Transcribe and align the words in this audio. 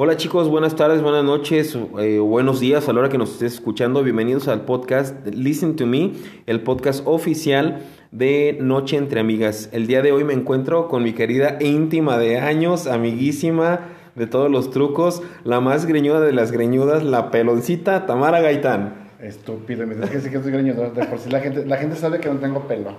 Hola 0.00 0.16
chicos, 0.16 0.48
buenas 0.48 0.76
tardes, 0.76 1.02
buenas 1.02 1.24
noches, 1.24 1.76
eh, 1.98 2.20
buenos 2.20 2.60
días 2.60 2.88
a 2.88 2.92
la 2.92 3.00
hora 3.00 3.08
que 3.08 3.18
nos 3.18 3.32
estés 3.32 3.54
escuchando. 3.54 4.04
Bienvenidos 4.04 4.46
al 4.46 4.60
podcast 4.60 5.26
Listen 5.26 5.74
to 5.74 5.88
Me, 5.88 6.12
el 6.46 6.60
podcast 6.60 7.02
oficial 7.04 7.80
de 8.12 8.58
Noche 8.60 8.96
entre 8.96 9.18
Amigas. 9.18 9.70
El 9.72 9.88
día 9.88 10.00
de 10.00 10.12
hoy 10.12 10.22
me 10.22 10.34
encuentro 10.34 10.86
con 10.86 11.02
mi 11.02 11.14
querida 11.14 11.58
íntima 11.58 12.16
de 12.16 12.38
años, 12.38 12.86
amiguísima 12.86 13.88
de 14.14 14.28
todos 14.28 14.48
los 14.48 14.70
trucos, 14.70 15.20
la 15.42 15.58
más 15.58 15.84
greñuda 15.84 16.20
de 16.20 16.32
las 16.32 16.52
greñudas, 16.52 17.02
la 17.02 17.32
peloncita 17.32 18.06
Tamara 18.06 18.40
Gaitán. 18.40 19.08
Estúpido, 19.20 19.84
me 19.84 19.96
dices 19.96 20.10
que 20.10 20.20
sí 20.20 20.30
que 20.30 20.40
soy 20.40 20.52
greñudo. 20.52 20.92
De 20.92 21.06
por 21.06 21.18
sí 21.18 21.28
la 21.28 21.40
gente, 21.40 21.66
la 21.66 21.76
gente 21.76 21.96
sabe 21.96 22.20
que 22.20 22.28
no 22.28 22.36
tengo 22.36 22.68
pelo. 22.68 22.98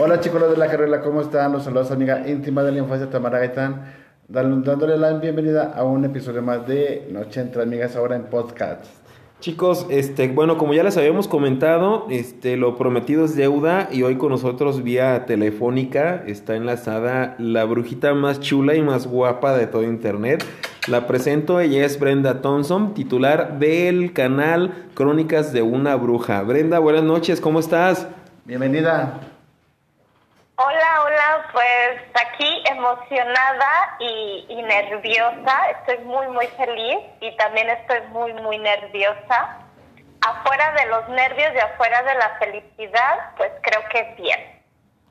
Hola 0.00 0.18
chicos 0.18 0.50
de 0.50 0.56
la 0.56 0.66
carrera, 0.66 1.02
¿cómo 1.02 1.20
están? 1.20 1.52
Los 1.52 1.62
saludos 1.62 1.92
amiga 1.92 2.28
íntima 2.28 2.64
de 2.64 2.72
la 2.72 2.78
infancia 2.80 3.08
Tamara 3.08 3.38
Gaitán 3.38 3.99
dándole 4.30 4.96
la 4.96 5.12
bienvenida 5.14 5.72
a 5.74 5.82
un 5.82 6.04
episodio 6.04 6.40
más 6.40 6.64
de 6.64 7.08
Noche 7.10 7.40
entre 7.40 7.62
Amigas 7.62 7.96
ahora 7.96 8.14
en 8.14 8.22
podcast. 8.24 8.84
Chicos, 9.40 9.86
este, 9.90 10.28
bueno, 10.28 10.56
como 10.56 10.72
ya 10.72 10.84
les 10.84 10.96
habíamos 10.96 11.26
comentado, 11.26 12.06
este, 12.10 12.56
lo 12.56 12.76
prometido 12.76 13.24
es 13.24 13.34
deuda 13.34 13.88
y 13.90 14.02
hoy 14.02 14.16
con 14.16 14.28
nosotros 14.28 14.84
vía 14.84 15.24
telefónica 15.26 16.22
está 16.26 16.54
enlazada 16.54 17.34
la 17.38 17.64
brujita 17.64 18.14
más 18.14 18.38
chula 18.38 18.76
y 18.76 18.82
más 18.82 19.08
guapa 19.08 19.56
de 19.56 19.66
todo 19.66 19.82
internet. 19.82 20.44
La 20.86 21.08
presento, 21.08 21.58
ella 21.58 21.84
es 21.84 21.98
Brenda 21.98 22.40
Thompson, 22.40 22.94
titular 22.94 23.58
del 23.58 24.12
canal 24.12 24.74
Crónicas 24.94 25.52
de 25.52 25.62
una 25.62 25.96
Bruja. 25.96 26.42
Brenda, 26.42 26.78
buenas 26.78 27.02
noches, 27.02 27.40
¿cómo 27.40 27.58
estás? 27.58 28.06
Bienvenida. 28.44 29.39
Pues 31.60 32.00
aquí 32.14 32.48
emocionada 32.70 33.98
y, 33.98 34.62
nerviosa. 34.62 35.52
Estoy 35.78 36.06
muy, 36.06 36.26
muy 36.28 36.46
feliz 36.56 37.00
y 37.20 37.36
también 37.36 37.68
estoy 37.68 37.98
muy, 38.14 38.32
muy 38.32 38.56
nerviosa. 38.56 39.58
Afuera 40.22 40.74
de 40.80 40.88
los 40.88 41.06
nervios 41.10 41.50
y 41.54 41.58
afuera 41.58 42.02
de 42.02 42.14
la 42.14 42.38
felicidad, 42.38 43.36
pues 43.36 43.50
creo 43.60 43.80
que 43.92 43.98
es 43.98 44.16
bien. 44.16 44.38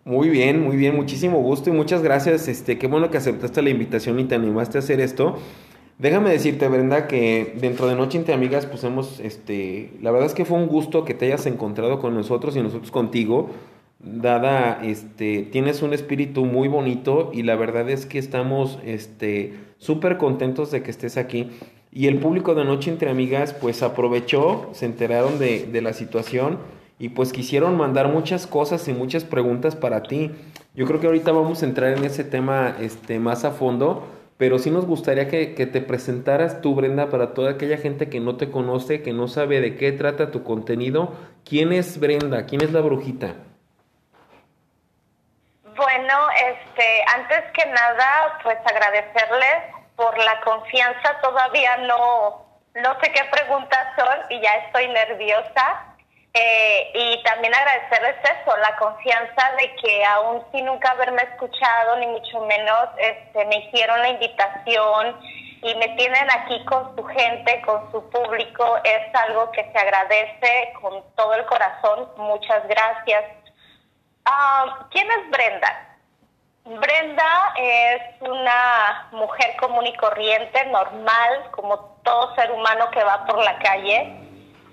Muy 0.06 0.30
bien, 0.30 0.64
muy 0.64 0.75
bien, 0.75 0.95
muchísimo 0.95 1.38
gusto 1.38 1.69
y 1.69 1.73
muchas 1.73 2.02
gracias. 2.02 2.47
Este, 2.47 2.80
qué 2.80 2.88
bueno 2.88 3.11
que 3.11 3.17
aceptaste 3.17 3.61
la 3.61 3.69
invitación 3.69 4.19
y 4.19 4.23
te 4.23 4.34
animaste 4.34 4.80
a 4.80 4.81
hacer 4.81 5.02
esto. 5.02 5.38
Déjame 6.00 6.31
decirte, 6.31 6.67
Brenda, 6.67 7.06
que 7.06 7.53
dentro 7.58 7.86
de 7.86 7.94
Noche 7.94 8.17
entre 8.17 8.34
Amigas, 8.34 8.66
pues 8.66 8.84
hemos, 8.84 9.19
este, 9.19 9.91
la 10.02 10.09
verdad 10.09 10.25
es 10.25 10.34
que 10.34 10.45
fue 10.45 10.58
un 10.58 10.67
gusto 10.67 11.06
que 11.06 11.13
te 11.13 11.25
hayas 11.25 11.45
encontrado 11.45 12.00
con 12.00 12.16
nosotros 12.16 12.56
y 12.56 12.63
nosotros 12.63 12.89
contigo 12.89 13.52
dada, 14.00 14.80
este, 14.83 15.44
tienes 15.44 15.81
un 15.81 15.94
espíritu 15.94 16.45
muy 16.45 16.67
bonito 16.67 17.31
y 17.33 17.44
la 17.44 17.55
verdad 17.55 17.89
es 17.89 18.06
que 18.06 18.17
estamos, 18.17 18.80
este, 18.86 19.53
súper 19.78 20.17
contentos 20.17 20.72
de 20.72 20.81
que 20.83 20.91
estés 20.91 21.17
aquí. 21.17 21.50
Y 21.91 22.08
el 22.08 22.19
público 22.19 22.56
de 22.56 22.66
Noche 22.66 22.91
Entre 22.91 23.09
Amigas, 23.09 23.53
pues 23.53 23.83
aprovechó, 23.83 24.69
se 24.73 24.86
enteraron 24.86 25.39
de, 25.39 25.66
de 25.66 25.81
la 25.81 25.94
situación 25.94 26.59
y 27.00 27.09
pues 27.09 27.31
quisieron 27.31 27.78
mandar 27.78 28.09
muchas 28.09 28.45
cosas 28.45 28.88
y 28.88 28.94
muchas 28.94 29.23
preguntas 29.23 29.75
para 29.75 30.03
ti. 30.03 30.31
Yo 30.75 30.86
creo 30.86 31.00
que 31.00 31.08
ahorita 31.08 31.31
vamos 31.31 31.63
a 31.63 31.66
entrar 31.66 31.97
en 31.97 32.03
ese 32.03 32.23
tema, 32.23 32.75
este, 32.80 33.19
más 33.19 33.45
a 33.45 33.52
fondo. 33.52 34.03
Pero 34.38 34.58
sí 34.58 34.72
nos 34.72 34.86
gustaría 34.86 35.28
que, 35.28 35.53
que 35.53 35.66
te 35.66 35.81
presentaras 35.81 36.61
tú, 36.61 36.73
Brenda, 36.73 37.09
para 37.09 37.34
toda 37.34 37.52
aquella 37.52 37.75
gente 37.75 38.08
que 38.08 38.22
no 38.22 38.38
te 38.38 38.50
conoce, 38.50 39.02
que 39.02 39.11
no 39.11 39.28
sabe 39.28 39.59
de 39.59 39.75
qué 39.75 39.91
trata 39.91 40.31
tu 40.31 40.44
contenido. 40.44 41.11
¿Quién 41.44 41.73
es 41.73 42.00
Brenda? 42.00 42.45
¿Quién 42.45 42.61
es 42.61 42.72
la 42.72 42.80
brujita? 42.80 43.36
Bueno, 46.09 46.27
este, 46.31 47.03
antes 47.13 47.43
que 47.53 47.67
nada, 47.67 48.39
pues 48.41 48.57
agradecerles 48.65 49.75
por 49.95 50.17
la 50.17 50.41
confianza. 50.41 51.21
Todavía 51.21 51.77
no, 51.77 52.47
no 52.73 52.99
sé 52.99 53.11
qué 53.11 53.23
preguntas 53.25 53.79
son 53.95 54.17
y 54.31 54.41
ya 54.41 54.55
estoy 54.55 54.88
nerviosa. 54.88 55.85
Eh, 56.33 56.91
y 56.95 57.21
también 57.21 57.53
agradecerles 57.53 58.16
eso, 58.23 58.57
la 58.57 58.75
confianza 58.78 59.51
de 59.59 59.75
que 59.75 60.03
aún 60.06 60.44
sin 60.51 60.66
nunca 60.66 60.89
haberme 60.91 61.22
escuchado, 61.22 61.97
ni 61.97 62.07
mucho 62.07 62.39
menos, 62.41 62.89
este, 62.97 63.45
me 63.45 63.57
hicieron 63.57 64.00
la 64.00 64.09
invitación 64.09 65.19
y 65.61 65.75
me 65.75 65.89
tienen 65.89 66.28
aquí 66.31 66.66
con 66.66 66.95
su 66.95 67.03
gente, 67.05 67.61
con 67.67 67.91
su 67.91 68.09
público. 68.09 68.79
Es 68.84 69.13
algo 69.13 69.51
que 69.51 69.63
se 69.72 69.78
agradece 69.78 70.73
con 70.81 71.03
todo 71.16 71.35
el 71.35 71.45
corazón. 71.45 72.09
Muchas 72.17 72.67
gracias. 72.67 73.25
Ah, 74.25 74.88
¿Quién 74.89 75.07
es 75.11 75.29
Brenda? 75.29 75.88
Brenda 76.66 77.53
es 77.58 78.02
una 78.22 79.08
mujer 79.12 79.56
común 79.59 79.88
y 79.88 79.96
corriente, 79.96 80.66
normal, 80.68 81.50
como 81.52 81.78
todo 82.03 82.36
ser 82.36 82.52
humano 82.52 82.90
que 82.92 83.03
va 83.03 83.25
por 83.25 83.44
la 83.44 83.58
calle. 83.59 84.16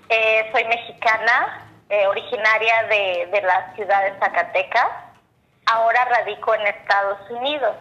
Eh, 0.09 0.49
soy 0.51 0.63
mexicana, 0.65 1.67
eh, 1.89 2.05
originaria 2.07 2.83
de, 2.83 3.29
de 3.31 3.41
la 3.41 3.73
ciudad 3.75 4.03
de 4.03 4.19
Zacatecas. 4.19 4.87
Ahora 5.65 6.05
radico 6.05 6.53
en 6.53 6.67
Estados 6.67 7.29
Unidos. 7.29 7.75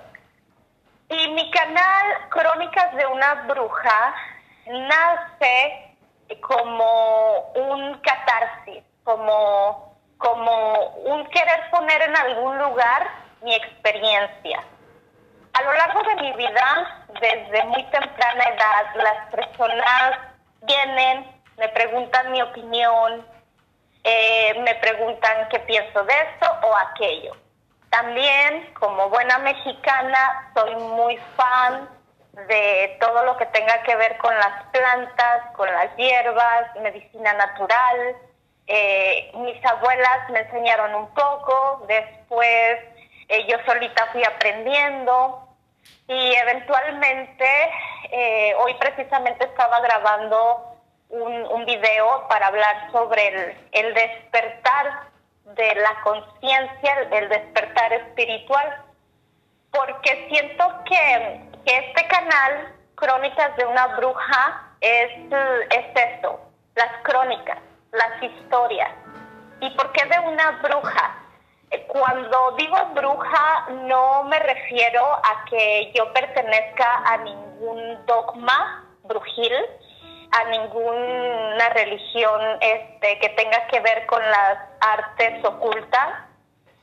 Y 1.08 1.28
mi 1.28 1.50
canal 1.50 2.28
Crónicas 2.30 2.94
de 2.96 3.06
una 3.06 3.34
Bruja 3.46 4.14
nace 4.66 5.94
como 6.40 7.52
un 7.54 7.94
catarsis, 7.98 8.82
como 9.04 9.94
como 10.18 10.88
un 11.04 11.26
querer 11.26 11.70
poner 11.70 12.00
en 12.02 12.16
algún 12.16 12.58
lugar 12.58 13.25
mi 13.46 13.54
experiencia. 13.54 14.62
A 15.52 15.62
lo 15.62 15.72
largo 15.72 16.02
de 16.02 16.14
mi 16.16 16.32
vida, 16.32 17.06
desde 17.20 17.64
muy 17.64 17.82
temprana 17.84 18.44
edad, 18.44 18.86
las 18.96 19.30
personas 19.30 20.18
vienen, 20.62 21.24
me 21.56 21.68
preguntan 21.68 22.32
mi 22.32 22.42
opinión, 22.42 23.24
eh, 24.02 24.52
me 24.60 24.74
preguntan 24.74 25.48
qué 25.48 25.60
pienso 25.60 26.02
de 26.04 26.12
esto 26.12 26.46
o 26.62 26.76
aquello. 26.76 27.36
También, 27.90 28.74
como 28.74 29.08
buena 29.10 29.38
mexicana, 29.38 30.50
soy 30.52 30.74
muy 30.74 31.16
fan 31.36 31.88
de 32.48 32.96
todo 33.00 33.24
lo 33.24 33.36
que 33.36 33.46
tenga 33.46 33.80
que 33.84 33.94
ver 33.94 34.18
con 34.18 34.36
las 34.36 34.64
plantas, 34.72 35.52
con 35.54 35.72
las 35.72 35.96
hierbas, 35.96 36.74
medicina 36.82 37.32
natural, 37.32 38.16
eh, 38.66 39.30
mis 39.36 39.64
abuelas 39.64 40.28
me 40.30 40.40
enseñaron 40.40 40.94
un 40.96 41.14
poco, 41.14 41.84
después 41.86 42.95
eh, 43.28 43.46
yo 43.48 43.56
solita 43.66 44.06
fui 44.12 44.24
aprendiendo 44.24 45.48
y 46.08 46.34
eventualmente 46.34 47.46
eh, 48.10 48.54
hoy 48.58 48.74
precisamente 48.74 49.44
estaba 49.44 49.80
grabando 49.80 50.72
un, 51.08 51.64
video 51.64 52.28
para 52.28 52.46
hablar 52.46 52.92
sobre 52.92 53.26
el, 53.26 53.56
el 53.72 53.94
despertar 53.94 55.08
de 55.56 55.74
la 55.74 56.00
conciencia, 56.02 56.94
el 57.10 57.28
despertar 57.28 57.92
espiritual, 57.92 58.84
porque 59.72 60.28
siento 60.28 60.64
que, 60.84 61.40
que, 61.64 61.78
este 61.78 62.06
canal, 62.06 62.72
Crónicas 62.94 63.56
de 63.56 63.66
una 63.66 63.88
Bruja, 63.96 64.70
es, 64.80 65.10
es 65.70 66.18
eso, 66.18 66.40
las 66.76 67.02
crónicas 67.02 67.58
las 67.96 68.22
historias. 68.22 68.90
¿Y 69.60 69.70
por 69.70 69.90
qué 69.92 70.04
de 70.06 70.18
una 70.20 70.50
bruja? 70.62 71.14
Cuando 71.88 72.52
digo 72.52 72.76
bruja 72.94 73.66
no 73.70 74.24
me 74.24 74.38
refiero 74.38 75.02
a 75.04 75.44
que 75.48 75.92
yo 75.94 76.12
pertenezca 76.12 77.02
a 77.04 77.16
ningún 77.18 78.06
dogma 78.06 78.84
brujil, 79.02 79.52
a 80.32 80.44
ninguna 80.44 81.68
religión 81.70 82.40
este, 82.60 83.18
que 83.18 83.28
tenga 83.30 83.66
que 83.68 83.80
ver 83.80 84.06
con 84.06 84.22
las 84.22 84.58
artes 84.80 85.44
ocultas. 85.44 86.08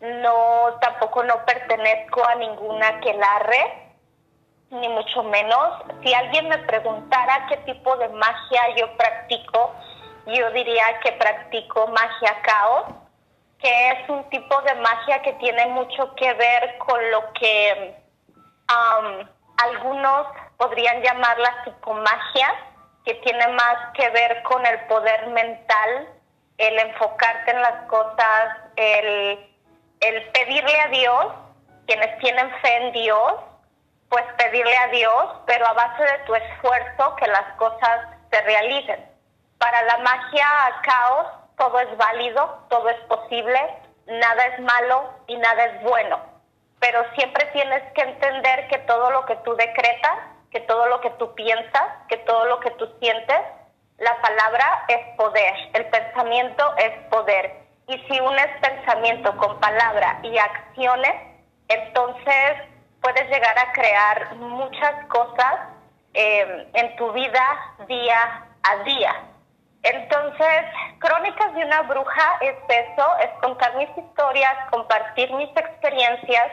No, 0.01 0.77
tampoco 0.81 1.23
no 1.23 1.45
pertenezco 1.45 2.27
a 2.27 2.35
ninguna 2.35 2.99
quelarre, 2.99 3.93
ni 4.69 4.89
mucho 4.89 5.23
menos. 5.23 5.81
Si 6.03 6.13
alguien 6.13 6.49
me 6.49 6.57
preguntara 6.59 7.45
qué 7.47 7.57
tipo 7.57 7.95
de 7.97 8.09
magia 8.09 8.75
yo 8.75 8.97
practico, 8.97 9.73
yo 10.25 10.51
diría 10.51 10.99
que 11.01 11.13
practico 11.13 11.87
magia 11.87 12.41
caos, 12.41 12.85
que 13.63 13.89
es 13.91 14.09
un 14.09 14.29
tipo 14.29 14.61
de 14.63 14.75
magia 14.75 15.21
que 15.21 15.31
tiene 15.33 15.67
mucho 15.67 16.13
que 16.15 16.33
ver 16.33 16.77
con 16.79 17.11
lo 17.11 17.31
que 17.31 17.95
algunos 19.57 20.27
podrían 20.57 21.01
llamar 21.01 21.39
la 21.39 21.63
psicomagia, 21.63 22.53
que 23.05 23.13
tiene 23.15 23.47
más 23.47 23.77
que 23.93 24.09
ver 24.09 24.43
con 24.43 24.65
el 24.65 24.79
poder 24.87 25.27
mental, 25.27 26.09
el 26.57 26.77
enfocarte 26.77 27.51
en 27.51 27.61
las 27.61 27.87
cosas, 27.87 28.57
el, 28.75 29.39
el 30.01 30.31
pedirle 30.31 30.81
a 30.81 30.87
Dios, 30.89 31.25
quienes 31.87 32.17
tienen 32.19 32.51
fe 32.61 32.75
en 32.75 32.91
Dios, 32.91 33.33
pues 34.09 34.25
pedirle 34.37 34.75
a 34.77 34.87
Dios, 34.89 35.25
pero 35.45 35.65
a 35.67 35.73
base 35.73 36.03
de 36.03 36.17
tu 36.25 36.35
esfuerzo 36.35 37.15
que 37.15 37.27
las 37.27 37.53
cosas 37.57 38.07
se 38.29 38.41
realicen. 38.41 39.09
Para 39.57 39.81
la 39.83 39.97
magia 39.99 40.47
caos 40.81 41.42
todo 41.57 41.79
es 41.79 41.97
válido, 41.97 42.65
todo 42.69 42.89
es 42.89 42.99
posible, 43.01 43.59
nada 44.07 44.45
es 44.45 44.59
malo 44.61 45.09
y 45.27 45.37
nada 45.37 45.65
es 45.65 45.83
bueno. 45.83 46.19
Pero 46.79 47.03
siempre 47.15 47.45
tienes 47.53 47.81
que 47.93 48.01
entender 48.01 48.67
que 48.67 48.79
todo 48.79 49.11
lo 49.11 49.25
que 49.25 49.35
tú 49.37 49.55
decretas, 49.55 50.19
que 50.51 50.59
todo 50.61 50.87
lo 50.87 51.01
que 51.01 51.09
tú 51.11 51.33
piensas, 51.33 51.83
que 52.07 52.17
todo 52.17 52.45
lo 52.45 52.59
que 52.59 52.71
tú 52.71 52.87
sientes. 52.99 53.39
La 53.97 54.19
palabra 54.21 54.85
es 54.87 55.15
poder, 55.15 55.53
el 55.73 55.85
pensamiento 55.85 56.75
es 56.77 56.91
poder. 57.09 57.63
Y 57.87 57.97
si 58.07 58.19
unes 58.19 58.47
pensamiento 58.61 59.35
con 59.37 59.59
palabra 59.59 60.19
y 60.23 60.37
acciones, 60.37 61.13
entonces 61.67 62.73
puedes 63.01 63.29
llegar 63.29 63.57
a 63.57 63.71
crear 63.73 64.35
muchas 64.35 65.05
cosas 65.07 65.55
eh, 66.13 66.67
en 66.73 66.95
tu 66.95 67.11
vida 67.11 67.75
día 67.87 68.45
a 68.63 68.75
día. 68.83 69.32
Entonces, 69.83 70.63
Crónicas 70.99 71.53
de 71.55 71.65
una 71.65 71.81
bruja 71.81 72.37
es 72.41 72.55
eso, 72.69 73.05
es 73.21 73.29
contar 73.41 73.75
mis 73.75 73.89
historias, 73.97 74.53
compartir 74.71 75.31
mis 75.33 75.49
experiencias 75.49 76.47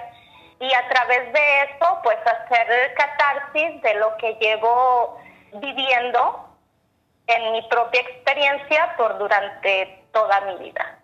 y 0.59 0.75
a 0.75 0.89
través 0.89 1.33
de 1.33 1.63
eso, 1.63 1.99
pues 2.03 2.19
hacer 2.27 2.95
catarsis 2.95 3.81
de 3.83 3.95
lo 3.95 4.17
que 4.17 4.35
llevo 4.41 5.19
viviendo 5.61 6.49
en 7.29 7.53
mi 7.53 7.63
propia 7.69 8.01
experiencia 8.01 8.95
por 8.97 9.19
durante 9.19 10.05
toda 10.13 10.41
mi 10.43 10.65
vida. 10.65 10.99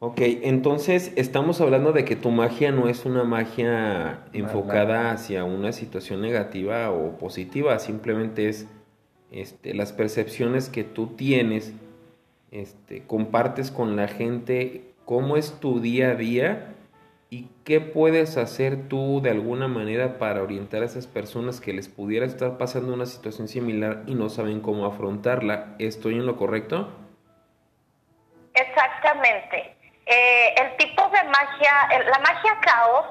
Ok, 0.00 0.20
entonces 0.20 1.12
estamos 1.16 1.60
hablando 1.60 1.90
de 1.90 2.04
que 2.04 2.14
tu 2.14 2.30
magia 2.30 2.70
no 2.70 2.88
es 2.88 3.04
una 3.04 3.24
magia 3.24 4.20
enfocada 4.32 5.10
hacia 5.10 5.42
una 5.42 5.72
situación 5.72 6.22
negativa 6.22 6.92
o 6.92 7.18
positiva, 7.18 7.80
simplemente 7.80 8.48
es 8.48 8.68
este, 9.30 9.74
las 9.74 9.92
percepciones 9.92 10.68
que 10.68 10.84
tú 10.84 11.08
tienes, 11.16 11.72
este, 12.50 13.06
compartes 13.06 13.70
con 13.70 13.96
la 13.96 14.08
gente 14.08 14.88
cómo 15.04 15.36
es 15.36 15.58
tu 15.60 15.80
día 15.80 16.10
a 16.10 16.14
día 16.14 16.74
y 17.30 17.48
qué 17.64 17.80
puedes 17.80 18.36
hacer 18.36 18.88
tú 18.88 19.20
de 19.22 19.30
alguna 19.30 19.68
manera 19.68 20.18
para 20.18 20.42
orientar 20.42 20.82
a 20.82 20.86
esas 20.86 21.06
personas 21.06 21.60
que 21.60 21.72
les 21.72 21.88
pudiera 21.88 22.24
estar 22.24 22.56
pasando 22.56 22.94
una 22.94 23.06
situación 23.06 23.48
similar 23.48 24.02
y 24.06 24.14
no 24.14 24.30
saben 24.30 24.60
cómo 24.60 24.86
afrontarla. 24.86 25.74
¿Estoy 25.78 26.14
en 26.14 26.26
lo 26.26 26.36
correcto? 26.36 26.90
Exactamente. 28.54 29.76
Eh, 30.06 30.54
el 30.56 30.76
tipo 30.78 31.02
de 31.10 31.22
magia, 31.24 31.88
la 32.10 32.18
magia 32.20 32.58
caos, 32.60 33.06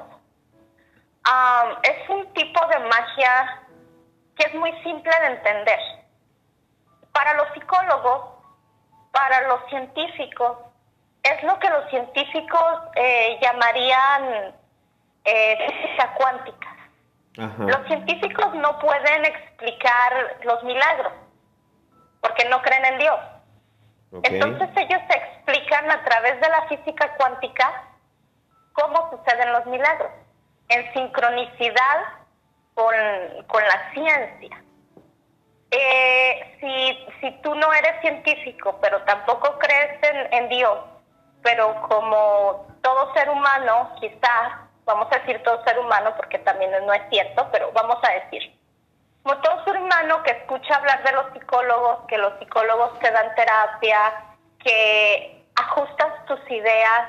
es 1.82 2.08
un 2.10 2.32
tipo 2.32 2.60
de 2.68 2.78
magia 2.80 3.62
que 4.36 4.46
es 4.46 4.54
muy 4.54 4.72
simple 4.82 5.12
de 5.20 5.26
entender. 5.26 5.78
Para 7.12 7.34
los 7.34 7.48
psicólogos, 7.54 8.34
para 9.12 9.48
los 9.48 9.60
científicos, 9.68 10.58
es 11.22 11.42
lo 11.42 11.58
que 11.58 11.68
los 11.70 11.88
científicos 11.90 12.80
eh, 12.94 13.38
llamarían 13.42 14.54
eh, 15.24 15.58
física 15.66 16.14
cuántica. 16.14 16.68
Los 17.58 17.86
científicos 17.86 18.52
no 18.56 18.80
pueden 18.80 19.24
explicar 19.24 20.38
los 20.42 20.60
milagros 20.64 21.12
porque 22.20 22.48
no 22.48 22.60
creen 22.62 22.84
en 22.84 22.98
Dios. 22.98 23.20
Entonces 24.24 24.68
ellos 24.76 25.02
explican 25.08 25.90
a 25.90 26.02
través 26.02 26.40
de 26.40 26.48
la 26.48 26.66
física 26.66 27.14
cuántica 27.16 27.84
cómo 28.72 29.10
suceden 29.10 29.52
los 29.52 29.66
milagros, 29.66 30.10
en 30.68 30.92
sincronicidad 30.92 32.04
con, 32.74 32.94
la 32.94 33.92
ciencia. 33.92 34.62
Eh, 35.70 36.56
si, 36.60 37.06
si 37.20 37.30
tú 37.42 37.54
no 37.54 37.72
eres 37.72 38.00
científico, 38.00 38.78
pero 38.80 39.02
tampoco 39.02 39.58
crees 39.58 40.02
en, 40.02 40.32
en 40.32 40.48
Dios, 40.48 40.78
pero 41.42 41.80
como 41.82 42.66
todo 42.82 43.12
ser 43.14 43.28
humano, 43.28 43.90
quizás, 44.00 44.52
vamos 44.84 45.08
a 45.10 45.18
decir 45.18 45.42
todo 45.42 45.62
ser 45.64 45.78
humano 45.78 46.14
porque 46.16 46.38
también 46.38 46.70
no 46.86 46.92
es 46.92 47.02
cierto, 47.10 47.46
pero 47.52 47.70
vamos 47.72 47.98
a 48.02 48.12
decir, 48.12 48.58
como 49.22 49.40
todo 49.42 49.64
ser 49.64 49.76
humano 49.76 50.22
que 50.22 50.30
escucha 50.30 50.76
hablar 50.76 51.02
de 51.04 51.12
los 51.12 51.26
psicólogos, 51.34 52.06
que 52.08 52.16
los 52.16 52.32
psicólogos 52.38 52.98
te 53.00 53.10
dan 53.10 53.34
terapia, 53.34 54.00
que 54.64 55.44
ajustas 55.56 56.24
tus 56.26 56.40
ideas, 56.50 57.02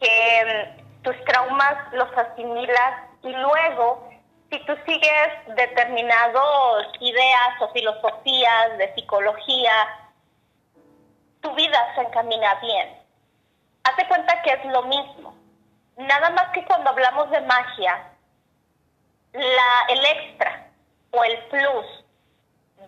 que 0.00 0.76
mm, 0.76 1.02
tus 1.02 1.24
traumas 1.24 1.92
los 1.92 2.08
asimilas 2.16 3.04
y 3.22 3.32
luego, 3.32 4.09
si 4.50 4.58
tú 4.66 4.74
sigues 4.84 5.28
determinadas 5.54 6.86
ideas 6.98 7.60
o 7.60 7.68
filosofías 7.68 8.78
de 8.78 8.92
psicología, 8.94 9.72
tu 11.40 11.54
vida 11.54 11.94
se 11.94 12.02
encamina 12.02 12.54
bien. 12.56 12.98
Hazte 13.84 14.06
cuenta 14.08 14.42
que 14.42 14.50
es 14.50 14.64
lo 14.66 14.82
mismo. 14.82 15.34
Nada 15.96 16.30
más 16.30 16.50
que 16.52 16.64
cuando 16.64 16.90
hablamos 16.90 17.30
de 17.30 17.40
magia, 17.42 18.10
la, 19.32 19.84
el 19.88 20.04
extra 20.04 20.66
o 21.12 21.24
el 21.24 21.38
plus 21.44 22.04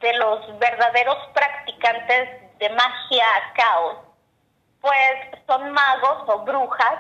de 0.01 0.13
los 0.15 0.59
verdaderos 0.59 1.17
practicantes 1.33 2.59
de 2.59 2.71
magia 2.71 3.27
caos, 3.55 3.99
pues 4.81 5.41
son 5.47 5.71
magos 5.71 6.25
o 6.27 6.39
brujas 6.41 6.99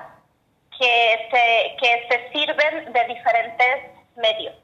que 0.78 1.28
se, 1.30 1.76
que 1.80 2.06
se 2.08 2.32
sirven 2.32 2.92
de 2.92 3.04
diferentes 3.04 4.01
medios. 4.16 4.54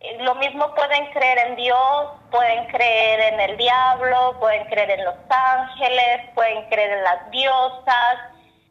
Eh, 0.00 0.16
lo 0.20 0.34
mismo 0.36 0.74
pueden 0.74 1.10
creer 1.12 1.38
en 1.48 1.56
Dios, 1.56 2.06
pueden 2.30 2.66
creer 2.68 3.34
en 3.34 3.40
el 3.40 3.56
diablo, 3.56 4.36
pueden 4.40 4.66
creer 4.66 4.90
en 4.90 5.04
los 5.04 5.14
ángeles, 5.28 6.30
pueden 6.34 6.68
creer 6.68 6.92
en 6.92 7.04
las 7.04 7.30
diosas, 7.30 8.18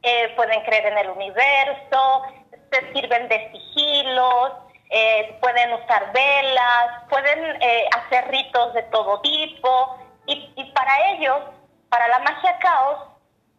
eh, 0.01 0.33
pueden 0.35 0.61
creer 0.63 0.87
en 0.87 0.97
el 0.97 1.09
universo, 1.09 2.23
se 2.71 2.93
sirven 2.93 3.27
de 3.27 3.51
sigilos, 3.51 4.51
eh, 4.89 5.37
pueden 5.39 5.73
usar 5.73 6.11
velas, 6.13 7.03
pueden 7.09 7.59
hacer 7.95 8.27
ritos 8.29 8.73
de 8.73 8.83
todo 8.83 9.21
tipo 9.21 9.97
y 10.25 10.71
para 10.73 11.11
ellos, 11.11 11.39
para 11.89 12.07
la 12.07 12.19
magia 12.19 12.57
caos, 12.59 13.09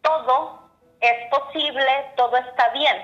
todo 0.01 0.61
es 1.01 1.29
posible, 1.29 2.11
todo 2.15 2.37
está 2.37 2.69
bien. 2.69 2.97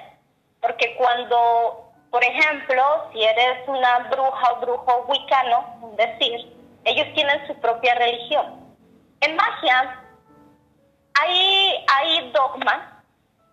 Porque 0.61 0.95
cuando, 0.95 1.86
por 2.11 2.23
ejemplo, 2.23 3.09
si 3.11 3.23
eres 3.23 3.67
una 3.67 3.99
bruja 4.09 4.53
o 4.53 4.59
brujo 4.61 5.05
wicano, 5.07 5.93
decir, 5.97 6.53
ellos 6.85 7.07
tienen 7.13 7.45
su 7.47 7.55
propia 7.59 7.95
religión. 7.95 8.75
En 9.21 9.35
magia 9.35 10.01
hay, 11.19 11.85
hay 11.87 12.31
dogmas, 12.31 12.79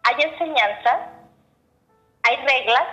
hay 0.04 0.22
enseñanzas, 0.22 0.98
hay 2.22 2.36
reglas 2.36 2.84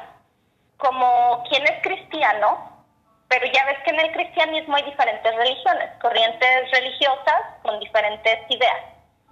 como 0.78 1.44
quien 1.50 1.64
es 1.64 1.82
cristiano, 1.84 2.72
pero 3.28 3.46
ya 3.46 3.66
ves 3.66 3.78
que 3.86 3.92
en 3.92 4.00
el 4.00 4.12
cristianismo 4.12 4.76
hay 4.76 4.84
diferentes 4.84 5.36
religiones, 5.36 5.90
corrientes 6.02 6.72
religiosas 6.72 7.42
con 7.62 7.80
diferentes 7.80 8.40
ideas. 8.50 8.82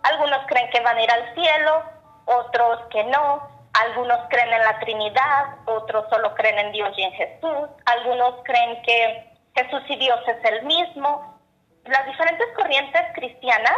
Algunos 0.04 0.46
creen 0.48 0.70
que 0.70 0.80
van 0.82 0.98
a 0.98 1.04
ir 1.04 1.12
al 1.12 1.34
cielo, 1.34 1.84
otros 2.26 2.82
que 2.92 3.04
no, 3.06 3.59
algunos 3.80 4.20
creen 4.30 4.52
en 4.52 4.64
la 4.64 4.80
Trinidad, 4.80 5.46
otros 5.66 6.06
solo 6.10 6.34
creen 6.36 6.60
en 6.60 6.72
Dios 6.72 6.92
y 6.98 7.04
en 7.04 7.12
Jesús, 7.14 7.70
algunos 7.86 8.36
creen 8.44 8.82
que 8.84 9.30
Jesús 9.56 9.82
y 9.88 9.96
Dios 9.98 10.20
es 10.28 10.44
el 10.44 10.64
mismo. 10.66 11.40
Las 11.86 12.06
diferentes 12.06 12.48
corrientes 12.56 13.02
cristianas 13.14 13.78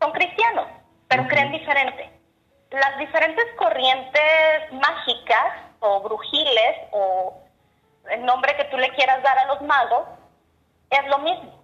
son 0.00 0.12
cristianos, 0.12 0.66
pero 1.08 1.26
creen 1.26 1.52
diferente. 1.52 2.10
Las 2.70 2.98
diferentes 2.98 3.44
corrientes 3.56 4.72
mágicas 4.72 5.54
o 5.80 6.00
brujiles 6.00 6.76
o 6.92 7.42
el 8.10 8.24
nombre 8.24 8.56
que 8.56 8.64
tú 8.64 8.76
le 8.76 8.90
quieras 8.90 9.22
dar 9.22 9.38
a 9.38 9.46
los 9.46 9.62
magos, 9.62 10.08
es 10.90 11.06
lo 11.06 11.18
mismo. 11.18 11.62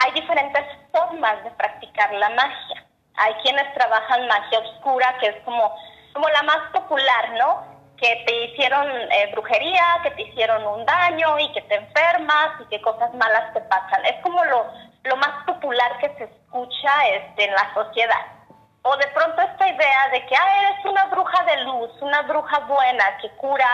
Hay 0.00 0.12
diferentes 0.12 0.64
formas 0.92 1.42
de 1.44 1.50
practicar 1.52 2.12
la 2.14 2.30
magia. 2.30 2.86
Hay 3.16 3.34
quienes 3.42 3.72
trabajan 3.74 4.28
magia 4.28 4.60
oscura, 4.60 5.16
que 5.18 5.26
es 5.26 5.36
como, 5.44 5.74
como 6.12 6.28
la 6.28 6.42
más 6.42 6.70
popular, 6.72 7.30
¿no? 7.38 7.64
Que 7.96 8.24
te 8.26 8.44
hicieron 8.44 8.88
eh, 8.88 9.30
brujería, 9.32 9.84
que 10.02 10.10
te 10.12 10.22
hicieron 10.22 10.64
un 10.66 10.84
daño 10.86 11.38
y 11.38 11.52
que 11.52 11.62
te 11.62 11.74
enfermas 11.74 12.60
y 12.60 12.64
que 12.66 12.80
cosas 12.80 13.12
malas 13.14 13.52
te 13.52 13.60
pasan. 13.62 14.04
Es 14.06 14.22
como 14.22 14.44
lo, 14.44 14.66
lo 15.04 15.16
más 15.16 15.44
popular 15.44 15.98
que 15.98 16.08
se 16.16 16.24
escucha 16.24 17.08
este, 17.08 17.44
en 17.44 17.52
la 17.52 17.74
sociedad 17.74 18.38
o 18.88 18.96
de 18.96 19.06
pronto 19.08 19.42
esta 19.42 19.68
idea 19.68 20.08
de 20.12 20.24
que 20.26 20.34
ah, 20.34 20.60
eres 20.62 20.84
una 20.84 21.04
bruja 21.06 21.44
de 21.44 21.56
luz, 21.64 21.90
una 22.00 22.22
bruja 22.22 22.60
buena 22.60 23.18
que 23.20 23.28
cura 23.36 23.66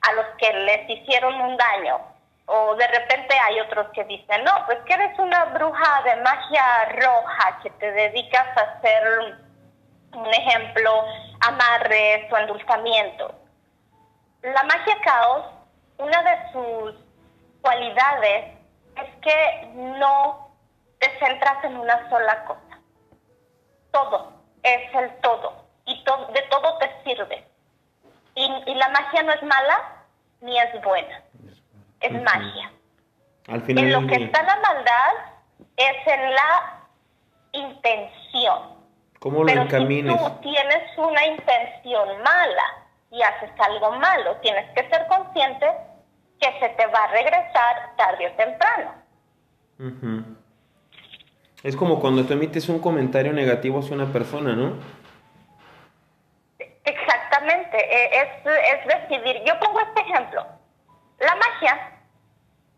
a 0.00 0.12
los 0.12 0.26
que 0.38 0.52
les 0.52 0.88
hicieron 0.88 1.34
un 1.40 1.56
daño. 1.56 1.98
O 2.46 2.74
de 2.76 2.86
repente 2.86 3.36
hay 3.38 3.60
otros 3.60 3.88
que 3.92 4.04
dicen, 4.04 4.44
no, 4.44 4.66
pues 4.66 4.78
que 4.86 4.94
eres 4.94 5.18
una 5.18 5.44
bruja 5.46 6.02
de 6.02 6.16
magia 6.16 6.84
roja 6.96 7.58
que 7.62 7.70
te 7.70 7.92
dedicas 7.92 8.46
a 8.56 8.60
hacer, 8.60 9.36
un 10.12 10.26
ejemplo, 10.26 11.04
amarres 11.40 12.32
o 12.32 12.36
endulzamiento. 12.36 13.34
La 14.42 14.62
magia 14.64 14.96
caos, 15.02 15.46
una 15.98 16.22
de 16.22 16.52
sus 16.52 16.94
cualidades 17.60 18.56
es 18.96 19.16
que 19.22 19.70
no 19.74 20.50
te 20.98 21.18
centras 21.18 21.64
en 21.64 21.76
una 21.76 22.08
sola 22.08 22.44
cosa. 22.44 22.78
Todo, 23.92 24.32
es 24.62 24.94
el 24.94 25.16
todo 25.20 25.64
y 25.86 26.04
de 26.04 26.42
todo 26.50 26.78
te 26.78 26.90
sirve. 27.04 27.46
Y, 28.34 28.74
la 28.74 28.88
magia 28.88 29.22
no 29.22 29.32
es 29.32 29.42
mala 29.42 30.04
ni 30.40 30.58
es 30.58 30.82
buena. 30.82 31.22
es 32.00 32.12
magia. 32.22 32.72
Al 33.48 33.60
final 33.62 33.84
En 33.84 33.92
lo 33.92 34.00
que 34.08 34.16
día. 34.16 34.26
está 34.26 34.42
la 34.42 34.56
maldad 34.56 35.12
es 35.76 36.06
en 36.06 36.34
la 36.34 36.80
intención. 37.52 38.79
¿Cómo 39.20 39.40
lo 39.40 39.46
Pero 39.46 39.62
encamines? 39.62 40.18
si 40.18 40.24
tú 40.26 40.40
tienes 40.40 40.98
una 40.98 41.24
intención 41.26 42.22
mala 42.22 42.86
y 43.10 43.22
haces 43.22 43.50
algo 43.58 43.92
malo, 43.92 44.36
tienes 44.36 44.68
que 44.74 44.88
ser 44.88 45.06
consciente 45.08 45.66
que 46.40 46.58
se 46.58 46.68
te 46.70 46.86
va 46.86 47.04
a 47.04 47.06
regresar 47.08 47.94
tarde 47.96 48.28
o 48.28 48.32
temprano. 48.32 48.94
Ujú. 49.78 50.24
Es 51.62 51.76
como 51.76 52.00
cuando 52.00 52.24
tú 52.24 52.32
emites 52.32 52.68
un 52.70 52.78
comentario 52.78 53.32
negativo 53.34 53.80
hacia 53.80 53.94
una 53.94 54.10
persona, 54.10 54.56
¿no? 54.56 54.72
Exactamente, 56.84 57.76
eh, 57.76 58.10
es, 58.22 58.46
es 58.46 58.86
decidir. 58.86 59.42
Yo 59.44 59.58
pongo 59.60 59.80
este 59.80 60.00
ejemplo. 60.00 60.46
La 61.18 61.34
magia, 61.36 61.98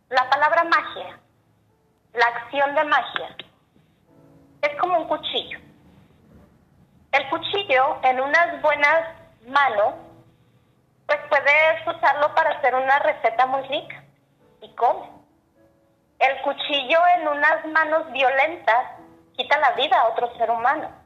la 0.09 0.29
palabra 0.29 0.65
magia, 0.65 1.21
la 2.15 2.27
acción 2.27 2.75
de 2.75 2.85
magia, 2.85 3.37
es 4.63 4.75
como 4.81 4.99
un 4.99 5.07
cuchillo. 5.07 5.61
El 7.13 7.29
cuchillo 7.29 7.99
en 8.03 8.21
unas 8.21 8.63
buenas 8.63 9.09
manos, 9.47 9.95
pues 11.07 11.19
puedes 11.29 11.97
usarlo 11.97 12.35
para 12.35 12.51
hacer 12.51 12.75
una 12.75 12.99
receta 13.01 13.47
muy 13.47 13.63
rica 13.69 14.03
y 14.61 14.75
come. 14.75 15.09
El 16.19 16.41
cuchillo 16.43 16.99
en 17.17 17.29
unas 17.29 17.67
manos 17.67 18.11
violentas 18.13 18.87
quita 19.37 19.59
la 19.59 19.73
vida 19.73 20.01
a 20.01 20.09
otro 20.09 20.33
ser 20.37 20.51
humano 20.51 21.03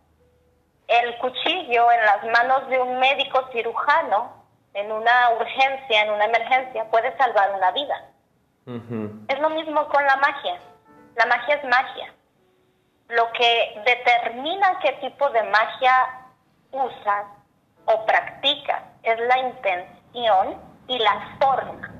el 0.88 1.18
cuchillo 1.18 1.90
en 1.90 2.00
las 2.00 2.24
manos 2.24 2.68
de 2.68 2.78
un 2.78 2.98
médico 2.98 3.48
cirujano 3.52 4.32
en 4.74 4.92
una 4.92 5.30
urgencia, 5.30 6.02
en 6.02 6.10
una 6.10 6.26
emergencia, 6.26 6.84
puede 6.90 7.16
salvar 7.16 7.54
una 7.54 7.70
vida. 7.72 8.04
Es 9.28 9.38
lo 9.40 9.50
mismo 9.50 9.88
con 9.88 10.04
la 10.04 10.16
magia. 10.16 10.58
La 11.16 11.26
magia 11.26 11.54
es 11.54 11.64
magia. 11.64 12.12
Lo 13.08 13.32
que 13.32 13.82
determina 13.84 14.78
qué 14.80 14.92
tipo 14.94 15.30
de 15.30 15.42
magia 15.44 16.26
usas 16.72 17.26
o 17.86 18.04
practicas 18.04 18.82
es 19.02 19.18
la 19.20 19.38
intención 19.38 20.60
y 20.88 20.98
la 20.98 21.36
forma. 21.40 21.92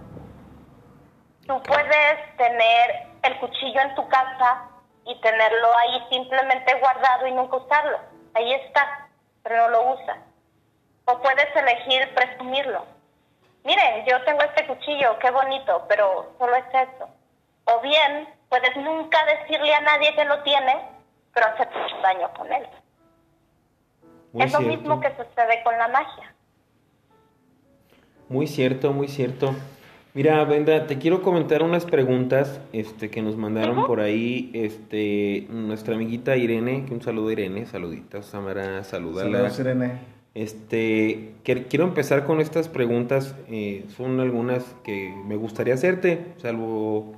Tú 1.47 1.63
puedes 1.63 2.37
tener 2.37 3.07
el 3.23 3.39
cuchillo 3.39 3.81
en 3.81 3.95
tu 3.95 4.09
casa 4.09 4.69
y 5.05 5.21
tenerlo 5.21 5.79
ahí 5.79 6.07
simplemente 6.11 6.75
guardado 6.81 7.27
y 7.29 7.33
nunca 7.33 7.57
usarlo. 7.57 7.99
Ahí 8.35 8.53
está, 8.55 9.09
pero 9.43 9.57
no 9.57 9.69
lo 9.69 9.95
usas. 9.95 10.19
O 11.05 11.19
puedes 11.21 11.55
elegir 11.55 12.13
presumirlo. 12.15 12.85
Miren, 13.63 14.05
yo 14.07 14.23
tengo 14.25 14.43
este 14.43 14.67
cuchillo, 14.67 15.19
qué 15.21 15.31
bonito, 15.31 15.85
pero 15.89 16.33
solo 16.39 16.57
es 16.57 16.67
eso. 16.73 17.09
O 17.65 17.81
bien, 17.81 18.29
puedes 18.49 18.77
nunca 18.77 19.25
decirle 19.25 19.75
a 19.75 19.81
nadie 19.81 20.15
que 20.15 20.25
lo 20.25 20.43
tiene, 20.43 20.96
pero 21.37 21.49
hacer 21.49 21.69
mucho 21.69 21.97
daño 22.03 22.29
con 22.35 22.51
él. 22.51 22.63
Muy 24.33 24.45
es 24.45 24.53
lo 24.55 24.61
mismo 24.61 25.01
que 25.01 25.09
sucede 25.11 25.63
con 25.63 25.77
la 25.79 25.89
magia. 25.89 26.35
Muy 28.31 28.47
cierto, 28.47 28.93
muy 28.95 29.07
cierto. 29.09 29.55
Mira, 30.15 30.43
Brenda, 30.45 30.87
te 30.87 30.97
quiero 30.97 31.21
comentar 31.21 31.63
unas 31.63 31.85
preguntas 31.85 32.59
este, 32.73 33.11
que 33.11 33.21
nos 33.21 33.37
mandaron 33.37 33.87
por 33.87 34.01
ahí 34.01 34.51
este, 34.55 35.47
nuestra 35.51 35.95
amiguita 35.95 36.39
Irene, 36.39 36.87
que 36.87 36.95
un 36.95 37.03
saludo 37.03 37.31
Irene, 37.31 37.67
saluditos, 37.67 38.25
Samara, 38.25 38.83
salúdala. 38.83 39.31
Saludos, 39.31 39.61
Irene. 39.61 39.99
Este, 40.35 41.35
que- 41.45 41.67
quiero 41.67 41.85
empezar 41.85 42.25
con 42.25 42.41
estas 42.41 42.69
preguntas, 42.71 43.37
eh, 43.51 43.85
son 43.95 44.19
algunas 44.21 44.65
que 44.85 45.15
me 45.27 45.37
gustaría 45.37 45.75
hacerte, 45.75 46.33
salvo 46.39 47.13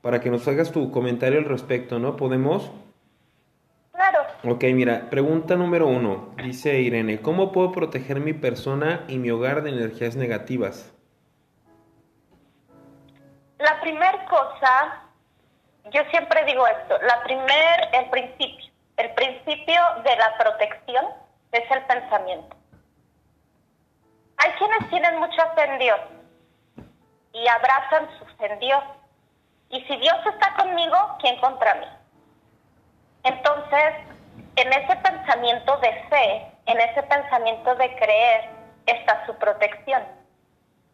para 0.00 0.20
que 0.20 0.30
nos 0.30 0.46
hagas 0.46 0.70
tu 0.70 0.92
comentario 0.92 1.40
al 1.40 1.44
respecto, 1.44 1.98
¿no? 1.98 2.14
¿Podemos? 2.16 2.70
Ok, 4.44 4.64
mira, 4.72 5.10
pregunta 5.10 5.56
número 5.56 5.86
uno, 5.88 6.34
dice 6.42 6.80
Irene, 6.80 7.20
¿cómo 7.20 7.50
puedo 7.50 7.72
proteger 7.72 8.20
mi 8.20 8.32
persona 8.32 9.04
y 9.08 9.18
mi 9.18 9.30
hogar 9.30 9.62
de 9.62 9.70
energías 9.70 10.14
negativas? 10.14 10.94
la 13.58 13.80
primera 13.80 14.24
cosa, 14.26 15.02
yo 15.90 16.02
siempre 16.10 16.44
digo 16.44 16.66
esto, 16.66 16.98
la 17.02 17.22
primer, 17.24 17.88
el 17.92 18.10
principio, 18.10 18.72
el 18.96 19.10
principio 19.14 19.80
de 20.04 20.16
la 20.16 20.36
protección 20.38 21.04
es 21.52 21.70
el 21.70 21.82
pensamiento. 21.84 22.56
Hay 24.36 24.50
quienes 24.52 24.88
tienen 24.90 25.18
mucha 25.18 25.50
fe 25.54 25.64
en 25.64 25.78
Dios 25.78 26.00
y 27.32 27.48
abrazan 27.48 28.08
su 28.18 28.24
fe 28.36 28.52
en 28.52 28.58
Dios. 28.60 28.84
Y 29.70 29.80
si 29.82 29.96
Dios 29.96 30.16
está 30.32 30.54
conmigo, 30.54 30.96
¿quién 31.20 31.40
contra 31.40 31.74
mí? 31.74 31.86
Entonces, 33.24 33.94
en 34.60 34.72
ese 34.72 34.96
pensamiento 34.96 35.76
de 35.78 35.92
fe, 36.10 36.52
en 36.66 36.80
ese 36.80 37.02
pensamiento 37.04 37.74
de 37.76 37.94
creer, 37.96 38.50
está 38.86 39.24
su 39.24 39.34
protección. 39.36 40.02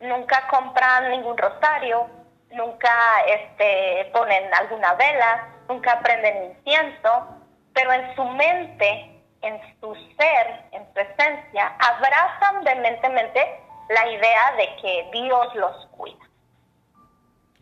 Nunca 0.00 0.46
compran 0.48 1.10
ningún 1.10 1.36
rosario, 1.38 2.06
nunca 2.50 2.90
este, 3.26 4.10
ponen 4.12 4.52
alguna 4.52 4.92
vela, 4.94 5.48
nunca 5.68 5.98
prenden 6.00 6.52
incienso, 6.56 7.26
pero 7.72 7.92
en 7.92 8.14
su 8.14 8.24
mente, 8.24 9.22
en 9.40 9.58
su 9.80 9.94
ser, 9.94 10.64
en 10.72 10.86
su 10.92 11.00
esencia, 11.00 11.74
abrazan 11.78 12.64
vehementemente 12.64 13.60
la 13.88 14.06
idea 14.08 14.52
de 14.58 14.76
que 14.76 15.08
Dios 15.12 15.54
los 15.54 15.86
cuida. 15.86 16.24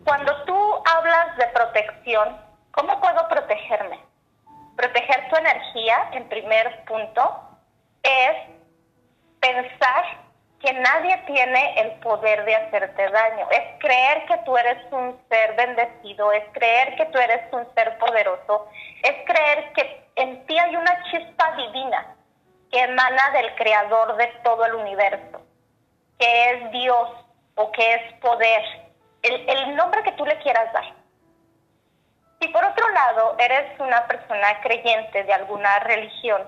Cuando 0.04 0.44
tú 0.44 0.82
hablas 0.85 1.37
de 1.37 1.47
protección, 1.47 2.40
¿cómo 2.73 3.00
puedo 3.00 3.28
protegerme? 3.28 4.12
Proteger 4.83 5.29
tu 5.29 5.37
energía, 5.37 6.09
en 6.11 6.29
primer 6.29 6.85
punto, 6.87 7.41
es 8.03 8.37
pensar 9.39 10.05
que 10.59 10.73
nadie 10.73 11.19
tiene 11.19 11.81
el 11.81 11.91
poder 12.01 12.45
de 12.45 12.57
hacerte 12.57 13.09
daño. 13.11 13.47
Es 13.53 13.79
creer 13.79 14.27
que 14.27 14.39
tú 14.39 14.57
eres 14.57 14.79
un 14.91 15.17
ser 15.29 15.55
bendecido, 15.55 16.33
es 16.33 16.43
creer 16.51 16.97
que 16.97 17.05
tú 17.07 17.19
eres 17.19 17.43
un 17.53 17.65
ser 17.77 17.97
poderoso, 17.99 18.69
es 19.05 19.25
creer 19.25 19.73
que 19.75 20.05
en 20.17 20.45
ti 20.47 20.59
hay 20.59 20.75
una 20.75 21.01
chispa 21.12 21.53
divina 21.53 22.17
que 22.73 22.81
emana 22.81 23.31
del 23.35 23.55
creador 23.55 24.17
de 24.17 24.27
todo 24.43 24.65
el 24.65 24.75
universo, 24.75 25.43
que 26.19 26.51
es 26.51 26.73
Dios 26.73 27.09
o 27.55 27.71
que 27.71 27.95
es 27.95 28.15
poder, 28.15 28.62
el, 29.23 29.49
el 29.49 29.77
nombre 29.77 30.03
que 30.03 30.12
tú 30.12 30.27
le 30.27 30.37
quieras 30.39 30.73
dar. 30.73 31.01
Si 32.42 32.49
por 32.49 32.64
otro 32.64 32.88
lado 32.88 33.37
eres 33.38 33.78
una 33.78 34.04
persona 34.08 34.61
creyente 34.62 35.22
de 35.22 35.32
alguna 35.32 35.78
religión, 35.78 36.42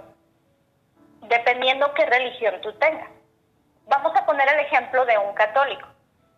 dependiendo 1.28 1.94
qué 1.94 2.04
religión 2.04 2.60
tú 2.62 2.72
tengas. 2.80 3.08
Vamos 3.86 4.12
a 4.16 4.26
poner 4.26 4.52
el 4.54 4.58
ejemplo 4.58 5.04
de 5.04 5.16
un 5.18 5.32
católico. 5.34 5.86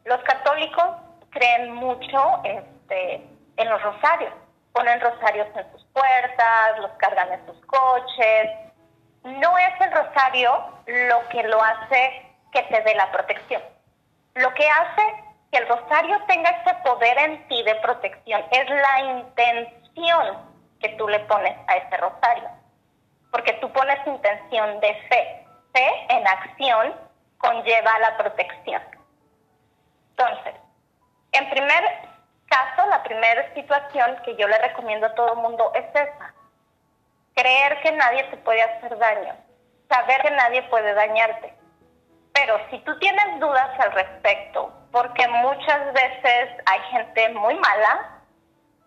Los 0.04 0.22
católicos 0.25 0.84
creen 1.30 1.72
mucho 1.72 2.42
este, 2.44 3.26
en 3.56 3.70
los 3.70 3.82
rosarios. 3.82 4.34
Ponen 4.75 5.00
rosarios 5.00 5.48
en 5.56 5.72
sus 5.72 5.84
puertas, 5.86 6.78
los 6.78 6.90
cargan 6.98 7.32
en 7.32 7.46
sus 7.46 7.64
coches. 7.64 8.50
No 9.22 9.56
es 9.56 9.80
el 9.80 9.90
rosario 9.90 10.52
lo 10.84 11.28
que 11.30 11.42
lo 11.44 11.62
hace 11.62 12.30
que 12.52 12.62
te 12.64 12.82
dé 12.82 12.94
la 12.94 13.10
protección. 13.10 13.62
Lo 14.34 14.52
que 14.52 14.68
hace 14.68 15.25
que 15.56 15.62
el 15.62 15.68
rosario 15.68 16.20
tenga 16.26 16.50
ese 16.50 16.75
poder 16.84 17.18
en 17.18 17.48
ti 17.48 17.62
de 17.62 17.75
protección 17.76 18.44
es 18.50 18.68
la 18.68 19.00
intención 19.00 20.38
que 20.80 20.90
tú 20.90 21.08
le 21.08 21.20
pones 21.20 21.56
a 21.68 21.76
ese 21.76 21.96
rosario. 21.96 22.48
Porque 23.30 23.54
tú 23.54 23.72
pones 23.72 24.06
intención 24.06 24.80
de 24.80 24.94
fe. 25.08 25.46
Fe 25.72 26.06
en 26.10 26.26
acción 26.26 26.94
conlleva 27.38 27.98
la 28.00 28.16
protección. 28.18 28.82
Entonces, 30.10 30.54
en 31.32 31.50
primer 31.50 31.84
caso, 32.48 32.86
la 32.88 33.02
primera 33.02 33.54
situación 33.54 34.16
que 34.25 34.36
yo 34.36 34.48
le 34.48 34.58
recomiendo 34.58 35.06
a 35.06 35.14
todo 35.14 35.32
el 35.32 35.38
mundo 35.38 35.72
es 35.75 35.86
esa. 35.90 36.34
Creer 37.34 37.80
que 37.82 37.92
nadie 37.92 38.25
te 38.25 38.36
puede 38.38 38.62
hacer 38.62 38.98
daño. 38.98 39.34
Saber 39.88 40.20
que 40.22 40.30
nadie 40.30 40.62
puede 40.64 40.92
dañarte. 40.94 41.54
Pero 42.34 42.58
si 42.70 42.78
tú 42.80 42.98
tienes 42.98 43.40
dudas 43.40 43.70
al 43.80 43.92
respecto, 43.92 44.72
porque 44.97 45.29
muchas 45.29 45.93
veces 45.93 46.49
hay 46.65 46.81
gente 46.91 47.29
muy 47.35 47.55
mala, 47.57 48.23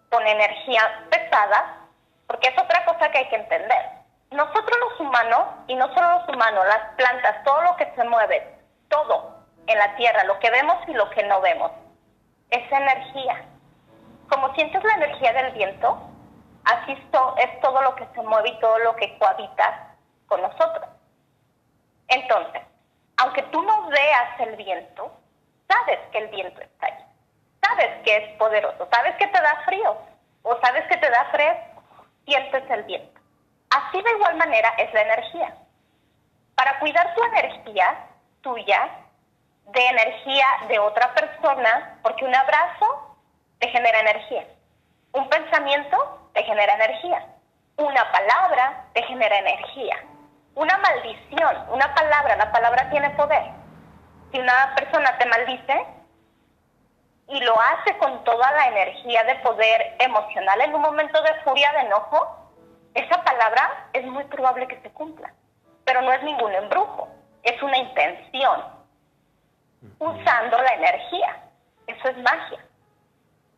con 0.10 0.25
energía 0.25 1.06
pesada, 1.12 1.86
porque 2.25 2.48
es 2.48 2.60
otra 2.60 2.84
cosa 2.84 3.12
que 3.12 3.20
hay 3.20 3.30
que 3.30 3.36
entender. 3.36 3.89
Nosotros 4.32 4.75
los 4.89 5.00
humanos, 5.01 5.44
y 5.68 5.75
no 5.75 5.86
solo 5.94 6.18
los 6.18 6.30
humanos, 6.30 6.66
las 6.66 6.96
plantas, 6.96 7.44
todo 7.44 7.62
lo 7.62 7.75
que 7.75 7.94
se 7.96 8.04
mueve, 8.06 8.58
todo 8.88 9.46
en 9.68 9.78
la 9.78 9.96
tierra, 9.98 10.24
lo 10.24 10.39
que 10.39 10.50
vemos 10.50 10.78
y 10.88 10.94
lo 10.94 11.12
que 11.12 11.22
no 11.25 11.42
vemos, 11.42 11.72
es 12.50 12.72
energía. 12.72 13.46
Como 14.30 14.51
sientes 14.56 14.84
la 14.84 14.94
energía 14.96 15.32
del 15.34 15.51
viento, 15.51 16.10
así 16.66 16.94
es 16.94 17.62
todo 17.62 17.84
lo 17.84 17.94
que 17.94 18.08
se 18.16 18.22
mueve 18.24 18.50
y 18.50 18.60
todo 18.60 18.80
lo 18.80 18.96
que 18.96 19.16
cohabita 19.20 19.94
con 20.25 20.42
nosotros. 20.42 20.89
Entonces, 22.08 22.63
aunque 23.18 23.44
tú 23.44 23.62
no 23.62 23.89
veas 23.89 24.39
el 24.39 24.56
viento, 24.56 25.18
sabes 25.69 25.99
que 26.11 26.17
el 26.17 26.27
viento 26.27 26.61
está 26.61 26.88
ahí. 26.88 27.05
Sabes 27.63 28.03
que 28.03 28.17
es 28.17 28.38
poderoso. 28.38 28.88
¿Sabes 28.91 29.15
que 29.17 29.27
te 29.27 29.41
da 29.41 29.61
frío? 29.65 29.97
¿O 30.43 30.57
sabes 30.61 30.85
que 30.88 30.97
te 30.97 31.09
da 31.09 31.25
fresco? 31.31 31.83
Sientes 32.25 32.63
el 32.69 32.83
viento. 32.83 33.19
Así 33.69 34.01
de 34.01 34.11
igual 34.11 34.35
manera 34.35 34.69
es 34.77 34.93
la 34.93 35.01
energía. 35.01 35.55
Para 36.55 36.79
cuidar 36.79 37.13
tu 37.13 37.23
energía 37.23 38.05
tuya, 38.41 38.89
de 39.71 39.85
energía 39.85 40.45
de 40.67 40.79
otra 40.79 41.13
persona, 41.13 41.99
porque 42.01 42.25
un 42.25 42.35
abrazo 42.35 43.17
te 43.59 43.67
genera 43.69 43.99
energía, 43.99 44.45
un 45.11 45.29
pensamiento 45.29 46.29
te 46.33 46.43
genera 46.43 46.73
energía, 46.73 47.25
una 47.77 48.11
palabra 48.11 48.85
te 48.93 49.03
genera 49.03 49.38
energía, 49.38 49.97
una 50.55 50.77
maldición, 50.77 51.65
una 51.69 51.93
palabra, 51.93 52.35
la 52.38 52.51
palabra 52.51 52.89
tiene 52.89 53.09
poder. 53.11 53.59
Si 54.31 54.39
una 54.39 54.75
persona 54.75 55.17
te 55.17 55.25
maldice 55.25 55.86
y 57.27 57.39
lo 57.41 57.59
hace 57.59 57.98
con 57.98 58.24
toda 58.24 58.51
la 58.51 58.67
energía 58.67 59.24
de 59.24 59.36
poder 59.36 59.95
emocional 60.00 60.62
en 60.62 60.75
un 60.75 60.81
momento 60.81 61.21
de 61.21 61.33
furia, 61.43 61.71
de 61.74 61.81
enojo, 61.81 62.51
esa 62.93 63.24
palabra 63.24 63.88
es 63.93 64.05
muy 64.05 64.24
probable 64.25 64.67
que 64.67 64.81
se 64.81 64.89
cumpla, 64.91 65.33
pero 65.86 66.01
no 66.01 66.12
es 66.12 66.24
ningún 66.24 66.53
embrujo, 66.53 67.07
es 67.43 67.62
una 67.62 67.77
intención, 67.77 68.63
usando 70.00 70.57
la 70.57 70.74
energía. 70.74 71.43
Eso 71.88 72.09
es 72.09 72.17
magia. 72.17 72.65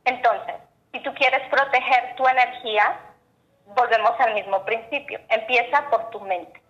Entonces, 0.05 0.55
si 0.91 0.99
tú 1.01 1.13
quieres 1.13 1.47
proteger 1.49 2.15
tu 2.15 2.27
energía, 2.27 2.99
volvemos 3.65 4.19
al 4.19 4.33
mismo 4.33 4.63
principio. 4.65 5.19
Empieza 5.29 5.89
por 5.89 6.09
tu 6.09 6.19
mente. 6.21 6.61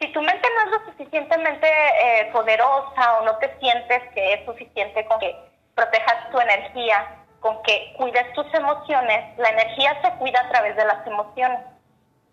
Si 0.00 0.12
tu 0.12 0.20
mente 0.20 0.48
no 0.54 0.62
es 0.62 0.78
lo 0.78 0.86
suficientemente 0.90 1.68
eh, 1.68 2.30
poderosa 2.32 3.18
o 3.18 3.24
no 3.24 3.36
te 3.38 3.56
sientes 3.58 4.02
que 4.12 4.34
es 4.34 4.44
suficiente 4.44 5.06
con 5.06 5.18
que 5.20 5.34
protejas 5.74 6.30
tu 6.30 6.38
energía, 6.38 7.06
con 7.40 7.62
que 7.62 7.94
cuides 7.96 8.30
tus 8.34 8.52
emociones, 8.52 9.38
la 9.38 9.48
energía 9.50 9.98
se 10.02 10.10
cuida 10.18 10.40
a 10.40 10.48
través 10.50 10.76
de 10.76 10.84
las 10.84 11.06
emociones. 11.06 11.60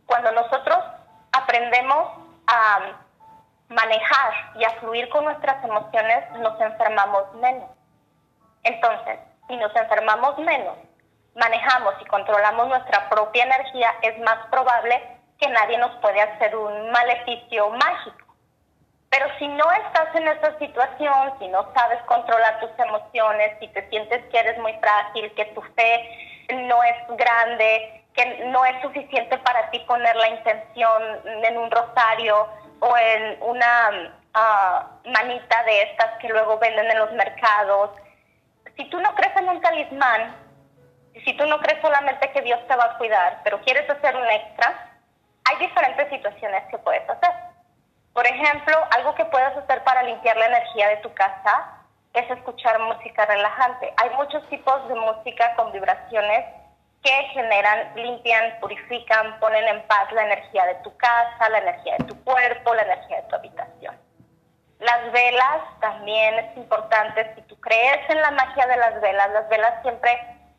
Cuando 0.06 0.32
nosotros 0.32 0.78
aprendemos 1.32 2.10
a 2.48 2.80
manejar 3.70 4.34
y 4.56 4.66
a 4.66 4.72
fluir 4.82 5.08
con 5.10 5.24
nuestras 5.24 5.64
emociones, 5.64 6.30
nos 6.40 6.60
enfermamos 6.60 7.34
menos. 7.36 7.70
Entonces, 8.64 9.20
si 9.48 9.56
nos 9.56 9.74
enfermamos 9.76 10.38
menos, 10.40 10.78
manejamos 11.36 11.96
y 12.02 12.06
controlamos 12.06 12.68
nuestra 12.68 13.10
propia 13.10 13.44
energía, 13.44 13.94
es 14.02 14.20
más 14.20 14.38
probable 14.52 15.02
que 15.44 15.50
nadie 15.52 15.78
nos 15.78 15.92
puede 15.98 16.22
hacer 16.22 16.56
un 16.56 16.92
maleficio 16.92 17.70
mágico. 17.72 18.36
Pero 19.10 19.28
si 19.38 19.48
no 19.48 19.72
estás 19.72 20.16
en 20.16 20.28
esa 20.28 20.58
situación, 20.58 21.34
si 21.40 21.48
no 21.50 21.70
sabes 21.76 22.02
controlar 22.04 22.60
tus 22.60 22.72
emociones, 22.80 23.52
si 23.60 23.68
te 23.68 23.88
sientes 23.90 24.24
que 24.32 24.40
eres 24.40 24.58
muy 24.60 24.74
frágil, 24.80 25.32
que 25.34 25.46
tu 25.54 25.62
fe 25.76 26.48
no 26.68 26.82
es 26.84 26.96
grande, 27.10 28.06
que 28.14 28.46
no 28.46 28.66
es 28.66 28.82
suficiente 28.82 29.38
para 29.40 29.70
ti 29.70 29.80
poner 29.80 30.16
la 30.16 30.30
intención 30.30 31.04
en 31.26 31.58
un 31.58 31.70
rosario 31.70 32.48
o 32.80 32.98
en 32.98 33.38
una 33.42 34.14
ah, 34.34 34.88
manita 35.06 35.64
de 35.64 35.84
estas 35.84 36.18
que 36.20 36.30
luego 36.30 36.58
venden 36.58 36.90
en 36.90 37.00
los 37.00 37.12
mercados, 37.14 37.92
si 38.78 38.86
tú 38.86 39.00
no 39.00 39.14
crees 39.14 39.36
en 39.38 39.50
un 39.50 39.62
talismán, 39.62 40.36
si 41.24 41.34
tú 41.38 41.46
no 41.46 41.60
crees 41.60 41.82
solamente 41.82 42.32
que 42.32 42.42
Dios 42.42 42.60
te 42.68 42.76
va 42.76 42.86
a 42.86 42.98
cuidar, 42.98 43.42
pero 43.44 43.62
quieres 43.62 43.88
hacer 43.88 44.16
un 44.16 44.28
extra, 44.28 44.93
hay 45.46 45.58
diferentes 45.58 46.10
situaciones 46.10 46.64
que 46.70 46.78
puedes 46.78 47.08
hacer. 47.10 47.32
Por 48.14 48.26
ejemplo, 48.28 48.78
algo 48.96 49.16
que 49.16 49.26
puedes 49.26 49.56
hacer 49.58 49.84
para 49.84 50.04
limpiar 50.04 50.38
la 50.38 50.48
energía 50.48 50.90
de 50.90 50.98
tu 50.98 51.14
casa 51.14 51.80
es 52.14 52.30
escuchar 52.30 52.80
música 52.80 53.26
relajante. 53.26 53.94
Hay 53.98 54.10
muchos 54.12 54.48
tipos 54.50 54.88
de 54.88 54.96
música 54.96 55.56
con 55.56 55.72
vibraciones 55.72 56.46
que 57.04 57.12
generan, 57.34 57.96
limpian, 57.96 58.60
purifican, 58.62 59.40
ponen 59.40 59.68
en 59.68 59.82
paz 59.88 60.12
la 60.14 60.24
energía 60.24 60.66
de 60.68 60.76
tu 60.76 60.96
casa, 60.98 61.50
la 61.50 61.58
energía 61.58 61.96
de 61.98 62.06
tu 62.06 62.24
cuerpo, 62.24 62.74
la 62.76 62.84
energía 62.84 63.22
de 63.22 63.28
tu 63.28 63.36
habitación. 63.36 63.98
Las 64.80 65.12
velas 65.12 65.62
también 65.82 66.36
es 66.36 66.58
importante, 66.58 67.34
si 67.36 67.42
tú 67.44 67.60
crees 67.60 68.10
en 68.10 68.22
la 68.22 68.32
magia 68.32 68.68
de 68.68 68.78
las 68.78 69.02
velas, 69.02 69.30
las 69.32 69.50
velas 69.50 69.82
siempre 69.82 70.12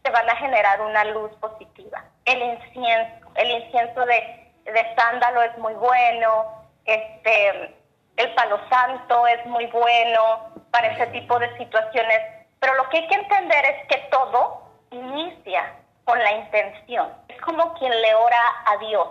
te 0.02 0.10
van 0.10 0.28
a 0.28 0.36
generar 0.36 0.80
una 0.80 1.04
luz 1.04 1.30
positiva. 1.40 2.04
El 2.24 2.42
incienso, 2.42 3.26
el 3.36 3.50
incienso 3.50 4.04
de, 4.04 4.43
de 4.64 4.94
sándalo 4.96 5.42
es 5.42 5.56
muy 5.58 5.74
bueno, 5.74 6.64
este, 6.84 7.74
el 8.16 8.34
palo 8.34 8.60
santo 8.68 9.26
es 9.26 9.44
muy 9.46 9.66
bueno 9.66 10.52
para 10.70 10.88
ese 10.88 11.06
tipo 11.08 11.38
de 11.38 11.56
situaciones, 11.56 12.20
pero 12.60 12.74
lo 12.74 12.88
que 12.88 12.98
hay 12.98 13.08
que 13.08 13.14
entender 13.14 13.64
es 13.64 13.86
que 13.88 13.98
todo 14.10 14.62
inicia 14.90 15.74
con 16.04 16.18
la 16.18 16.32
intención. 16.32 17.12
Es 17.28 17.40
como 17.40 17.74
quien 17.74 17.92
le 18.00 18.14
ora 18.14 18.42
a 18.66 18.76
Dios, 18.78 19.08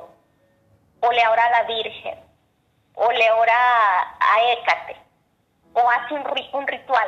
o 1.02 1.12
le 1.12 1.28
ora 1.28 1.46
a 1.46 1.50
la 1.52 1.64
Virgen, 1.64 2.20
o 2.96 3.12
le 3.12 3.32
ora 3.32 3.54
a 4.20 4.52
Écate, 4.54 4.96
o 5.74 5.90
hace 5.90 6.14
un, 6.14 6.24
un 6.54 6.68
ritual. 6.68 7.08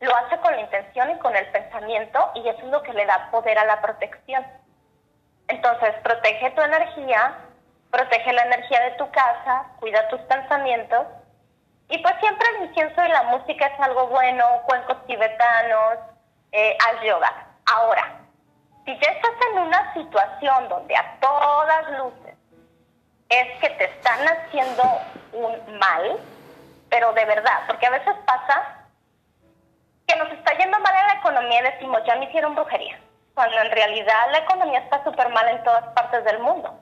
Lo 0.00 0.14
hace 0.14 0.38
con 0.38 0.54
la 0.54 0.60
intención 0.60 1.10
y 1.10 1.18
con 1.18 1.34
el 1.34 1.46
pensamiento, 1.50 2.30
y 2.34 2.48
eso 2.48 2.58
es 2.58 2.66
lo 2.66 2.82
que 2.82 2.92
le 2.92 3.06
da 3.06 3.30
poder 3.30 3.58
a 3.58 3.64
la 3.64 3.80
protección. 3.80 4.46
Entonces, 5.48 5.94
protege 6.02 6.50
tu 6.50 6.62
energía, 6.62 7.36
protege 7.90 8.32
la 8.32 8.42
energía 8.42 8.80
de 8.80 8.90
tu 8.92 9.10
casa, 9.10 9.66
cuida 9.78 10.08
tus 10.08 10.20
pensamientos, 10.22 11.06
y 11.88 11.98
pues 11.98 12.14
siempre 12.20 12.48
el 12.56 12.68
incienso 12.68 13.04
y 13.04 13.08
la 13.08 13.22
música 13.24 13.66
es 13.66 13.80
algo 13.80 14.08
bueno, 14.08 14.44
cuencos 14.66 15.06
tibetanos, 15.06 15.98
eh, 16.52 16.76
yoga. 17.04 17.32
Ahora, 17.66 18.20
si 18.84 18.92
ya 18.98 19.12
estás 19.12 19.32
en 19.52 19.58
una 19.58 19.92
situación 19.94 20.68
donde 20.68 20.96
a 20.96 21.16
todas 21.20 21.90
luces 21.98 22.34
es 23.28 23.60
que 23.60 23.70
te 23.70 23.84
están 23.84 24.20
haciendo 24.26 24.82
un 25.32 25.78
mal, 25.78 26.18
pero 26.88 27.12
de 27.12 27.24
verdad, 27.24 27.60
porque 27.66 27.86
a 27.86 27.90
veces 27.90 28.14
pasa 28.26 28.86
que 30.06 30.16
nos 30.16 30.30
está 30.32 30.56
yendo 30.56 30.78
mal 30.78 30.94
en 30.94 31.06
la 31.08 31.14
economía 31.14 31.60
y 31.60 31.72
decimos, 31.72 32.00
ya 32.06 32.16
me 32.16 32.26
hicieron 32.26 32.54
brujería, 32.54 32.98
cuando 33.36 33.60
en 33.60 33.70
realidad 33.70 34.32
la 34.32 34.38
economía 34.38 34.80
está 34.80 35.04
súper 35.04 35.28
mal 35.28 35.48
en 35.48 35.62
todas 35.62 35.84
partes 35.94 36.24
del 36.24 36.40
mundo. 36.40 36.76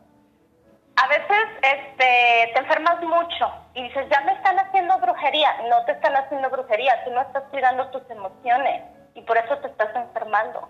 A 0.96 1.08
veces 1.08 1.44
este, 1.60 2.52
te 2.54 2.58
enfermas 2.58 3.02
mucho 3.02 3.52
y 3.74 3.82
dices, 3.82 4.06
ya 4.08 4.22
me 4.22 4.32
están 4.32 4.58
haciendo 4.58 4.96
brujería. 5.00 5.52
No 5.68 5.84
te 5.84 5.92
están 5.92 6.16
haciendo 6.16 6.48
brujería, 6.48 7.04
tú 7.04 7.10
no 7.10 7.20
estás 7.20 7.42
cuidando 7.50 7.90
tus 7.90 8.08
emociones 8.08 8.84
y 9.14 9.20
por 9.20 9.36
eso 9.36 9.58
te 9.58 9.66
estás 9.66 9.94
enfermando 9.94 10.66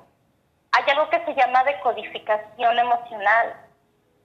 hay 0.74 0.90
algo 0.90 1.08
que 1.08 1.24
se 1.24 1.34
llama 1.34 1.62
decodificación 1.64 2.78
emocional. 2.78 3.54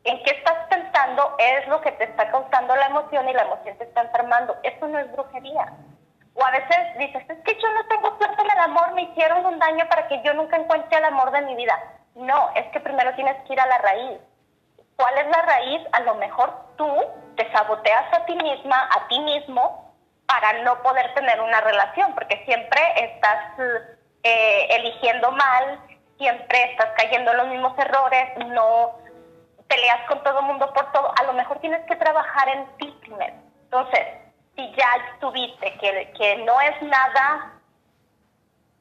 En 0.04 0.24
qué 0.24 0.32
estás 0.32 0.67
pensando 0.69 1.36
es 1.38 1.67
lo 1.67 1.80
que 1.82 1.91
te 1.91 2.06
está 2.06 2.32
causando 2.32 2.76
la 2.76 2.88
emoción 2.88 3.30
y 3.30 3.34
la 3.34 3.43
emoción 3.43 3.78
te 3.78 3.84
está 3.84 4.02
enfermando. 4.02 4.58
Eso 4.63 4.88
no 4.88 4.98
es 4.98 5.12
brujería. 5.12 5.74
O 6.39 6.45
a 6.45 6.52
veces 6.52 6.97
dices, 6.97 7.23
es 7.30 7.38
que 7.43 7.60
yo 7.60 7.69
no 7.71 7.86
tengo 7.88 8.17
suerte 8.17 8.41
en 8.41 8.52
el 8.52 8.60
amor, 8.60 8.93
me 8.93 9.04
hicieron 9.04 9.45
un 9.45 9.60
daño 9.60 9.88
para 9.89 10.08
que 10.08 10.21
yo 10.23 10.34
nunca 10.34 10.56
encuentre 10.56 10.97
el 10.97 11.06
amor 11.06 11.32
de 11.32 11.41
mi 11.41 11.56
vida. 11.56 11.78
No, 12.15 12.52
es 12.56 12.65
que 12.67 12.80
primero 12.80 13.13
tienes 13.15 13.36
que 13.43 13.54
ir 13.54 13.60
a 13.60 13.65
la 13.65 13.78
raíz. 13.80 14.19
¿Cuál 14.95 15.17
es 15.17 15.28
la 15.28 15.41
raíz? 15.41 15.82
A 15.91 15.99
lo 16.02 16.15
mejor 16.15 16.54
tú 16.78 16.89
te 17.36 17.52
saboteas 17.52 18.06
a 18.13 18.25
ti 18.25 18.36
misma, 18.36 18.89
a 18.95 19.08
ti 19.08 19.19
mismo, 19.19 19.93
para 20.28 20.62
no 20.63 20.82
poder 20.82 21.13
tener 21.13 21.41
una 21.41 21.60
relación, 21.60 22.13
porque 22.13 22.43
siempre 22.45 22.82
estás 22.95 23.60
eh, 24.23 24.67
eligiendo 24.69 25.32
mal, 25.32 25.80
siempre 26.17 26.71
estás 26.71 26.89
cayendo 26.97 27.32
en 27.32 27.38
los 27.38 27.47
mismos 27.47 27.78
errores, 27.80 28.38
no 28.47 28.97
peleas 29.67 30.08
con 30.08 30.23
todo 30.23 30.39
el 30.39 30.45
mundo 30.45 30.71
por 30.73 30.91
todo, 30.91 31.13
a 31.19 31.23
lo 31.23 31.34
mejor 31.34 31.60
tienes 31.60 31.86
que 31.86 31.95
trabajar 31.95 32.47
en 32.49 32.65
ti 32.78 32.97
primero. 33.02 33.34
Entonces, 33.63 34.06
si 34.60 34.76
ya 34.76 35.17
tuviste 35.19 35.74
que, 35.78 36.12
que 36.17 36.36
no 36.38 36.60
es 36.60 36.82
nada 36.82 37.54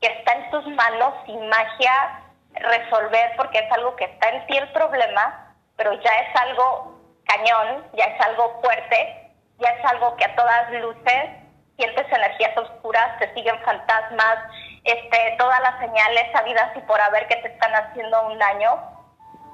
que 0.00 0.08
está 0.08 0.32
en 0.32 0.50
tus 0.50 0.66
manos, 0.68 1.14
sin 1.26 1.48
magia, 1.48 2.22
resolver, 2.54 3.32
porque 3.36 3.58
es 3.58 3.72
algo 3.72 3.94
que 3.96 4.04
está 4.04 4.28
en 4.30 4.46
ti 4.46 4.56
el 4.56 4.68
problema, 4.72 5.54
pero 5.76 5.92
ya 5.92 6.10
es 6.10 6.40
algo 6.40 6.98
cañón, 7.24 7.84
ya 7.94 8.04
es 8.04 8.20
algo 8.26 8.60
fuerte, 8.60 9.32
ya 9.58 9.68
es 9.68 9.84
algo 9.84 10.16
que 10.16 10.24
a 10.24 10.34
todas 10.34 10.70
luces 10.72 11.30
sientes 11.76 12.06
energías 12.10 12.56
oscuras, 12.56 13.18
te 13.18 13.32
siguen 13.34 13.58
fantasmas, 13.62 14.36
este, 14.84 15.36
todas 15.38 15.60
las 15.60 15.78
señales 15.78 16.32
sabidas 16.32 16.76
y 16.76 16.80
por 16.80 17.00
haber 17.00 17.26
que 17.28 17.36
te 17.36 17.48
están 17.48 17.72
haciendo 17.74 18.26
un 18.26 18.38
daño, 18.38 18.82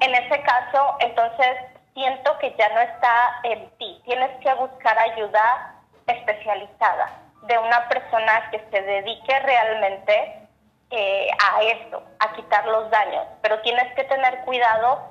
en 0.01 0.15
ese 0.15 0.43
caso, 0.43 0.97
entonces 1.01 1.57
siento 1.95 2.39
que 2.39 2.55
ya 2.57 2.69
no 2.71 2.81
está 2.81 3.41
en 3.45 3.71
ti. 3.79 4.03
Tienes 4.05 4.31
que 4.41 4.53
buscar 4.55 4.99
ayuda 4.99 5.74
especializada 6.07 7.21
de 7.43 7.59
una 7.59 7.88
persona 7.88 8.51
que 8.51 8.59
se 8.71 8.83
dedique 8.83 9.38
realmente 9.40 10.49
eh, 10.90 11.29
a 11.43 11.62
esto, 11.62 12.03
a 12.19 12.33
quitar 12.35 12.67
los 12.67 12.90
daños. 12.90 13.27
Pero 13.43 13.61
tienes 13.61 13.93
que 13.95 14.05
tener 14.05 14.45
cuidado 14.45 15.11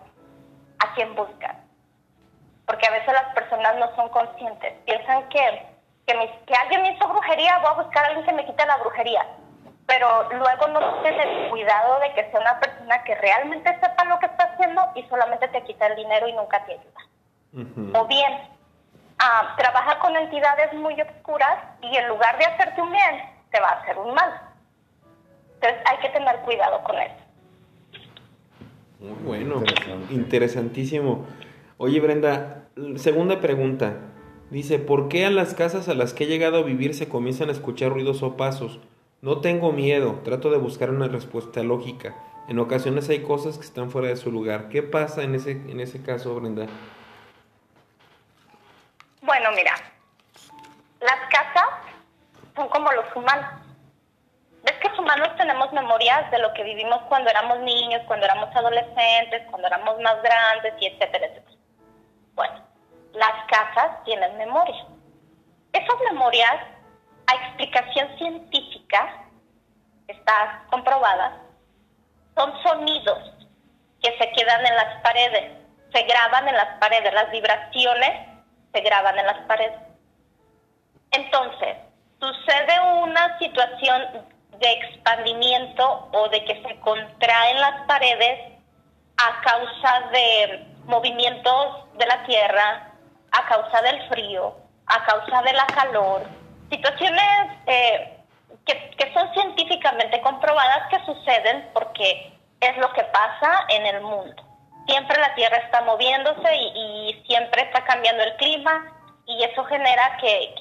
a 0.79 0.93
quién 0.95 1.15
buscas. 1.15 1.55
Porque 2.65 2.87
a 2.87 2.91
veces 2.91 3.13
las 3.13 3.33
personas 3.35 3.75
no 3.77 3.93
son 3.95 4.09
conscientes. 4.09 4.73
Piensan 4.85 5.27
que, 5.29 5.67
que, 6.07 6.13
que 6.47 6.55
alguien 6.55 6.81
me 6.81 6.91
hizo 6.91 7.07
brujería, 7.07 7.59
voy 7.59 7.71
a 7.71 7.83
buscar 7.83 8.05
a 8.05 8.07
alguien 8.07 8.25
que 8.25 8.33
me 8.33 8.45
quite 8.45 8.65
la 8.65 8.77
brujería 8.77 9.25
pero 9.85 10.29
luego 10.31 10.67
no 10.67 11.01
tienes 11.01 11.49
cuidado 11.49 11.99
de 11.99 12.13
que 12.13 12.29
sea 12.31 12.39
una 12.39 12.59
persona 12.59 13.03
que 13.03 13.15
realmente 13.15 13.69
sepa 13.79 14.05
lo 14.05 14.19
que 14.19 14.27
está 14.27 14.45
haciendo 14.45 14.81
y 14.95 15.03
solamente 15.03 15.47
te 15.49 15.63
quita 15.63 15.87
el 15.87 15.95
dinero 15.95 16.27
y 16.27 16.33
nunca 16.33 16.63
te 16.65 16.73
ayuda. 16.73 17.99
O 17.99 18.05
bien, 18.05 18.49
ah, 19.19 19.55
trabaja 19.57 19.99
con 19.99 20.15
entidades 20.15 20.73
muy 20.73 20.99
oscuras 21.01 21.57
y 21.81 21.95
en 21.95 22.07
lugar 22.07 22.37
de 22.37 22.45
hacerte 22.45 22.81
un 22.81 22.91
bien, 22.91 23.21
te 23.51 23.59
va 23.59 23.69
a 23.69 23.81
hacer 23.81 23.97
un 23.97 24.13
mal. 24.13 24.41
Entonces 25.55 25.81
hay 25.85 25.97
que 25.97 26.09
tener 26.09 26.39
cuidado 26.41 26.83
con 26.83 26.97
eso. 26.97 27.15
Muy 28.99 29.23
bueno, 29.23 29.63
interesantísimo. 30.09 31.25
Oye 31.77 31.99
Brenda, 31.99 32.63
segunda 32.95 33.39
pregunta. 33.41 33.95
Dice, 34.49 34.77
¿por 34.77 35.09
qué 35.09 35.25
a 35.25 35.31
las 35.31 35.55
casas 35.55 35.89
a 35.89 35.93
las 35.93 36.13
que 36.13 36.25
he 36.25 36.27
llegado 36.27 36.59
a 36.59 36.63
vivir 36.63 36.93
se 36.93 37.09
comienzan 37.09 37.49
a 37.49 37.53
escuchar 37.53 37.91
ruidos 37.91 38.21
o 38.23 38.37
pasos? 38.37 38.79
No 39.21 39.41
tengo 39.41 39.71
miedo, 39.71 40.19
trato 40.23 40.51
de 40.51 40.57
buscar 40.57 40.89
una 40.89 41.07
respuesta 41.07 41.63
lógica. 41.63 42.15
En 42.47 42.59
ocasiones 42.59 43.09
hay 43.09 43.23
cosas 43.23 43.57
que 43.57 43.63
están 43.63 43.89
fuera 43.89 44.09
de 44.09 44.17
su 44.17 44.31
lugar. 44.31 44.69
¿Qué 44.69 44.83
pasa 44.83 45.23
en 45.23 45.33
ese, 45.33 45.51
en 45.51 45.79
ese 45.79 46.01
caso, 46.03 46.35
Brenda? 46.35 46.67
Bueno, 49.23 49.51
mira, 49.53 49.73
las 50.99 51.19
casas 51.29 51.69
son 52.57 52.67
como 52.67 52.91
los 52.91 53.05
humanos. 53.15 53.53
¿Ves 54.63 54.73
que 54.81 54.89
los 54.89 54.99
humanos 54.99 55.29
tenemos 55.37 55.71
memorias 55.71 56.29
de 56.29 56.39
lo 56.39 56.53
que 56.53 56.63
vivimos 56.63 57.01
cuando 57.07 57.29
éramos 57.29 57.59
niños, 57.59 58.01
cuando 58.05 58.25
éramos 58.25 58.53
adolescentes, 58.53 59.43
cuando 59.49 59.67
éramos 59.67 59.97
más 60.01 60.21
grandes 60.21 60.73
y 60.77 60.87
etcétera, 60.87 61.27
etcétera? 61.27 61.57
Bueno, 62.35 62.65
las 63.13 63.45
casas 63.47 64.03
tienen 64.03 64.37
memoria. 64.37 64.87
Esas 65.71 65.99
memorias 66.11 66.55
a 67.27 67.33
explicación 67.35 68.17
científica, 68.17 69.23
está 70.09 70.65
comprobada, 70.69 71.41
son 72.35 72.61
sonidos 72.61 73.19
que 74.01 74.17
se 74.17 74.31
quedan 74.33 74.65
en 74.65 74.75
las 74.75 75.01
paredes, 75.01 75.59
se 75.93 76.03
graban 76.03 76.49
en 76.49 76.55
las 76.57 76.77
paredes, 76.79 77.13
las 77.13 77.31
vibraciones 77.31 78.32
se 78.73 78.81
graban 78.81 79.17
en 79.17 79.25
las 79.25 79.39
paredes. 79.45 79.79
Entonces, 81.11 81.77
sucede 82.19 82.79
una 83.03 83.37
situación 83.37 84.25
de 84.59 84.71
expandimiento 84.71 86.09
o 86.11 86.29
de 86.29 86.43
que 86.45 86.61
se 86.63 86.79
contraen 86.79 87.61
las 87.61 87.85
paredes 87.85 88.39
a 89.17 89.41
causa 89.41 90.09
de 90.11 90.65
movimientos 90.85 91.93
de 91.97 92.05
la 92.05 92.23
Tierra, 92.23 92.91
a 93.31 93.47
causa 93.47 93.81
del 93.81 94.07
frío, 94.09 94.55
a 94.87 95.05
causa 95.05 95.41
de 95.43 95.53
la 95.53 95.65
calor, 95.67 96.23
situaciones 96.69 97.51
eh, 97.67 98.17
que, 98.65 99.13
son 99.13 99.31
científicamente 99.33 100.21
comprobadas 100.21 100.89
que 100.89 101.05
suceden 101.05 101.69
porque 101.73 102.33
es 102.59 102.77
lo 102.77 102.91
que 102.93 103.03
pasa 103.03 103.65
en 103.69 103.85
el 103.85 104.01
mundo. 104.01 104.43
Siempre 104.87 105.19
la 105.19 105.33
Tierra 105.35 105.57
está 105.57 105.81
moviéndose 105.81 106.55
y, 106.55 107.23
siempre 107.27 107.63
está 107.63 107.83
cambiando 107.85 108.23
el 108.23 108.35
clima 108.35 108.85
y 109.25 109.43
eso 109.43 109.63
genera 109.65 110.17
que, 110.17 110.55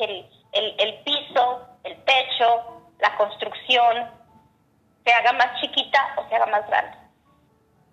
el, 0.52 0.74
el, 0.78 0.94
piso, 1.02 1.66
el 1.84 1.96
techo, 2.04 2.82
la 3.00 3.16
construcción 3.16 4.10
se 5.04 5.12
haga 5.12 5.32
más 5.32 5.60
chiquita 5.60 6.14
o 6.16 6.28
se 6.28 6.36
haga 6.36 6.46
más 6.46 6.66
grande, 6.68 6.96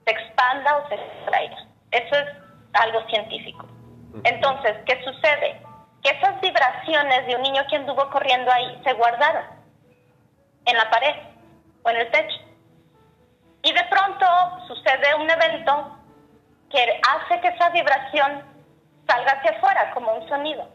se 0.06 0.12
expanda 0.12 0.78
o 0.78 0.88
se 0.88 0.96
extraiga. 0.96 1.58
Eso 1.92 2.16
es 2.16 2.28
algo 2.74 3.02
científico. 3.08 3.66
Entonces, 4.24 4.78
¿qué 4.86 5.04
sucede? 5.04 5.62
que 6.04 6.12
esas 6.12 6.40
vibraciones 6.42 7.28
de 7.28 7.36
un 7.36 7.42
niño 7.42 7.64
que 7.70 7.76
anduvo 7.76 8.10
corriendo 8.10 8.52
ahí 8.52 8.82
se 8.84 8.94
guardaron 8.94 9.44
en 10.66 10.78
la 10.78 10.90
pared 10.90 11.16
o 11.84 11.90
en 11.90 11.98
el 11.98 12.12
techo. 12.12 12.38
Y 13.64 13.74
de 13.74 13.84
pronto 13.86 14.26
sucede 14.68 15.16
un 15.16 15.30
evento 15.30 15.99
que 16.70 17.02
hace 17.08 17.42
que 17.42 17.48
esa 17.48 17.70
vibración 17.70 18.44
salga 19.08 19.32
hacia 19.32 19.52
afuera 19.52 19.92
como 19.92 20.14
un 20.14 20.28
sonido. 20.30 20.68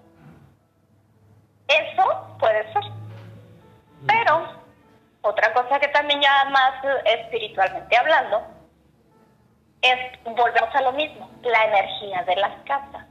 Eso 1.69 2.37
puede 2.39 2.73
ser. 2.73 2.83
Pero 4.07 4.65
otra 5.23 5.53
cosa 5.55 5.81
que 5.81 5.89
también 5.89 6.21
ya 6.21 6.45
más 6.51 6.75
espiritualmente 7.05 7.97
hablando 7.97 8.43
es 9.81 10.23
volvemos 10.25 10.75
a 10.75 10.83
lo 10.83 10.93
mismo, 10.93 11.31
la 11.43 11.65
energía 11.65 12.23
de 12.25 12.37
las 12.37 12.63
casas. 12.65 13.07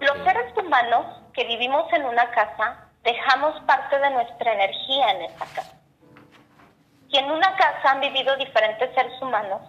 Los 0.00 0.24
seres 0.24 0.56
humanos 0.56 1.06
que 1.32 1.44
vivimos 1.44 1.90
en 1.92 2.04
una 2.04 2.30
casa 2.30 2.88
dejamos 3.02 3.58
parte 3.62 3.98
de 3.98 4.10
nuestra 4.10 4.52
energía 4.52 5.10
en 5.12 5.22
esa 5.22 5.46
casa. 5.54 5.80
Si 7.10 7.16
en 7.16 7.30
una 7.30 7.56
casa 7.56 7.92
han 7.92 8.00
vivido 8.00 8.36
diferentes 8.36 8.94
seres 8.94 9.20
humanos 9.22 9.62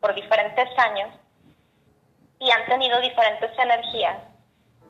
por 0.00 0.14
diferentes 0.14 0.68
años 0.78 1.10
y 2.40 2.50
han 2.50 2.66
tenido 2.66 3.00
diferentes 3.00 3.50
energías. 3.58 4.16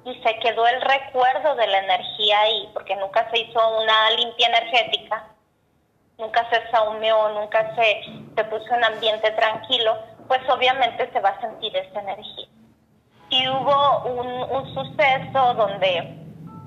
Y 0.04 0.14
se 0.22 0.38
quedó 0.38 0.66
el 0.66 0.80
recuerdo 0.80 1.54
de 1.56 1.66
la 1.66 1.78
energía 1.78 2.40
ahí, 2.40 2.70
porque 2.72 2.96
nunca 2.96 3.28
se 3.30 3.40
hizo 3.40 3.80
una 3.80 4.10
limpia 4.10 4.48
energética, 4.48 5.24
nunca 6.18 6.48
se 6.50 6.70
saumeó, 6.70 7.30
nunca 7.30 7.74
se, 7.74 8.02
se 8.34 8.44
puso 8.44 8.74
un 8.74 8.84
ambiente 8.84 9.30
tranquilo, 9.32 9.98
pues 10.26 10.40
obviamente 10.48 11.10
se 11.12 11.20
va 11.20 11.30
a 11.30 11.40
sentir 11.40 11.76
esa 11.76 12.00
energía. 12.00 12.46
Si 13.28 13.48
hubo 13.48 13.98
un, 14.04 14.74
suceso 14.74 15.54
donde 15.54 16.14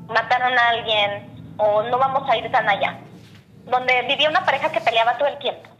mataron 0.07 0.57
a 0.57 0.69
alguien 0.69 1.55
o 1.57 1.83
no 1.83 1.97
vamos 1.97 2.29
a 2.29 2.37
ir 2.37 2.51
tan 2.51 2.67
allá, 2.67 2.99
donde 3.65 4.01
vivía 4.03 4.29
una 4.29 4.45
pareja 4.45 4.71
que 4.71 4.81
peleaba 4.81 5.17
todo 5.17 5.29
el 5.29 5.37
tiempo 5.39 5.70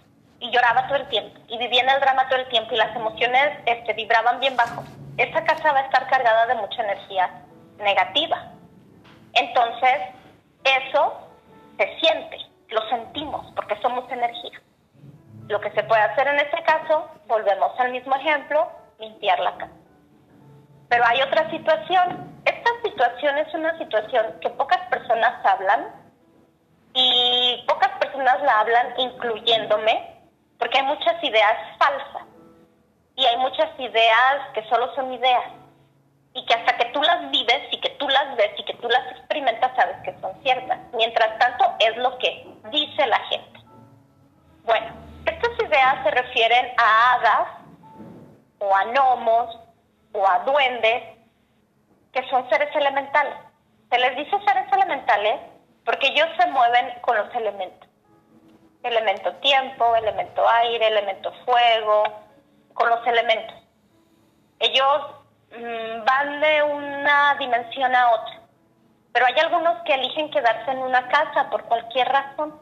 y 0.41 0.49
lloraba 0.49 0.87
todo 0.87 0.97
el 0.97 1.07
tiempo 1.07 1.39
y 1.47 1.57
vivía 1.57 1.83
en 1.83 1.89
el 1.89 2.01
drama 2.01 2.27
todo 2.27 2.39
el 2.39 2.49
tiempo 2.49 2.73
y 2.73 2.77
las 2.77 2.95
emociones 2.95 3.59
este, 3.65 3.93
vibraban 3.93 4.39
bien 4.39 4.57
bajo, 4.57 4.83
esa 5.17 5.43
casa 5.45 5.71
va 5.71 5.79
a 5.79 5.83
estar 5.83 6.07
cargada 6.07 6.47
de 6.47 6.55
mucha 6.55 6.83
energía 6.83 7.29
negativa. 7.77 8.51
Entonces, 9.33 9.99
eso 10.63 11.29
se 11.77 11.99
siente, 11.99 12.37
lo 12.69 12.81
sentimos 12.89 13.45
porque 13.55 13.79
somos 13.81 14.11
energía. 14.11 14.59
Lo 15.47 15.61
que 15.61 15.71
se 15.71 15.83
puede 15.83 16.01
hacer 16.01 16.27
en 16.27 16.39
este 16.39 16.63
caso, 16.63 17.07
volvemos 17.27 17.79
al 17.79 17.91
mismo 17.91 18.15
ejemplo, 18.15 18.67
limpiar 18.99 19.39
la 19.39 19.57
casa. 19.57 19.73
Pero 20.89 21.03
hay 21.05 21.21
otra 21.21 21.49
situación. 21.51 22.41
Esta 22.45 22.69
situación 22.83 23.37
es 23.37 23.53
una 23.53 23.77
situación 23.77 24.25
que 24.41 24.49
pocas 24.49 24.79
personas 24.89 25.45
hablan 25.45 25.87
y 26.93 27.63
pocas 27.67 27.91
personas 27.99 28.41
la 28.41 28.59
hablan 28.59 28.99
incluyéndome 28.99 30.10
porque 30.61 30.77
hay 30.77 30.85
muchas 30.85 31.23
ideas 31.23 31.53
falsas 31.79 32.27
y 33.15 33.25
hay 33.25 33.35
muchas 33.37 33.67
ideas 33.79 34.47
que 34.53 34.63
solo 34.69 34.93
son 34.93 35.11
ideas 35.11 35.51
y 36.35 36.45
que 36.45 36.53
hasta 36.53 36.77
que 36.77 36.85
tú 36.93 37.01
las 37.01 37.31
vives 37.31 37.63
y 37.71 37.81
que 37.81 37.89
tú 37.97 38.07
las 38.07 38.35
ves 38.37 38.51
y 38.59 38.65
que 38.65 38.75
tú 38.75 38.87
las 38.87 39.11
experimentas 39.17 39.75
sabes 39.75 39.97
que 40.03 40.15
son 40.21 40.31
ciertas. 40.43 40.77
Mientras 40.93 41.35
tanto 41.39 41.65
es 41.79 41.97
lo 41.97 42.15
que 42.19 42.47
dice 42.69 43.07
la 43.07 43.19
gente. 43.25 43.59
Bueno, 44.63 44.85
estas 45.25 45.67
ideas 45.67 46.03
se 46.03 46.11
refieren 46.11 46.73
a 46.77 47.13
hadas 47.13 47.47
o 48.59 48.75
a 48.75 48.83
gnomos 48.85 49.59
o 50.13 50.27
a 50.27 50.39
duendes, 50.45 51.03
que 52.13 52.29
son 52.29 52.47
seres 52.51 52.69
elementales. 52.75 53.33
Se 53.89 53.97
les 53.97 54.15
dice 54.15 54.37
seres 54.45 54.71
elementales 54.71 55.39
porque 55.83 56.07
ellos 56.09 56.27
se 56.39 56.45
mueven 56.51 56.99
con 57.01 57.17
los 57.17 57.33
elementos. 57.33 57.90
Elemento 58.83 59.33
tiempo, 59.35 59.95
elemento 59.95 60.47
aire, 60.49 60.87
elemento 60.87 61.31
fuego, 61.45 62.03
con 62.73 62.89
los 62.89 63.05
elementos. 63.05 63.55
Ellos 64.59 65.01
mm, 65.51 66.05
van 66.05 66.41
de 66.41 66.63
una 66.63 67.35
dimensión 67.35 67.95
a 67.95 68.11
otra. 68.11 68.41
Pero 69.13 69.25
hay 69.25 69.39
algunos 69.39 69.77
que 69.83 69.93
eligen 69.93 70.31
quedarse 70.31 70.71
en 70.71 70.79
una 70.79 71.07
casa 71.09 71.49
por 71.49 71.63
cualquier 71.65 72.07
razón. 72.07 72.61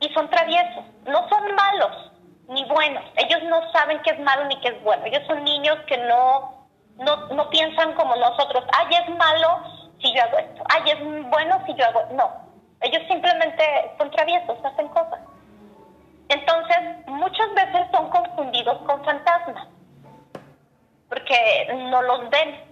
Y 0.00 0.08
son 0.14 0.30
traviesos. 0.30 0.84
No 1.06 1.28
son 1.28 1.54
malos, 1.54 2.12
ni 2.48 2.64
buenos. 2.64 3.04
Ellos 3.16 3.42
no 3.44 3.70
saben 3.72 4.00
qué 4.02 4.10
es 4.10 4.20
malo 4.20 4.44
ni 4.46 4.58
qué 4.60 4.68
es 4.68 4.82
bueno. 4.82 5.04
Ellos 5.04 5.22
son 5.26 5.44
niños 5.44 5.76
que 5.86 5.98
no, 5.98 6.66
no, 6.96 7.26
no 7.28 7.50
piensan 7.50 7.94
como 7.94 8.16
nosotros. 8.16 8.64
Ay, 8.76 8.96
es 8.96 9.16
malo 9.16 9.62
si 10.00 10.14
yo 10.14 10.22
hago 10.22 10.38
esto. 10.38 10.62
Ay, 10.70 10.90
es 10.90 11.28
bueno 11.30 11.62
si 11.66 11.74
yo 11.74 11.84
hago... 11.84 12.04
No. 12.12 12.47
Ellos 12.80 13.02
simplemente 13.08 13.64
son 13.98 14.10
traviesos, 14.10 14.64
hacen 14.64 14.88
cosas. 14.88 15.20
Entonces, 16.28 16.78
muchas 17.06 17.54
veces 17.54 17.86
son 17.92 18.10
confundidos 18.10 18.78
con 18.82 19.04
fantasmas. 19.04 19.66
Porque 21.08 21.72
no 21.90 22.02
los 22.02 22.30
ven. 22.30 22.68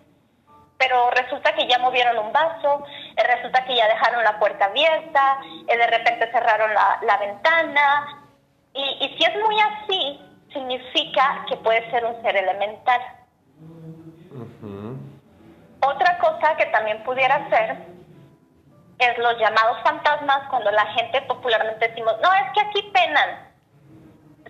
Pero 0.79 1.11
resulta 1.11 1.55
que 1.55 1.67
ya 1.67 1.79
movieron 1.79 2.19
un 2.19 2.33
vaso, 2.33 2.85
eh, 3.17 3.23
resulta 3.35 3.65
que 3.65 3.75
ya 3.75 3.89
dejaron 3.89 4.23
la 4.23 4.39
puerta 4.39 4.67
abierta, 4.67 5.39
eh, 5.67 5.77
de 5.77 5.87
repente 5.87 6.31
cerraron 6.31 6.75
la, 6.75 6.99
la 7.03 7.17
ventana, 7.17 8.27
y, 8.77 9.17
si 9.17 9.25
es 9.25 9.35
muy 9.43 9.57
así, 9.59 10.21
significa 10.53 11.47
que 11.49 11.57
puede 11.57 11.91
ser 11.91 12.05
un 12.05 12.21
ser 12.23 12.37
elemental. 12.37 13.01
Otra 15.81 16.19
cosa 16.19 16.57
que 16.57 16.67
también 16.67 17.03
pudiera 17.03 17.49
ser 17.49 17.77
es 18.99 19.19
los 19.19 19.39
llamados 19.39 19.79
fantasmas, 19.83 20.49
cuando 20.49 20.71
la 20.71 20.87
gente 20.93 21.21
popularmente 21.23 21.89
decimos, 21.89 22.15
no, 22.23 22.33
es 22.33 22.53
que 22.55 22.61
aquí 22.61 22.83
penan, 22.93 23.53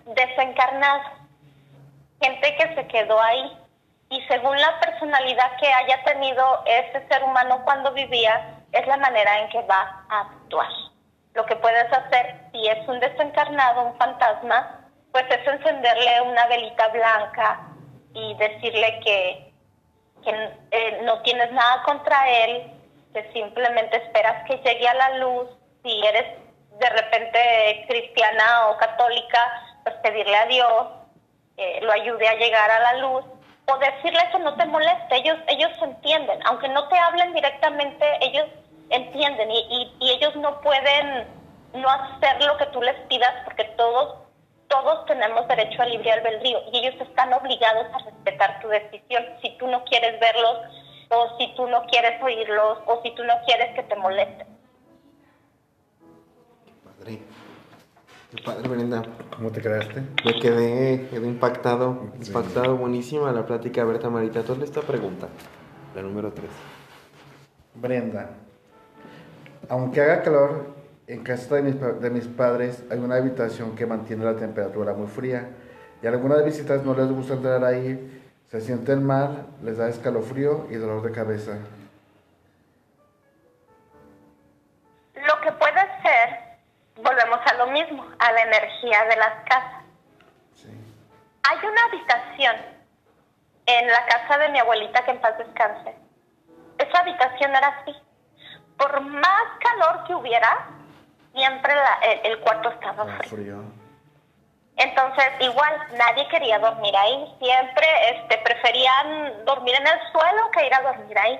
desencarnados, 0.05 1.05
gente 2.21 2.55
que 2.55 2.75
se 2.75 2.87
quedó 2.87 3.21
ahí. 3.21 3.57
Y 4.09 4.21
según 4.27 4.57
la 4.57 4.79
personalidad 4.79 5.57
que 5.59 5.67
haya 5.67 6.01
tenido 6.05 6.63
ese 6.65 7.05
ser 7.07 7.23
humano 7.23 7.61
cuando 7.65 7.91
vivía, 7.91 8.57
es 8.71 8.87
la 8.87 8.97
manera 8.97 9.39
en 9.39 9.49
que 9.49 9.61
va 9.63 10.05
a 10.09 10.21
actuar. 10.21 10.69
Lo 11.33 11.45
que 11.45 11.55
puedes 11.57 11.91
hacer 11.91 12.49
si 12.51 12.67
es 12.67 12.87
un 12.87 12.99
desencarnado, 12.99 13.83
un 13.83 13.97
fantasma, 13.97 14.81
pues 15.11 15.25
es 15.29 15.45
encenderle 15.45 16.21
una 16.21 16.47
velita 16.47 16.87
blanca 16.87 17.67
y 18.13 18.33
decirle 18.35 18.99
que, 19.03 19.53
que 20.23 20.53
eh, 20.71 21.01
no 21.03 21.21
tienes 21.21 21.51
nada 21.51 21.83
contra 21.83 22.29
él, 22.29 22.71
simplemente 23.33 23.97
esperas 23.97 24.45
que 24.47 24.57
llegue 24.57 24.87
a 24.87 24.93
la 24.93 25.17
luz. 25.17 25.49
Si 25.83 26.05
eres 26.05 26.25
de 26.79 26.89
repente 26.89 27.85
cristiana 27.87 28.67
o 28.69 28.77
católica, 28.77 29.39
pues 29.83 29.95
pedirle 30.03 30.35
a 30.35 30.45
Dios 30.45 30.87
eh, 31.57 31.79
lo 31.81 31.91
ayude 31.91 32.27
a 32.27 32.35
llegar 32.35 32.69
a 32.69 32.79
la 32.79 32.93
luz 32.95 33.25
o 33.65 33.77
decirle 33.79 34.19
que 34.31 34.39
no 34.39 34.55
te 34.55 34.65
moleste. 34.65 35.15
Ellos, 35.15 35.37
ellos 35.47 35.71
entienden, 35.81 36.39
aunque 36.45 36.69
no 36.69 36.87
te 36.87 36.97
hablen 36.97 37.33
directamente, 37.33 38.05
ellos 38.21 38.45
entienden 38.89 39.51
y, 39.51 39.91
y, 39.99 40.11
ellos 40.11 40.35
no 40.37 40.61
pueden 40.61 41.27
no 41.73 41.89
hacer 41.89 42.41
lo 42.43 42.57
que 42.57 42.67
tú 42.67 42.81
les 42.81 42.95
pidas 43.07 43.33
porque 43.43 43.65
todos 43.75 44.15
todos 44.69 45.05
tenemos 45.05 45.47
derecho 45.47 45.81
a 45.81 45.85
libre 45.85 46.11
albedrío 46.11 46.61
y 46.71 46.79
ellos 46.79 47.01
están 47.01 47.33
obligados 47.33 47.87
a 47.93 47.99
respetar 47.99 48.59
tu 48.59 48.67
decisión. 48.67 49.25
Si 49.41 49.49
tú 49.57 49.67
no 49.67 49.83
quieres 49.85 50.19
verlos 50.19 50.57
o 51.09 51.37
si 51.37 51.53
tú 51.55 51.67
no 51.67 51.83
quieres 51.85 52.21
oírlos 52.21 52.79
o 52.85 53.01
si 53.03 53.13
tú 53.15 53.23
no 53.23 53.33
quieres 53.45 53.75
que 53.75 53.83
te 53.83 53.95
molesten. 53.95 54.47
Padre. 56.83 57.21
Qué 58.31 58.43
padre, 58.43 58.67
Brenda. 58.67 59.03
¿Cómo 59.35 59.51
te 59.51 59.61
quedaste? 59.61 60.01
Me 60.25 60.39
quedé, 60.39 61.07
quedé 61.07 61.27
impactado, 61.27 62.11
impactado, 62.21 62.75
buenísima 62.75 63.31
la 63.31 63.45
plática. 63.45 63.83
A 63.83 63.85
ver, 63.85 63.99
Tamarita, 63.99 64.43
tú 64.43 64.61
esta 64.61 64.81
pregunta, 64.81 65.29
la 65.95 66.01
número 66.01 66.33
3. 66.33 66.45
Brenda, 67.75 68.31
aunque 69.69 70.01
haga 70.01 70.23
calor, 70.23 70.75
en 71.07 71.23
casa 71.23 71.55
de 71.55 71.61
mis, 71.61 71.79
de 71.79 72.09
mis 72.09 72.27
padres 72.27 72.83
hay 72.91 72.99
una 72.99 73.15
habitación 73.15 73.75
que 73.75 73.85
mantiene 73.85 74.25
la 74.25 74.35
temperatura 74.35 74.93
muy 74.93 75.07
fría 75.07 75.49
y 76.01 76.05
a 76.05 76.09
algunas 76.09 76.43
visitas 76.43 76.83
no 76.83 76.93
les 76.93 77.09
gusta 77.09 77.35
entrar 77.35 77.63
ahí, 77.63 78.26
se 78.49 78.61
sienten 78.61 79.05
mal, 79.05 79.45
les 79.61 79.77
da 79.77 79.89
escalofrío 79.89 80.67
y 80.69 80.75
dolor 80.75 81.01
de 81.01 81.11
cabeza. 81.11 81.57
Lo 85.15 85.41
que 85.41 85.51
puede 85.51 85.81
ser, 86.01 86.57
volvemos 86.95 87.39
a 87.45 87.53
lo 87.55 87.67
mismo, 87.67 88.05
a 88.19 88.31
la 88.31 88.41
energía 88.43 89.03
de 89.09 89.15
las 89.17 89.43
casas. 89.49 89.83
Sí. 90.55 90.69
Hay 91.43 91.57
una 91.67 91.83
habitación 91.85 92.55
en 93.65 93.87
la 93.87 94.05
casa 94.05 94.37
de 94.37 94.49
mi 94.49 94.59
abuelita 94.59 95.03
que 95.03 95.11
en 95.11 95.19
paz 95.19 95.37
descanse. 95.37 95.95
Esa 96.77 96.99
habitación 96.99 97.51
era 97.51 97.67
así. 97.67 97.93
Por 98.77 99.01
más 99.01 99.43
calor 99.59 100.05
que 100.05 100.15
hubiera, 100.15 100.67
siempre 101.33 101.73
el, 102.23 102.39
cuarto 102.39 102.69
estaba 102.69 103.03
Ah, 103.03 103.23
frío. 103.27 103.61
Entonces, 104.77 105.25
igual, 105.39 105.87
nadie 105.97 106.27
quería 106.27 106.59
dormir 106.59 106.95
ahí. 106.95 107.35
Siempre 107.39 107.87
este, 108.11 108.37
preferían 108.37 109.45
dormir 109.45 109.75
en 109.75 109.87
el 109.87 109.99
suelo 110.11 110.51
que 110.51 110.65
ir 110.65 110.73
a 110.73 110.81
dormir 110.81 111.17
ahí. 111.17 111.39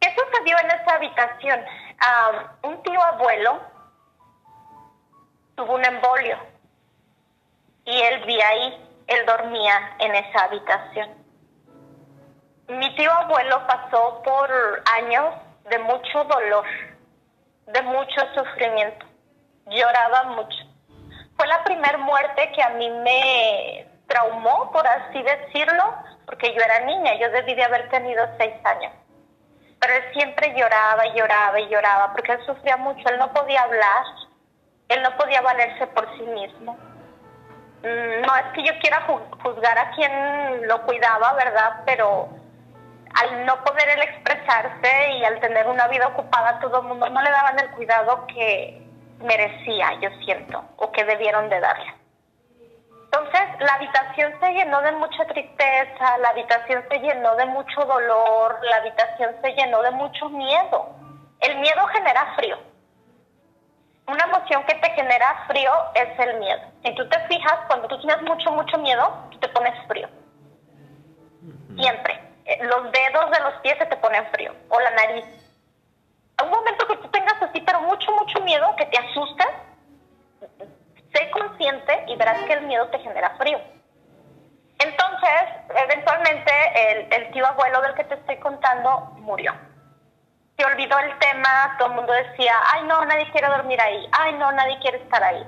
¿Qué 0.00 0.14
sucedió 0.14 0.56
en 0.60 0.70
esa 0.70 0.94
habitación? 0.94 1.64
Ah, 2.00 2.52
un 2.62 2.80
tío 2.84 3.02
abuelo 3.02 3.60
tuvo 5.56 5.74
un 5.74 5.84
embolio 5.84 6.38
y 7.84 8.00
él 8.00 8.20
vivía 8.20 8.46
ahí, 8.46 8.86
él 9.08 9.26
dormía 9.26 9.96
en 9.98 10.14
esa 10.14 10.44
habitación. 10.44 11.10
Mi 12.68 12.94
tío 12.94 13.10
abuelo 13.10 13.66
pasó 13.66 14.22
por 14.22 14.50
años 14.98 15.34
de 15.68 15.78
mucho 15.80 16.22
dolor, 16.24 16.66
de 17.66 17.82
mucho 17.82 18.20
sufrimiento, 18.36 19.04
lloraba 19.66 20.24
mucho. 20.34 20.67
Fue 21.38 21.46
la 21.46 21.62
primera 21.64 21.96
muerte 21.98 22.50
que 22.52 22.62
a 22.62 22.70
mí 22.70 22.90
me 22.90 23.86
traumó, 24.08 24.70
por 24.72 24.86
así 24.86 25.22
decirlo, 25.22 25.94
porque 26.26 26.52
yo 26.52 26.60
era 26.60 26.80
niña, 26.80 27.14
yo 27.14 27.30
debí 27.30 27.54
de 27.54 27.64
haber 27.64 27.88
tenido 27.90 28.26
seis 28.38 28.54
años. 28.64 28.92
Pero 29.80 29.94
él 29.94 30.02
siempre 30.12 30.52
lloraba 30.56 31.06
y 31.06 31.14
lloraba 31.14 31.60
y 31.60 31.68
lloraba, 31.68 32.12
porque 32.12 32.32
él 32.32 32.44
sufría 32.44 32.76
mucho, 32.76 33.08
él 33.08 33.18
no 33.18 33.32
podía 33.32 33.62
hablar, 33.62 34.04
él 34.88 35.02
no 35.02 35.16
podía 35.16 35.40
valerse 35.40 35.86
por 35.88 36.08
sí 36.16 36.22
mismo. 36.22 36.76
Mm, 37.84 38.22
No 38.26 38.36
es 38.36 38.44
que 38.54 38.64
yo 38.64 38.72
quiera 38.80 39.06
ju- 39.06 39.42
juzgar 39.42 39.78
a 39.78 39.90
quien 39.92 40.66
lo 40.66 40.82
cuidaba, 40.82 41.34
¿verdad? 41.34 41.82
Pero 41.86 42.28
al 43.22 43.46
no 43.46 43.62
poder 43.62 43.88
él 43.90 44.02
expresarse 44.02 45.10
y 45.12 45.24
al 45.24 45.38
tener 45.38 45.68
una 45.68 45.86
vida 45.86 46.08
ocupada, 46.08 46.58
todo 46.58 46.80
el 46.80 46.88
mundo 46.88 47.08
no 47.08 47.22
le 47.22 47.30
daban 47.30 47.58
el 47.60 47.70
cuidado 47.70 48.26
que 48.26 48.82
merecía, 49.18 49.94
yo 50.00 50.10
siento, 50.24 50.64
o 50.76 50.90
que 50.92 51.04
debieron 51.04 51.48
de 51.48 51.60
darle. 51.60 51.94
Entonces, 53.04 53.40
la 53.60 53.74
habitación 53.74 54.34
se 54.38 54.52
llenó 54.52 54.82
de 54.82 54.92
mucha 54.92 55.24
tristeza, 55.26 56.18
la 56.18 56.28
habitación 56.28 56.84
se 56.90 56.98
llenó 56.98 57.34
de 57.36 57.46
mucho 57.46 57.80
dolor, 57.80 58.58
la 58.62 58.76
habitación 58.76 59.34
se 59.40 59.52
llenó 59.54 59.82
de 59.82 59.90
mucho 59.92 60.28
miedo. 60.28 60.94
El 61.40 61.56
miedo 61.58 61.86
genera 61.86 62.34
frío. 62.36 62.58
Una 64.06 64.24
emoción 64.24 64.62
que 64.64 64.74
te 64.74 64.90
genera 64.90 65.44
frío 65.46 65.72
es 65.94 66.18
el 66.18 66.38
miedo. 66.38 66.60
Si 66.84 66.94
tú 66.94 67.08
te 67.08 67.18
fijas, 67.28 67.56
cuando 67.66 67.88
tú 67.88 67.98
tienes 68.00 68.20
mucho, 68.22 68.50
mucho 68.52 68.78
miedo, 68.78 69.10
tú 69.30 69.38
te 69.38 69.48
pones 69.48 69.74
frío. 69.86 70.08
Siempre. 71.78 72.20
Eh, 72.44 72.58
Los 72.64 72.90
dedos 72.92 73.30
de 73.30 73.40
los 73.40 73.54
pies 73.62 73.76
se 73.78 73.86
te 73.86 73.96
ponen 73.96 74.26
frío. 74.32 74.54
O 74.68 74.80
la 74.80 74.90
nariz. 74.90 75.24
Un 76.42 76.50
momento 76.50 76.86
que 76.86 76.96
tú 76.98 77.08
tengas 77.08 77.42
así, 77.42 77.60
pero 77.60 77.80
mucho, 77.82 78.12
mucho 78.12 78.40
miedo, 78.42 78.74
que 78.76 78.86
te 78.86 78.98
asustes, 78.98 79.48
sé 81.12 81.30
consciente 81.30 82.04
y 82.06 82.16
verás 82.16 82.38
que 82.44 82.52
el 82.52 82.62
miedo 82.62 82.86
te 82.88 82.98
genera 83.00 83.36
frío. 83.36 83.60
Entonces, 84.78 85.42
eventualmente, 85.74 86.52
el, 86.92 87.12
el 87.12 87.32
tío 87.32 87.44
abuelo 87.44 87.80
del 87.80 87.94
que 87.94 88.04
te 88.04 88.14
estoy 88.14 88.36
contando 88.36 89.00
murió. 89.16 89.52
Se 90.56 90.64
olvidó 90.64 90.96
el 90.98 91.18
tema, 91.18 91.76
todo 91.78 91.88
el 91.88 91.94
mundo 91.94 92.12
decía, 92.12 92.54
ay 92.72 92.84
no, 92.84 93.04
nadie 93.04 93.30
quiere 93.32 93.48
dormir 93.48 93.80
ahí, 93.80 94.08
ay 94.12 94.34
no, 94.34 94.52
nadie 94.52 94.78
quiere 94.80 94.98
estar 94.98 95.22
ahí. 95.22 95.44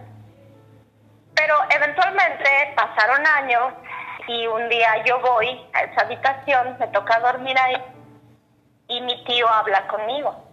Pero 1.34 1.54
eventualmente 1.70 2.72
pasaron 2.76 3.24
años 3.26 3.72
y 4.26 4.46
un 4.46 4.68
día 4.68 5.04
yo 5.04 5.20
voy 5.20 5.68
a 5.72 5.82
esa 5.82 6.02
habitación, 6.02 6.76
me 6.78 6.88
toca 6.88 7.18
dormir 7.20 7.56
ahí 7.58 7.82
y 8.88 9.00
mi 9.02 9.24
tío 9.24 9.48
habla 9.48 9.86
conmigo 9.88 10.49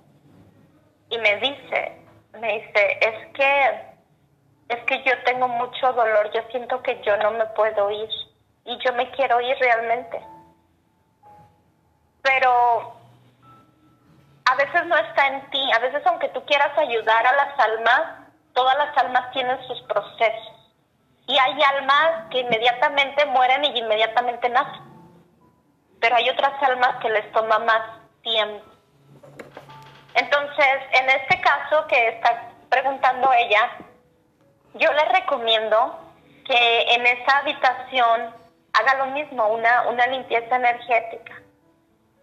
y 1.10 1.18
me 1.18 1.38
dice, 1.38 2.02
me 2.40 2.60
dice, 2.60 3.00
es 3.02 3.34
que, 3.34 3.82
es 4.70 4.84
que 4.86 5.04
yo 5.04 5.14
tengo 5.24 5.48
mucho 5.48 5.94
dolor, 5.94 6.32
yo 6.34 6.42
siento 6.52 6.82
que 6.84 7.02
yo 7.04 7.16
no 7.18 7.32
me 7.32 7.46
puedo 7.48 7.90
ir 7.92 8.10
y 8.66 8.78
yo 8.86 8.94
me 8.94 9.10
quiero 9.12 9.40
ir 9.42 9.58
realmente. 9.60 10.22
Pero 12.22 12.98
a 14.46 14.56
veces 14.56 14.86
no 14.86 14.98
está 14.98 15.28
en 15.28 15.50
ti, 15.50 15.72
a 15.74 15.80
veces 15.80 16.06
aunque 16.06 16.30
tú 16.30 16.44
quieras 16.46 16.78
ayudar 16.78 17.26
a 17.26 17.36
las 17.36 17.60
almas, 17.60 18.02
todas 18.54 18.78
las 18.78 18.98
almas 18.98 19.32
tienen 19.32 19.58
sus 19.68 19.82
procesos. 19.84 20.54
Y 21.28 21.38
hay 21.38 21.62
almas 21.76 22.30
que 22.32 22.40
inmediatamente 22.40 23.26
mueren 23.26 23.66
y 23.66 23.80
inmediatamente 23.80 24.50
nacen. 24.50 24.84
Pero 26.00 26.16
hay 26.16 26.30
otras 26.30 26.62
almas 26.64 26.96
que 27.02 27.10
les 27.10 27.30
toma 27.32 27.60
más 27.60 28.00
tiempo. 28.22 28.77
Entonces, 30.18 30.80
en 31.00 31.10
este 31.12 31.40
caso 31.42 31.86
que 31.86 32.08
está 32.08 32.50
preguntando 32.70 33.32
ella, 33.34 33.70
yo 34.74 34.92
le 34.92 35.06
recomiendo 35.06 35.96
que 36.44 36.82
en 36.96 37.06
esa 37.06 37.38
habitación 37.38 38.34
haga 38.74 38.96
lo 38.98 39.06
mismo, 39.12 39.48
una, 39.48 39.88
una 39.90 40.08
limpieza 40.08 40.56
energética. 40.56 41.36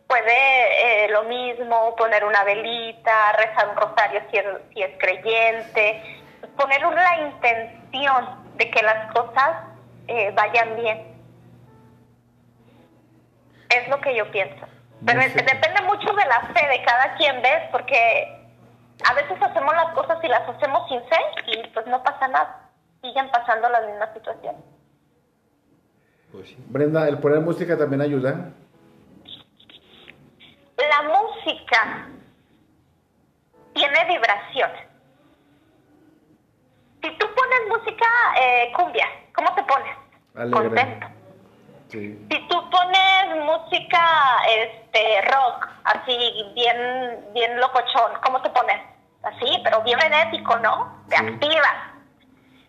Puede 0.08 1.04
eh, 1.04 1.08
lo 1.10 1.22
mismo, 1.22 1.94
poner 1.94 2.24
una 2.24 2.42
velita, 2.42 3.32
rezar 3.34 3.68
un 3.68 3.76
rosario 3.76 4.22
si 4.28 4.38
es, 4.38 4.46
si 4.72 4.82
es 4.82 4.98
creyente, 4.98 6.24
poner 6.56 6.82
la 6.82 7.16
intención 7.18 8.56
de 8.56 8.70
que 8.72 8.82
las 8.82 9.12
cosas 9.12 9.68
eh, 10.08 10.32
vayan 10.34 10.74
bien. 10.74 11.14
Es 13.68 13.86
lo 13.88 14.00
que 14.00 14.16
yo 14.16 14.28
pienso. 14.32 14.73
Pero 15.06 15.20
depende 15.20 15.82
mucho 15.82 16.12
de 16.14 16.24
la 16.26 16.40
fe 16.54 16.66
de 16.68 16.82
cada 16.84 17.14
quien, 17.16 17.42
¿ves? 17.42 17.62
Porque 17.70 18.44
a 19.08 19.14
veces 19.14 19.42
hacemos 19.42 19.74
las 19.74 19.92
cosas 19.94 20.18
y 20.22 20.28
las 20.28 20.48
hacemos 20.48 20.88
sin 20.88 21.00
fe 21.02 21.16
y 21.46 21.66
pues 21.68 21.86
no 21.86 22.02
pasa 22.02 22.28
nada. 22.28 22.70
Siguen 23.02 23.30
pasando 23.30 23.68
las 23.68 23.86
mismas 23.86 24.10
situaciones. 24.14 24.62
Pues 26.32 26.48
sí. 26.48 26.56
Brenda, 26.68 27.06
¿el 27.08 27.18
poner 27.18 27.40
música 27.40 27.76
también 27.76 28.00
ayuda? 28.00 28.50
La 30.76 31.02
música 31.02 32.08
tiene 33.74 34.04
vibraciones. 34.06 34.88
Si 37.02 37.10
tú 37.18 37.26
pones 37.26 37.60
música 37.68 38.06
eh, 38.40 38.72
cumbia, 38.74 39.06
¿cómo 39.34 39.54
te 39.54 39.62
pones? 39.64 39.96
Alegre. 40.34 40.68
Contento. 40.68 41.06
Sí. 41.88 42.26
Si 42.30 42.48
tú 42.48 42.70
pones 42.70 43.03
música 43.34 44.02
este 44.48 45.20
rock, 45.22 45.68
así 45.84 46.52
bien 46.54 47.24
bien 47.32 47.60
locochón, 47.60 48.12
¿cómo 48.24 48.40
te 48.42 48.50
pones? 48.50 48.80
Así, 49.22 49.60
pero 49.64 49.80
bien 49.82 49.98
frenético, 49.98 50.56
¿no? 50.58 51.02
Te 51.08 51.16
Sí. 51.16 51.26
activas. 51.26 51.74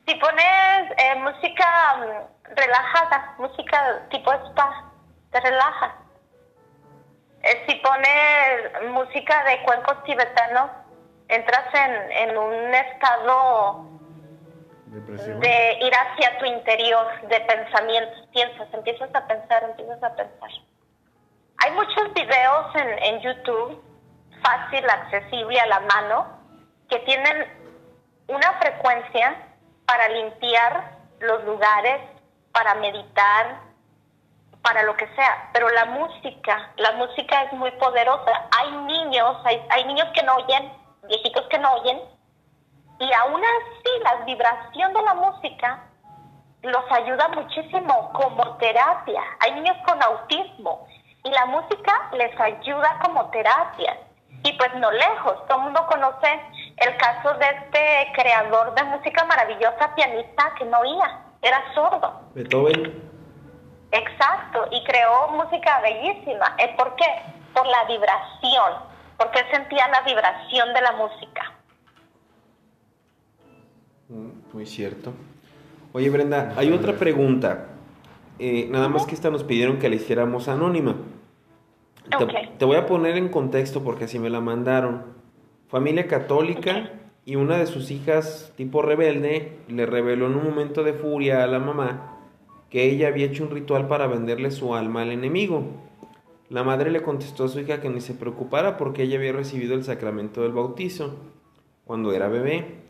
Si 0.07 0.15
pones 0.15 0.91
eh, 0.97 1.15
música 1.15 1.95
mm, 1.97 2.55
relajada, 2.55 3.33
música 3.37 4.07
tipo 4.09 4.31
spa, 4.31 4.83
te 5.31 5.39
relajas. 5.41 5.91
Eh, 7.43 7.65
si 7.67 7.75
pones 7.75 8.89
música 8.91 9.43
de 9.43 9.61
cuencos 9.63 10.03
tibetanos, 10.03 10.69
entras 11.27 11.73
en, 11.73 12.11
en 12.29 12.37
un 12.37 12.73
estado 12.73 13.85
De 14.85 15.77
ir 15.81 15.91
hacia 15.93 16.37
tu 16.37 16.45
interior, 16.45 17.07
de 17.27 17.39
pensamientos, 17.41 18.27
piensas, 18.31 18.67
empiezas 18.71 19.13
a 19.15 19.27
pensar, 19.27 19.63
empiezas 19.63 20.01
a 20.03 20.15
pensar. 20.15 20.49
Hay 21.57 21.71
muchos 21.71 22.13
videos 22.13 22.75
en, 22.75 23.03
en 23.03 23.21
YouTube, 23.21 23.83
fácil, 24.43 24.87
accesible 24.89 25.59
a 25.59 25.65
la 25.67 25.79
mano, 25.79 26.39
que 26.89 26.99
tienen 26.99 27.47
una 28.27 28.53
frecuencia 28.59 29.35
para 29.87 30.07
limpiar 30.09 30.91
los 31.19 31.43
lugares, 31.45 32.01
para 32.51 32.75
meditar, 32.75 33.59
para 34.61 34.83
lo 34.83 34.95
que 34.95 35.07
sea. 35.15 35.49
Pero 35.53 35.69
la 35.69 35.85
música, 35.85 36.71
la 36.77 36.91
música 36.93 37.43
es 37.43 37.53
muy 37.53 37.71
poderosa. 37.71 38.49
Hay 38.57 38.71
niños, 38.71 39.37
hay, 39.45 39.63
hay 39.69 39.85
niños 39.85 40.07
que 40.13 40.23
no 40.23 40.35
oyen, 40.35 40.71
viejitos 41.07 41.47
que 41.49 41.59
no 41.59 41.73
oyen, 41.73 42.01
y 42.99 43.13
aún 43.13 43.41
así 43.43 44.03
la 44.03 44.25
vibración 44.25 44.93
de 44.93 45.01
la 45.01 45.13
música 45.15 45.83
los 46.61 46.91
ayuda 46.91 47.27
muchísimo 47.29 48.11
como 48.13 48.57
terapia. 48.57 49.21
Hay 49.39 49.53
niños 49.53 49.77
con 49.85 50.01
autismo 50.01 50.87
y 51.23 51.29
la 51.29 51.45
música 51.45 52.09
les 52.13 52.39
ayuda 52.39 52.99
como 53.03 53.29
terapia. 53.29 53.97
Y 54.43 54.53
pues 54.53 54.73
no 54.75 54.91
lejos, 54.91 55.45
todo 55.47 55.57
el 55.57 55.63
mundo 55.65 55.85
conoce 55.87 56.41
el 56.77 56.97
caso 56.97 57.33
de 57.35 57.45
este 57.45 58.11
creador 58.13 58.75
de 58.75 58.83
música 58.83 59.23
maravillosa, 59.25 59.93
pianista, 59.95 60.53
que 60.57 60.65
no 60.65 60.79
oía, 60.79 61.19
era 61.41 61.63
sordo. 61.73 62.21
Beethoven. 62.33 63.03
Exacto, 63.91 64.67
y 64.71 64.83
creó 64.83 65.29
música 65.29 65.79
bellísima. 65.81 66.55
¿Eh, 66.57 66.75
¿Por 66.77 66.95
qué? 66.95 67.05
Por 67.53 67.65
la 67.65 67.85
vibración, 67.85 68.73
porque 69.17 69.39
él 69.39 69.45
sentía 69.51 69.87
la 69.87 70.01
vibración 70.01 70.73
de 70.73 70.81
la 70.81 70.91
música. 70.93 71.54
Muy 74.55 74.65
cierto. 74.65 75.11
Oye, 75.91 76.09
Brenda, 76.09 76.53
hay 76.55 76.71
otra 76.71 76.93
pregunta. 76.95 77.71
Eh, 78.39 78.69
nada 78.71 78.87
más 78.87 79.05
que 79.05 79.13
esta 79.13 79.29
nos 79.29 79.43
pidieron 79.43 79.79
que 79.79 79.89
la 79.89 79.95
hiciéramos 79.95 80.47
anónima. 80.47 80.95
Te, 82.17 82.23
Ok. 82.23 82.31
te 82.57 82.63
voy 82.63 82.77
a 82.77 82.85
poner 82.85 83.17
en 83.17 83.27
contexto 83.27 83.83
porque 83.83 84.05
así 84.05 84.17
me 84.17 84.29
la 84.29 84.39
mandaron. 84.39 85.03
Familia 85.67 86.07
católica 86.07 86.93
y 87.25 87.35
una 87.35 87.57
de 87.57 87.65
sus 87.65 87.91
hijas, 87.91 88.53
tipo 88.55 88.81
rebelde, 88.81 89.57
le 89.67 89.85
reveló 89.85 90.27
en 90.27 90.35
un 90.35 90.45
momento 90.45 90.85
de 90.85 90.93
furia 90.93 91.43
a 91.43 91.47
la 91.47 91.59
mamá 91.59 92.13
que 92.69 92.89
ella 92.89 93.09
había 93.09 93.25
hecho 93.25 93.43
un 93.43 93.51
ritual 93.51 93.89
para 93.89 94.07
venderle 94.07 94.51
su 94.51 94.73
alma 94.73 95.01
al 95.01 95.11
enemigo. 95.11 95.63
La 96.47 96.63
madre 96.63 96.91
le 96.91 97.01
contestó 97.01 97.43
a 97.43 97.49
su 97.49 97.59
hija 97.59 97.81
que 97.81 97.89
ni 97.89 97.99
se 97.99 98.13
preocupara 98.13 98.77
porque 98.77 99.03
ella 99.03 99.17
había 99.17 99.33
recibido 99.33 99.73
el 99.75 99.83
sacramento 99.83 100.43
del 100.43 100.53
bautizo 100.53 101.13
cuando 101.83 102.13
era 102.13 102.29
bebé. 102.29 102.84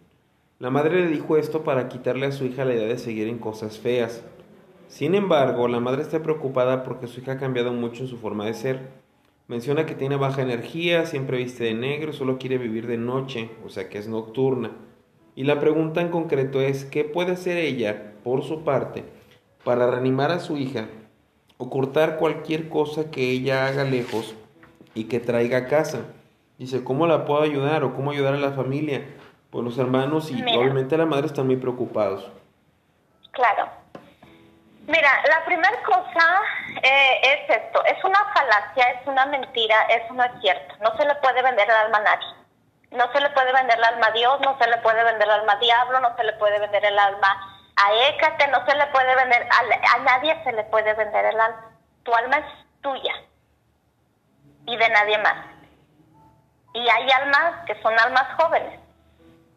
La 0.65 0.71
madre 0.71 1.01
le 1.01 1.10
dijo 1.10 1.38
esto 1.38 1.63
para 1.63 1.89
quitarle 1.89 2.25
a 2.25 2.32
su 2.32 2.43
hija 2.43 2.65
la 2.65 2.73
idea 2.73 2.88
de 2.88 2.97
seguir 2.97 3.28
en 3.28 3.38
cosas 3.38 3.78
feas. 3.78 4.23
Sin 4.88 5.13
embargo, 5.13 5.67
la 5.67 5.80
madre 5.80 6.01
está 6.01 6.23
preocupada 6.23 6.84
porque 6.84 7.06
su 7.06 7.19
hija 7.19 7.34
ha 7.34 7.38
cambiado 7.38 7.71
mucho 7.71 8.01
en 8.01 8.10
su 8.10 8.17
forma 8.17 8.47
de 8.47 8.56
ser. 8.56 8.80
Menciona 9.47 9.86
que 9.86 9.93
tiene 9.93 10.15
baja 10.15 10.41
energía, 10.41 11.06
siempre 11.06 11.38
viste 11.38 11.65
de 11.65 11.75
negro, 11.75 12.13
solo 12.13 12.39
quiere 12.39 12.58
vivir 12.58 12.88
de 12.88 12.97
noche, 12.97 13.51
o 13.63 13.69
sea 13.69 13.89
que 13.89 13.99
es 13.99 14.08
nocturna. 14.08 14.71
Y 15.36 15.43
la 15.43 15.60
pregunta 15.60 16.01
en 16.01 16.10
concreto 16.10 16.60
es, 16.60 16.84
¿qué 16.84 17.04
puede 17.04 17.34
hacer 17.34 17.60
ella, 17.60 18.15
por 18.23 18.41
su 18.41 18.63
parte, 18.63 19.04
para 19.63 19.86
reanimar 19.86 20.32
a 20.32 20.39
su 20.39 20.58
hija 20.58 20.88
o 21.58 21.69
cortar 21.69 22.17
cualquier 22.17 22.69
cosa 22.69 23.12
que 23.12 23.30
ella 23.30 23.67
haga 23.67 23.84
lejos 23.84 24.34
y 24.95 25.04
que 25.04 25.19
traiga 25.19 25.60
a 25.60 25.67
casa? 25.67 26.08
Dice, 26.58 26.84
¿cómo 26.84 27.06
la 27.06 27.23
puedo 27.25 27.43
ayudar 27.43 27.84
o 27.84 27.93
cómo 27.93 28.10
ayudar 28.10 28.34
a 28.34 28.39
la 28.39 28.54
familia? 28.54 29.06
Pues 29.55 29.63
los 29.63 29.77
hermanos 29.77 30.29
y 30.31 30.33
Mira. 30.33 30.59
obviamente 30.59 30.97
la 30.97 31.05
madre 31.05 31.27
están 31.27 31.45
muy 31.47 31.55
preocupados. 31.55 32.29
Claro. 33.31 33.69
Mira, 34.85 35.09
la 35.29 35.45
primera 35.45 35.81
cosa 35.81 36.41
eh, 36.83 37.21
es 37.23 37.55
esto, 37.55 37.81
es 37.85 38.03
una 38.03 38.19
falacia, 38.33 38.83
es 38.89 39.07
una 39.07 39.25
mentira, 39.27 39.83
eso 39.83 40.13
no 40.13 40.25
es 40.25 40.31
cierto. 40.41 40.75
No 40.81 40.97
se 40.97 41.05
le 41.05 41.15
puede 41.15 41.41
vender 41.41 41.69
el 41.69 41.75
alma 41.75 41.99
a 41.99 42.01
nadie. 42.01 42.27
No 42.91 43.09
se 43.13 43.21
le 43.21 43.29
puede 43.29 43.53
vender 43.53 43.77
el 43.77 43.83
alma 43.85 44.07
a 44.07 44.11
Dios, 44.11 44.41
no 44.41 44.57
se 44.57 44.67
le 44.67 44.75
puede 44.79 45.01
vender 45.05 45.23
el 45.23 45.31
alma 45.31 45.53
a 45.53 45.59
diablo, 45.59 46.01
no 46.01 46.13
se 46.17 46.23
le 46.25 46.33
puede 46.33 46.59
vender 46.59 46.83
el 46.83 46.99
alma 46.99 47.61
a 47.77 48.09
Écate, 48.09 48.49
no 48.49 48.65
se 48.65 48.75
le 48.75 48.87
puede 48.87 49.15
vender, 49.15 49.47
a, 49.49 49.95
a 49.95 49.99
nadie 49.99 50.37
se 50.43 50.51
le 50.51 50.65
puede 50.65 50.93
vender 50.95 51.27
el 51.27 51.39
alma. 51.39 51.71
Tu 52.03 52.13
alma 52.13 52.39
es 52.39 52.45
tuya 52.81 53.13
y 54.65 54.75
de 54.75 54.89
nadie 54.89 55.17
más. 55.19 55.45
Y 56.73 56.89
hay 56.89 57.09
almas 57.09 57.65
que 57.65 57.81
son 57.81 57.97
almas 57.97 58.27
jóvenes 58.37 58.85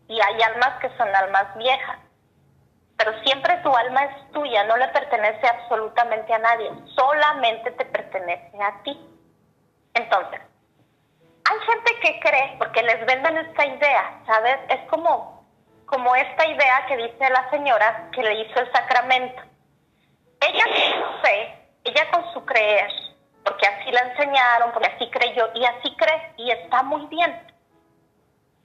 y 0.09 0.21
hay 0.21 0.43
almas 0.43 0.81
que 0.81 0.89
son 0.97 1.15
almas 1.15 1.57
viejas 1.57 1.99
pero 2.99 3.13
siempre 3.23 3.57
tu 3.59 3.75
alma 3.75 4.05
es 4.05 4.33
tuya, 4.33 4.65
no 4.65 4.77
le 4.77 4.89
pertenece 4.89 5.47
absolutamente 5.47 6.35
a 6.35 6.39
nadie, 6.39 6.69
solamente 6.97 7.71
te 7.71 7.85
pertenece 7.85 8.61
a 8.61 8.83
ti. 8.83 9.01
Entonces, 9.95 10.41
hay 11.45 11.59
gente 11.61 12.01
que 12.01 12.21
cree, 12.21 12.57
porque 12.59 12.83
les 12.83 13.07
venden 13.07 13.39
esta 13.39 13.67
idea, 13.67 14.21
¿sabes? 14.27 14.59
Es 14.69 14.81
como, 14.91 15.47
como 15.87 16.15
esta 16.17 16.45
idea 16.45 16.87
que 16.89 16.97
dice 16.97 17.31
la 17.31 17.49
señora 17.51 18.09
que 18.13 18.23
le 18.23 18.43
hizo 18.43 18.59
el 18.59 18.73
sacramento. 18.73 19.43
Ella 20.41 20.65
con 20.65 21.23
fe, 21.23 21.71
ella 21.85 22.11
con 22.11 22.33
su 22.33 22.45
creer, 22.45 22.91
porque 23.45 23.67
así 23.69 23.93
la 23.93 24.01
enseñaron, 24.01 24.73
porque 24.73 24.91
así 24.93 25.09
creyó, 25.09 25.49
y 25.55 25.65
así 25.65 25.95
cree, 25.97 26.33
y 26.37 26.51
está 26.51 26.83
muy 26.83 27.07
bien. 27.07 27.48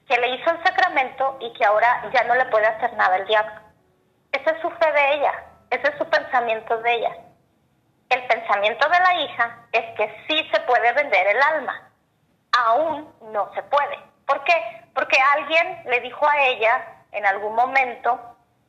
Que 0.07 0.17
le 0.17 0.35
hizo 0.35 0.49
el 0.49 0.63
sacramento 0.63 1.37
y 1.39 1.53
que 1.53 1.65
ahora 1.65 2.09
ya 2.13 2.23
no 2.25 2.35
le 2.35 2.45
puede 2.45 2.67
hacer 2.67 2.93
nada 2.93 3.17
el 3.17 3.27
diablo. 3.27 3.53
Esa 4.31 4.51
es 4.51 4.61
su 4.61 4.69
fe 4.71 4.91
de 4.91 5.13
ella, 5.13 5.43
ese 5.69 5.89
es 5.89 5.97
su 5.97 6.05
pensamiento 6.09 6.77
de 6.79 6.93
ella. 6.93 7.15
El 8.09 8.27
pensamiento 8.27 8.87
de 8.89 8.99
la 8.99 9.13
hija 9.21 9.57
es 9.71 9.95
que 9.95 10.23
sí 10.27 10.49
se 10.53 10.59
puede 10.61 10.91
vender 10.93 11.27
el 11.27 11.41
alma. 11.41 11.89
Aún 12.51 13.13
no 13.31 13.51
se 13.55 13.63
puede. 13.63 13.97
¿Por 14.27 14.43
qué? 14.43 14.53
Porque 14.93 15.17
alguien 15.35 15.83
le 15.85 15.99
dijo 16.01 16.27
a 16.27 16.41
ella 16.45 16.85
en 17.11 17.25
algún 17.25 17.55
momento 17.55 18.19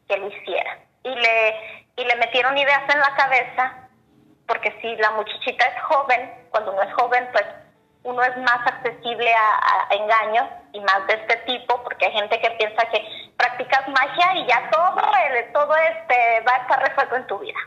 que 0.09 0.17
lo 0.17 0.29
hiciera. 0.29 0.79
Y 1.03 1.15
le, 1.15 1.85
y 1.97 2.05
le 2.05 2.17
metieron 2.17 2.57
ideas 2.57 2.83
en 2.93 3.01
la 3.01 3.15
cabeza, 3.15 3.89
porque 4.47 4.75
si 4.81 4.97
la 4.97 5.11
muchachita 5.11 5.67
es 5.67 5.83
joven, 5.83 6.49
cuando 6.51 6.73
uno 6.73 6.83
es 6.83 6.95
joven, 6.95 7.29
pues 7.33 7.45
uno 8.05 8.23
es 8.23 8.37
más 8.39 8.67
accesible 8.67 9.35
a, 9.35 9.89
a 9.91 9.95
engaños 9.95 10.47
y 10.75 10.81
más 10.81 11.07
de 11.07 11.15
este 11.15 11.37
tipo, 11.47 11.83
porque 11.85 12.07
hay 12.07 12.13
gente 12.13 12.41
que 12.41 12.51
piensa 12.51 12.85
que 12.91 13.31
practicas 13.37 13.89
magia 13.89 14.35
y 14.35 14.47
ya 14.47 14.69
todo, 14.71 15.01
el, 15.31 15.53
todo 15.53 15.75
este 15.77 16.41
va 16.47 16.53
a 16.53 16.63
estar 16.63 16.89
resuelto 16.89 17.17
en 17.17 17.27
tu 17.29 17.39
vida, 17.39 17.59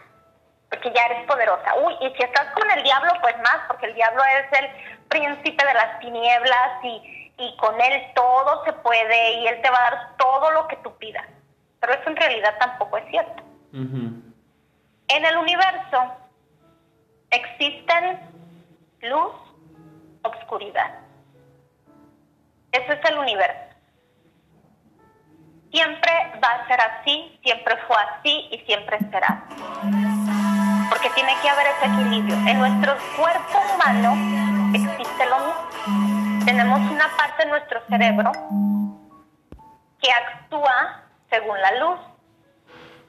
porque 0.69 0.91
ya 0.93 1.05
eres 1.05 1.25
poderosa. 1.25 1.73
Uy, 1.75 1.95
y 2.01 2.13
si 2.15 2.23
estás 2.23 2.53
con 2.53 2.69
el 2.69 2.83
diablo, 2.83 3.13
pues 3.21 3.35
más, 3.37 3.59
porque 3.67 3.85
el 3.85 3.95
diablo 3.95 4.21
es 4.25 4.59
el 4.59 4.69
príncipe 5.07 5.65
de 5.65 5.73
las 5.73 5.99
tinieblas 5.99 6.83
y, 6.83 7.33
y 7.37 7.57
con 7.57 7.79
él 7.79 8.11
todo 8.13 8.65
se 8.65 8.73
puede 8.73 9.33
y 9.39 9.47
él 9.47 9.61
te 9.61 9.69
va 9.69 9.77
a 9.77 9.91
dar 9.91 10.17
todo 10.17 10.51
lo 10.51 10.67
que 10.67 10.75
tú 10.77 10.93
pidas. 10.97 11.25
Pero 11.79 11.93
eso 11.93 12.09
en 12.09 12.17
realidad 12.17 12.57
tampoco 12.59 12.97
es 12.97 13.09
cierto. 13.09 13.43
En 13.73 15.25
el 15.25 15.37
universo 15.37 16.11
existen 17.29 18.19
luz, 19.01 19.33
obscuridad. 20.23 21.06
Ese 22.71 22.93
es 22.93 23.05
el 23.09 23.17
universo. 23.17 23.75
Siempre 25.71 26.11
va 26.43 26.49
a 26.49 26.67
ser 26.67 26.79
así, 26.81 27.39
siempre 27.43 27.75
fue 27.87 27.97
así 27.97 28.47
y 28.51 28.59
siempre 28.65 28.97
será. 29.11 29.43
Porque 30.89 31.09
tiene 31.11 31.33
que 31.41 31.49
haber 31.49 31.67
ese 31.67 31.85
equilibrio. 31.85 32.35
En 32.47 32.59
nuestro 32.59 32.97
cuerpo 33.17 33.59
humano 33.73 34.13
existe 34.73 35.25
lo 35.25 35.39
mismo. 35.39 36.45
Tenemos 36.45 36.79
una 36.79 37.09
parte 37.17 37.43
de 37.43 37.49
nuestro 37.49 37.81
cerebro 37.89 38.31
que 40.01 40.11
actúa 40.11 41.03
según 41.29 41.61
la 41.61 41.71
luz 41.79 41.99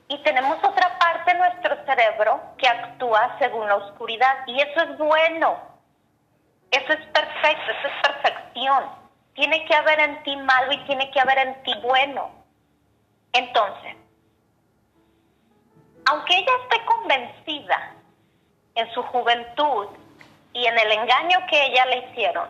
y 0.09 0.19
tenemos 0.23 0.59
otra 0.65 0.99
parte 0.99 1.33
de 1.33 1.39
nuestro 1.39 1.77
cerebro 1.85 2.41
que 2.57 2.67
actúa 2.67 3.37
según 3.39 3.69
la 3.69 3.77
oscuridad 3.77 4.39
y 4.47 4.61
eso 4.61 4.83
es 4.83 4.99
bueno. 4.99 5.57
Eso 6.71 6.93
es 6.93 7.07
perfecto, 7.07 7.71
eso 7.71 7.89
es 7.89 8.09
perfección. 8.09 8.98
Tiene 9.39 9.65
que 9.67 9.75
haber 9.75 10.01
en 10.01 10.23
ti 10.25 10.37
malo 10.37 10.73
y 10.73 10.85
tiene 10.85 11.09
que 11.13 11.21
haber 11.21 11.39
en 11.39 11.63
ti 11.63 11.73
bueno. 11.81 12.29
Entonces, 13.33 13.95
aunque 16.07 16.39
ella 16.39 16.53
esté 16.65 16.85
convencida 16.85 17.95
en 18.75 18.93
su 18.93 19.03
juventud 19.05 19.87
y 20.53 20.67
en 20.67 20.77
el 20.77 20.91
engaño 20.91 21.39
que 21.49 21.67
ella 21.67 21.87
le 21.87 21.99
hicieron, 21.99 22.49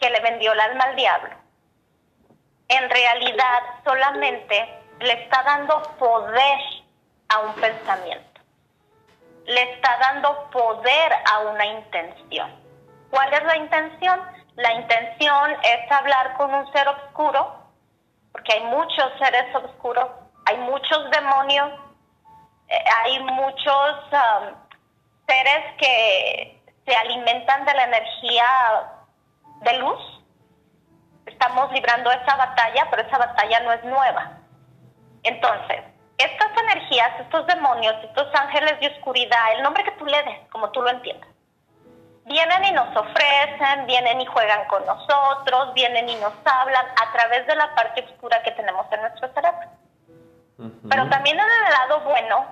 que 0.00 0.08
le 0.08 0.18
vendió 0.20 0.54
el 0.54 0.60
alma 0.60 0.84
al 0.84 0.96
diablo, 0.96 1.34
en 2.68 2.88
realidad 2.88 3.60
solamente 3.84 4.74
le 4.98 5.12
está 5.12 5.42
dando 5.42 5.82
poder 5.98 6.58
a 7.28 7.38
un 7.40 7.54
pensamiento, 7.56 8.40
le 9.44 9.74
está 9.74 9.98
dando 9.98 10.48
poder 10.52 11.12
a 11.30 11.40
una 11.40 11.66
intención. 11.66 12.50
¿Cuál 13.10 13.34
es 13.34 13.44
la 13.44 13.56
intención? 13.58 14.41
La 14.56 14.72
intención 14.74 15.52
es 15.62 15.90
hablar 15.90 16.36
con 16.36 16.52
un 16.52 16.70
ser 16.72 16.86
oscuro, 16.88 17.56
porque 18.32 18.52
hay 18.52 18.64
muchos 18.64 19.12
seres 19.18 19.54
oscuros, 19.54 20.08
hay 20.46 20.58
muchos 20.58 21.10
demonios, 21.10 21.70
eh, 22.68 22.84
hay 23.02 23.20
muchos 23.20 23.96
um, 24.12 24.54
seres 25.26 25.76
que 25.78 26.62
se 26.84 26.94
alimentan 26.94 27.64
de 27.64 27.74
la 27.74 27.84
energía 27.84 28.44
de 29.62 29.78
luz. 29.78 30.00
Estamos 31.24 31.72
librando 31.72 32.10
esa 32.10 32.36
batalla, 32.36 32.88
pero 32.90 33.02
esa 33.02 33.18
batalla 33.18 33.60
no 33.60 33.72
es 33.72 33.84
nueva. 33.84 34.38
Entonces, 35.22 35.82
estas 36.18 36.50
energías, 36.62 37.20
estos 37.20 37.46
demonios, 37.46 37.94
estos 38.04 38.28
ángeles 38.34 38.78
de 38.80 38.88
oscuridad, 38.88 39.52
el 39.56 39.62
nombre 39.62 39.84
que 39.84 39.92
tú 39.92 40.04
le 40.04 40.22
des, 40.24 40.48
como 40.50 40.70
tú 40.70 40.82
lo 40.82 40.90
entiendas, 40.90 41.30
vienen 42.24 42.64
y 42.64 42.72
nos 42.72 42.96
ofrecen, 42.96 43.86
vienen 43.86 44.20
y 44.20 44.26
juegan 44.26 44.66
con 44.68 44.84
nosotros, 44.86 45.74
vienen 45.74 46.08
y 46.08 46.16
nos 46.16 46.32
hablan 46.44 46.86
a 46.86 47.12
través 47.12 47.46
de 47.46 47.56
la 47.56 47.74
parte 47.74 48.04
oscura 48.04 48.42
que 48.42 48.52
tenemos 48.52 48.86
en 48.92 49.00
nuestro 49.00 49.32
cerebro. 49.32 49.68
Pero 50.88 51.08
también 51.08 51.38
en 51.38 51.44
el 51.44 51.72
lado 51.72 52.00
bueno 52.00 52.46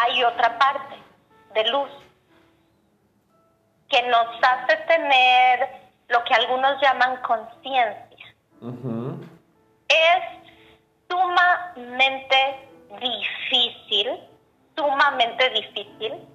hay 0.00 0.24
otra 0.24 0.58
parte 0.58 0.96
de 1.54 1.64
luz 1.68 1.90
que 3.90 4.02
nos 4.08 4.26
hace 4.42 4.76
tener 4.88 5.68
lo 6.08 6.24
que 6.24 6.34
algunos 6.34 6.80
llaman 6.80 7.18
conciencia. 7.18 8.26
Es 9.88 10.24
sumamente 11.10 12.68
difícil, 12.98 14.18
sumamente 14.74 15.50
difícil 15.50 16.26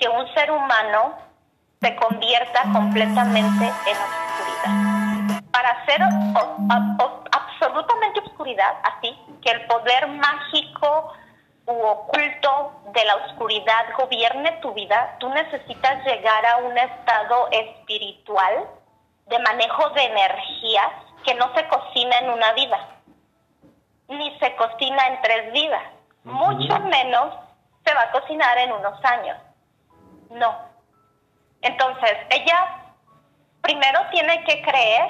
que 0.00 0.08
un 0.08 0.26
ser 0.34 0.50
humano 0.50 1.14
se 1.80 1.94
convierta 1.96 2.62
completamente 2.72 3.66
en 3.66 3.96
oscuridad. 3.96 5.42
Para 5.52 5.84
ser 5.84 6.00
absolutamente 7.32 8.20
oscuridad, 8.20 8.74
así 8.82 9.16
que 9.42 9.50
el 9.50 9.66
poder 9.66 10.08
mágico 10.08 11.12
u 11.66 11.82
oculto 11.86 12.80
de 12.92 13.04
la 13.04 13.16
oscuridad 13.16 13.84
gobierne 13.96 14.52
tu 14.62 14.72
vida, 14.72 15.16
tú 15.20 15.28
necesitas 15.28 16.04
llegar 16.04 16.46
a 16.46 16.56
un 16.58 16.76
estado 16.76 17.48
espiritual 17.50 18.66
de 19.26 19.38
manejo 19.38 19.90
de 19.90 20.04
energías 20.04 20.92
que 21.24 21.34
no 21.34 21.54
se 21.54 21.68
cocina 21.68 22.18
en 22.18 22.30
una 22.30 22.52
vida, 22.54 22.88
ni 24.08 24.38
se 24.38 24.56
cocina 24.56 25.06
en 25.08 25.22
tres 25.22 25.52
vidas, 25.52 25.82
mucho 26.24 26.80
menos 26.80 27.34
se 27.84 27.94
va 27.94 28.02
a 28.02 28.10
cocinar 28.10 28.58
en 28.58 28.72
unos 28.72 29.04
años. 29.04 29.36
No. 30.30 30.70
Entonces, 31.62 32.12
ella 32.30 32.80
primero 33.62 34.00
tiene 34.10 34.42
que 34.44 34.62
creer, 34.62 35.08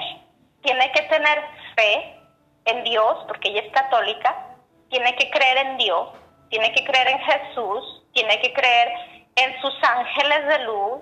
tiene 0.61 0.91
que 0.91 1.03
tener 1.03 1.43
fe 1.75 2.19
en 2.65 2.83
Dios, 2.83 3.23
porque 3.27 3.49
ella 3.49 3.61
es 3.61 3.73
católica, 3.73 4.47
tiene 4.89 5.15
que 5.15 5.29
creer 5.29 5.57
en 5.57 5.77
Dios, 5.77 6.09
tiene 6.49 6.71
que 6.73 6.83
creer 6.83 7.07
en 7.07 7.19
Jesús, 7.19 8.03
tiene 8.13 8.39
que 8.41 8.53
creer 8.53 8.91
en 9.35 9.61
sus 9.61 9.73
ángeles 9.83 10.47
de 10.47 10.59
luz, 10.65 11.01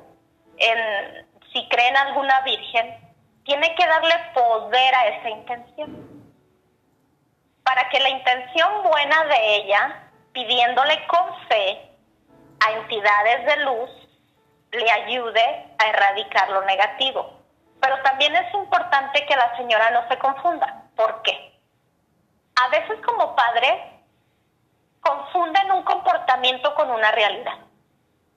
en 0.57 1.27
si 1.51 1.67
cree 1.69 1.87
en 1.87 1.97
alguna 1.97 2.41
virgen, 2.41 2.95
tiene 3.43 3.73
que 3.75 3.85
darle 3.85 4.13
poder 4.33 4.95
a 4.95 5.07
esa 5.07 5.29
intención. 5.29 6.09
Para 7.63 7.89
que 7.89 7.99
la 7.99 8.09
intención 8.09 8.83
buena 8.83 9.25
de 9.25 9.55
ella, 9.55 10.09
pidiéndole 10.31 11.07
con 11.07 11.47
fe 11.47 11.89
a 12.59 12.71
entidades 12.73 13.45
de 13.45 13.63
luz, 13.65 13.89
le 14.71 14.91
ayude 14.91 15.75
a 15.77 15.87
erradicar 15.87 16.49
lo 16.49 16.61
negativo. 16.63 17.39
Pero 17.81 18.01
también 18.03 18.35
es 18.35 18.53
importante 18.53 19.25
que 19.25 19.35
la 19.35 19.55
señora 19.57 19.89
no 19.91 20.07
se 20.07 20.17
confunda. 20.17 20.83
¿Por 20.95 21.21
qué? 21.21 21.59
A 22.61 22.67
veces 22.69 22.99
como 23.05 23.35
padre 23.35 23.99
confunden 24.99 25.71
un 25.71 25.83
comportamiento 25.83 26.75
con 26.75 26.89
una 26.89 27.11
realidad. 27.11 27.57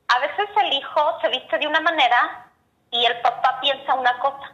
A 0.09 0.19
veces 0.21 0.49
el 0.63 0.73
hijo 0.73 1.21
se 1.21 1.29
viste 1.29 1.59
de 1.59 1.67
una 1.67 1.81
manera 1.81 2.47
y 2.91 3.05
el 3.05 3.21
papá 3.21 3.59
piensa 3.61 3.95
una 3.95 4.19
cosa, 4.19 4.53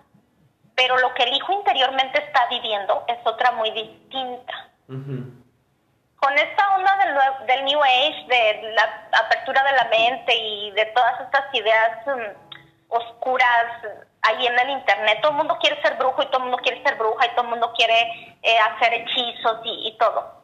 pero 0.74 0.96
lo 0.98 1.12
que 1.14 1.24
el 1.24 1.34
hijo 1.34 1.52
interiormente 1.52 2.24
está 2.24 2.46
viviendo 2.48 3.04
es 3.08 3.18
otra 3.26 3.52
muy 3.52 3.70
distinta 3.72 4.68
con 6.20 6.36
esta 6.36 6.74
onda 6.74 6.96
del, 6.96 7.46
del, 7.46 7.64
New 7.64 7.80
Age, 7.80 8.26
de 8.26 8.72
la 8.74 9.08
apertura 9.24 9.62
de 9.62 9.72
la 9.72 9.84
mente 9.84 10.34
y 10.34 10.70
de 10.72 10.86
todas 10.86 11.20
estas 11.20 11.54
ideas 11.54 12.06
mm, 12.06 12.48
oscuras 12.88 13.66
ahí 14.22 14.46
en 14.46 14.58
el 14.58 14.70
Internet, 14.70 15.20
todo 15.20 15.32
el 15.32 15.38
mundo 15.38 15.56
quiere 15.60 15.80
ser 15.80 15.96
brujo 15.96 16.22
y 16.22 16.26
todo 16.26 16.38
el 16.38 16.44
mundo 16.44 16.58
quiere 16.58 16.82
ser 16.82 16.96
bruja 16.96 17.26
y 17.26 17.30
todo 17.30 17.42
el 17.42 17.50
mundo 17.50 17.72
quiere 17.76 18.36
eh, 18.42 18.58
hacer 18.58 18.94
hechizos 18.94 19.60
y, 19.64 19.96
todo. 19.98 20.38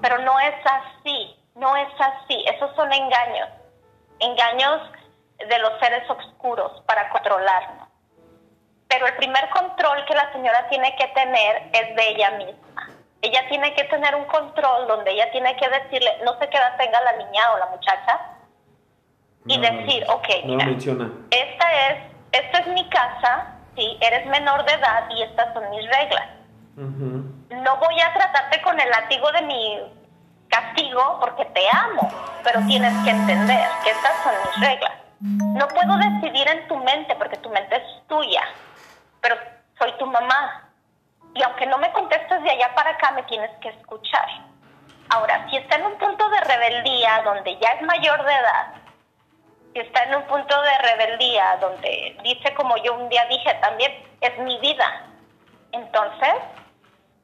Pero 0.00 0.18
no 0.18 0.40
es 0.40 0.54
así, 0.64 1.36
no 1.54 1.76
es 1.76 1.88
así, 2.00 2.44
esos 2.52 2.74
son 2.74 2.92
engaños, 2.92 3.48
engaños 4.18 4.80
de 5.38 5.58
los 5.60 5.78
seres 5.78 6.02
oscuros 6.10 6.82
para 6.84 7.08
controlarnos. 7.10 7.88
Pero 8.88 9.06
el 9.06 9.14
primer 9.14 9.48
control 9.50 10.04
que 10.06 10.14
la 10.14 10.32
señora 10.32 10.68
tiene 10.68 10.96
que 10.96 11.06
tener 11.08 11.70
es 11.72 11.94
de 11.94 12.08
ella 12.08 12.30
misma 12.32 12.91
ella 13.22 13.48
tiene 13.48 13.72
que 13.74 13.84
tener 13.84 14.14
un 14.16 14.24
control 14.24 14.88
donde 14.88 15.12
ella 15.12 15.30
tiene 15.30 15.56
que 15.56 15.68
decirle, 15.68 16.10
no 16.24 16.38
sé 16.38 16.48
qué 16.48 16.58
edad 16.58 16.76
tenga 16.76 17.00
la 17.00 17.12
niña 17.12 17.52
o 17.52 17.58
la 17.58 17.66
muchacha, 17.66 18.20
y 19.46 19.58
decir, 19.58 20.04
ok, 20.08 20.28
mira, 20.44 20.64
esta 21.30 21.88
es, 21.88 22.02
esta 22.32 22.58
es 22.58 22.66
mi 22.68 22.88
casa, 22.90 23.46
sí, 23.76 23.98
eres 24.00 24.26
menor 24.26 24.64
de 24.64 24.72
edad 24.72 25.08
y 25.10 25.22
estas 25.22 25.52
son 25.54 25.68
mis 25.70 25.84
reglas. 25.88 26.28
No 26.76 27.76
voy 27.76 28.00
a 28.00 28.12
tratarte 28.12 28.62
con 28.62 28.78
el 28.80 28.88
látigo 28.90 29.30
de 29.32 29.42
mi 29.42 29.80
castigo 30.48 31.18
porque 31.20 31.44
te 31.46 31.62
amo, 31.72 32.08
pero 32.44 32.60
tienes 32.66 32.92
que 33.04 33.10
entender 33.10 33.68
que 33.82 33.90
estas 33.90 34.16
son 34.22 34.32
mis 34.46 34.68
reglas. 34.68 34.92
No 35.20 35.68
puedo 35.68 35.96
decidir 35.96 36.48
en 36.48 36.66
tu 36.68 36.76
mente 36.76 37.14
porque 37.16 37.36
tu 37.36 37.48
mente 37.50 37.76
es 37.76 38.06
tuya, 38.08 38.42
pero 39.20 39.36
soy 39.78 39.92
tu 39.98 40.06
mamá 40.06 40.61
y 41.34 41.42
aunque 41.42 41.66
no 41.66 41.78
me 41.78 41.90
contestes 41.92 42.42
de 42.42 42.50
allá 42.50 42.74
para 42.74 42.90
acá, 42.90 43.10
me 43.12 43.22
tienes 43.24 43.50
que 43.60 43.68
escuchar. 43.68 44.28
Ahora, 45.08 45.46
si 45.50 45.56
está 45.56 45.76
en 45.76 45.86
un 45.86 45.98
punto 45.98 46.28
de 46.28 46.40
rebeldía 46.40 47.22
donde 47.24 47.58
ya 47.58 47.68
es 47.70 47.82
mayor 47.82 48.24
de 48.24 48.32
edad, 48.32 48.74
si 49.72 49.80
está 49.80 50.04
en 50.04 50.16
un 50.16 50.22
punto 50.24 50.60
de 50.62 50.78
rebeldía 50.78 51.56
donde 51.60 52.16
dice 52.22 52.54
como 52.54 52.76
yo 52.78 52.94
un 52.94 53.08
día 53.08 53.24
dije 53.26 53.54
también, 53.62 53.92
es 54.20 54.38
mi 54.38 54.58
vida, 54.60 55.06
entonces 55.72 56.34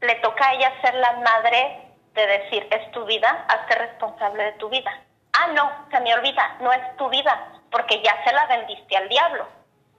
le 0.00 0.14
toca 0.16 0.48
a 0.48 0.54
ella 0.54 0.72
ser 0.80 0.94
la 0.94 1.12
madre 1.12 1.82
de 2.14 2.26
decir, 2.26 2.66
es 2.70 2.90
tu 2.92 3.04
vida, 3.04 3.44
hazte 3.48 3.74
responsable 3.74 4.44
de 4.44 4.52
tu 4.52 4.68
vida. 4.68 4.90
Ah, 5.34 5.48
no, 5.48 5.70
se 5.90 6.00
me 6.00 6.14
olvida, 6.14 6.56
no 6.60 6.72
es 6.72 6.96
tu 6.96 7.08
vida, 7.08 7.52
porque 7.70 8.02
ya 8.02 8.22
se 8.24 8.32
la 8.32 8.46
vendiste 8.46 8.96
al 8.96 9.08
diablo. 9.08 9.46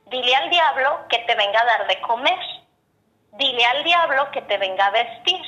Dile 0.07 0.35
al 0.35 0.49
diablo 0.49 1.05
que 1.07 1.19
te 1.19 1.35
venga 1.35 1.61
a 1.61 1.65
dar 1.65 1.87
de 1.87 2.01
comer 2.01 2.39
Dile 3.33 3.65
al 3.65 3.83
diablo 3.83 4.31
que 4.31 4.41
te 4.41 4.57
venga 4.57 4.87
a 4.87 4.91
vestir. 4.91 5.41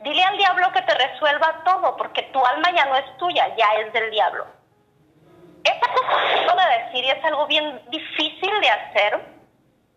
Dile 0.00 0.22
al 0.22 0.36
diablo 0.36 0.72
que 0.72 0.82
te 0.82 0.94
resuelva 0.94 1.62
todo, 1.64 1.96
porque 1.96 2.22
tu 2.24 2.44
alma 2.44 2.70
ya 2.74 2.84
no 2.86 2.96
es 2.96 3.16
tuya, 3.18 3.54
ya 3.56 3.66
es 3.80 3.92
del 3.92 4.10
diablo. 4.10 4.46
Esta 5.64 5.86
cosa 5.92 6.68
de 6.68 6.84
decir 6.84 7.04
y 7.04 7.10
es 7.10 7.24
algo 7.24 7.46
bien 7.46 7.80
difícil 7.88 8.60
de 8.60 8.68
hacer, 8.68 9.20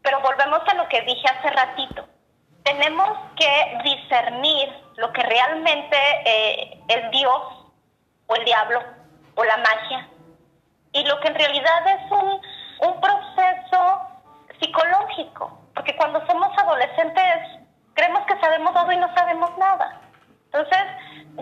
pero 0.02 0.20
volvemos 0.22 0.62
a 0.68 0.74
lo 0.76 0.88
que 0.88 1.02
dije 1.02 1.28
hace 1.28 1.50
ratito. 1.50 2.08
Tenemos 2.64 3.18
que 3.36 3.78
discernir 3.84 4.74
lo 4.96 5.12
que 5.14 5.22
realmente 5.22 5.98
eh, 6.26 6.82
es 6.88 7.12
Dios 7.12 7.42
o 8.28 8.36
el 8.36 8.46
diablo 8.46 8.82
o 9.36 9.44
la 9.44 9.58
magia 9.58 10.10
y 10.92 11.04
lo 11.06 11.20
que 11.20 11.28
en 11.28 11.36
realidad 11.36 11.88
es 11.88 12.12
un, 12.12 12.42
un 12.88 13.02
proceso 13.02 14.02
psicológico 14.60 15.59
porque 15.74 15.96
cuando 15.96 16.26
somos 16.28 16.58
adolescentes 16.58 17.60
creemos 17.94 18.26
que 18.26 18.40
sabemos 18.40 18.74
todo 18.74 18.92
y 18.92 18.98
no 18.98 19.14
sabemos 19.14 19.58
nada. 19.58 20.02
Entonces, 20.46 20.80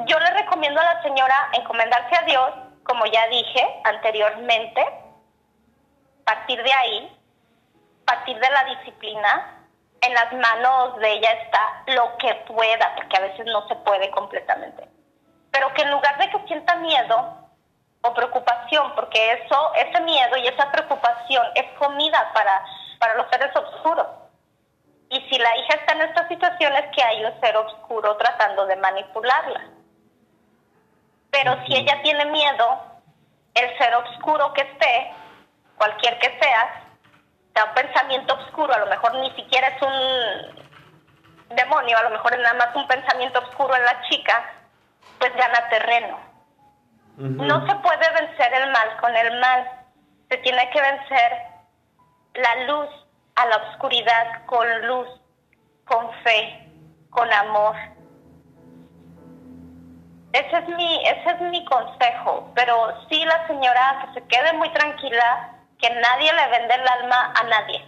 yo 0.06 0.20
le 0.20 0.32
recomiendo 0.32 0.82
a 0.82 0.94
la 0.94 1.02
señora 1.04 1.50
encomendarse 1.54 2.16
a 2.16 2.24
Dios, 2.24 2.52
como 2.84 3.06
ya 3.06 3.28
dije 3.28 3.82
anteriormente, 3.84 4.86
partir 6.26 6.62
de 6.62 6.74
ahí, 6.74 7.18
partir 8.06 8.40
de 8.40 8.50
la 8.50 8.64
disciplina, 8.66 9.58
en 10.02 10.14
las 10.14 10.34
manos 10.34 10.98
de 11.00 11.14
ella 11.14 11.32
está 11.32 11.84
lo 11.88 12.18
que 12.18 12.34
pueda, 12.48 12.96
porque 12.96 13.18
a 13.18 13.22
veces 13.22 13.46
no 13.46 13.68
se 13.68 13.76
puede 13.76 14.10
completamente. 14.12 14.88
Pero 15.52 15.74
que 15.74 15.82
en 15.84 15.92
lugar 15.92 16.18
de 16.18 16.30
que 16.30 16.48
sienta 16.48 16.76
miedo 16.76 17.50
o 18.02 18.14
preocupación, 18.14 18.94
porque 18.96 19.34
eso, 19.34 19.74
ese 19.76 20.02
miedo 20.02 20.38
y 20.38 20.48
esa 20.48 20.72
preocupación 20.72 21.46
es 21.56 21.66
comida 21.80 22.32
para, 22.34 22.64
para 23.00 23.16
los 23.16 23.28
seres 23.32 23.56
oscuros. 23.56 24.08
Y 25.10 25.22
si 25.30 25.38
la 25.40 25.58
hija 25.58 25.76
está 25.76 25.94
en 25.94 26.02
esta 26.02 26.28
situación 26.28 26.74
es 26.74 26.86
que 26.96 27.04
hay 27.04 27.24
un 27.24 27.40
ser 27.40 27.56
oscuro 27.56 28.18
tratando 28.18 28.66
de 28.66 28.76
manipularla. 28.76 29.62
Pero 31.32 31.58
si 31.66 31.76
ella 31.76 32.02
tiene 32.04 32.26
miedo, 32.26 32.82
el 33.54 33.78
ser 33.78 33.96
oscuro 33.96 34.54
que 34.54 34.62
esté, 34.62 35.14
cualquier 35.78 36.20
que 36.20 36.38
sea, 36.40 36.84
sea 37.54 37.66
un 37.66 37.74
pensamiento 37.74 38.34
oscuro, 38.36 38.74
a 38.74 38.80
lo 38.80 38.88
mejor 38.88 39.16
ni 39.16 39.32
siquiera 39.32 39.68
es 39.68 39.82
un 39.82 41.56
demonio, 41.56 41.98
a 41.98 42.04
lo 42.04 42.10
mejor 42.12 42.34
es 42.34 42.40
nada 42.42 42.56
más 42.56 42.76
un 42.76 42.88
pensamiento 42.88 43.40
oscuro 43.40 43.76
en 43.76 43.84
la 43.84 44.02
chica, 44.10 44.44
pues 45.20 45.34
gana 45.36 45.70
terreno. 45.70 46.20
No 47.18 47.66
se 47.66 47.76
puede 47.76 48.12
vencer 48.14 48.54
el 48.54 48.72
mal 48.72 48.98
con 49.00 49.16
el 49.16 49.40
mal, 49.40 49.72
se 50.30 50.38
tiene 50.38 50.70
que 50.70 50.82
vencer 50.82 51.57
la 52.42 52.66
luz 52.66 52.90
a 53.36 53.46
la 53.46 53.58
oscuridad 53.70 54.46
con 54.46 54.66
luz, 54.88 55.08
con 55.86 56.08
fe, 56.24 56.70
con 57.10 57.32
amor. 57.32 57.76
Ese 60.34 60.58
es 60.58 60.68
mi, 60.70 61.02
ese 61.08 61.30
es 61.32 61.42
mi 61.50 61.64
consejo, 61.66 62.52
pero 62.56 62.76
sí 63.10 63.24
la 63.26 63.48
señora 63.48 64.06
que 64.14 64.20
se 64.20 64.28
quede 64.28 64.54
muy 64.54 64.70
tranquila, 64.72 65.56
que 65.80 65.90
nadie 65.90 66.32
le 66.34 66.50
vende 66.60 66.76
el 66.76 66.88
alma 66.88 67.34
a 67.34 67.44
nadie. 67.46 67.84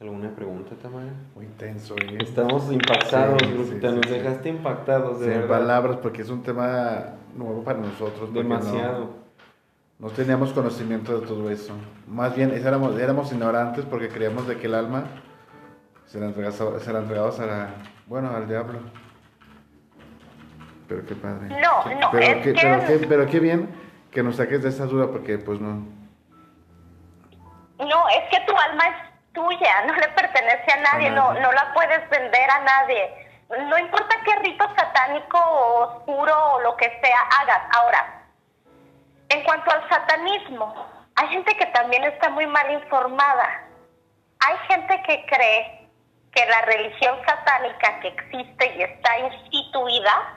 ¿Alguna 0.00 0.30
pregunta, 0.30 0.76
Tamara? 0.80 1.10
Muy 1.34 1.46
intenso. 1.46 1.96
¿eh? 1.96 2.18
Estamos 2.20 2.70
impactados, 2.72 3.42
Sí, 3.42 3.48
nos 3.48 3.66
sí, 3.68 3.80
sí. 4.04 4.10
dejaste 4.10 4.48
impactados, 4.48 5.18
de 5.18 5.24
Sin 5.26 5.34
verdad. 5.42 5.58
palabras, 5.58 5.96
porque 6.00 6.22
es 6.22 6.30
un 6.30 6.42
tema 6.44 7.16
nuevo 7.34 7.64
para 7.64 7.80
nosotros. 7.80 8.32
Demasiado. 8.32 9.00
No, 9.00 9.27
no 9.98 10.08
teníamos 10.10 10.52
conocimiento 10.52 11.18
de 11.20 11.26
todo 11.26 11.50
eso. 11.50 11.74
Más 12.06 12.34
bien, 12.34 12.50
éramos, 12.52 12.98
éramos 12.98 13.32
ignorantes 13.32 13.84
porque 13.84 14.08
creíamos 14.08 14.46
de 14.46 14.56
que 14.58 14.66
el 14.66 14.74
alma 14.74 15.04
se 16.06 16.18
la 16.20 16.26
entregaba, 16.26 16.78
se 16.78 16.92
la 16.92 17.00
entregabas 17.00 17.40
a 17.40 17.46
la, 17.46 17.68
bueno, 18.06 18.30
al 18.34 18.46
diablo. 18.48 18.78
Pero 20.88 21.04
qué 21.04 21.14
padre. 21.14 21.48
No, 21.60 21.84
Qué- 21.84 21.94
no, 21.96 22.10
pero, 22.10 22.24
es 22.24 22.36
qué, 22.44 22.52
que- 22.54 22.60
pero, 22.62 22.86
qué, 22.86 23.06
pero 23.06 23.26
qué 23.26 23.40
bien 23.40 23.68
que 24.10 24.22
nos 24.22 24.36
saques 24.36 24.62
de 24.62 24.70
esa 24.70 24.86
duda 24.86 25.08
porque 25.08 25.36
pues 25.38 25.60
no. 25.60 25.86
No, 27.78 28.08
es 28.08 28.24
que 28.30 28.40
tu 28.46 28.56
alma 28.56 28.84
es 28.88 28.94
tuya, 29.32 29.84
no 29.86 29.94
le 29.94 30.08
pertenece 30.08 30.72
a 30.72 30.92
nadie, 30.92 31.08
A 31.08 31.14
no, 31.14 31.28
nadie. 31.28 31.42
no 31.42 31.52
la 31.52 31.72
puedes 31.74 32.08
vender 32.10 32.50
a 32.50 32.60
nadie. 32.64 33.26
No 33.68 33.78
importa 33.78 34.16
qué 34.24 34.36
rito 34.42 34.64
satánico 34.76 35.38
o 35.38 35.84
oscuro 35.86 36.32
o 36.54 36.60
lo 36.62 36.76
que 36.76 36.86
sea 37.02 37.18
hagas. 37.40 37.60
Ahora, 37.76 38.17
en 39.28 39.44
cuanto 39.44 39.70
al 39.70 39.88
satanismo, 39.88 40.86
hay 41.16 41.28
gente 41.28 41.56
que 41.56 41.66
también 41.66 42.04
está 42.04 42.30
muy 42.30 42.46
mal 42.46 42.70
informada. 42.70 43.64
Hay 44.40 44.56
gente 44.68 45.02
que 45.02 45.26
cree 45.26 45.88
que 46.32 46.46
la 46.46 46.62
religión 46.62 47.16
satánica 47.26 48.00
que 48.00 48.08
existe 48.08 48.76
y 48.76 48.82
está 48.82 49.18
instituida, 49.18 50.34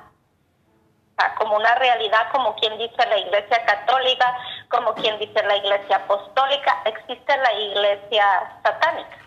como 1.38 1.56
una 1.58 1.76
realidad, 1.76 2.32
como 2.32 2.56
quien 2.56 2.78
dice 2.80 3.06
la 3.08 3.18
Iglesia 3.18 3.64
Católica, 3.66 4.36
como 4.70 4.96
quien 4.96 5.20
dice 5.20 5.44
la 5.44 5.56
Iglesia 5.58 5.98
Apostólica, 5.98 6.82
existe 6.86 7.38
la 7.38 7.54
Iglesia 7.54 8.60
Satánica. 8.64 9.18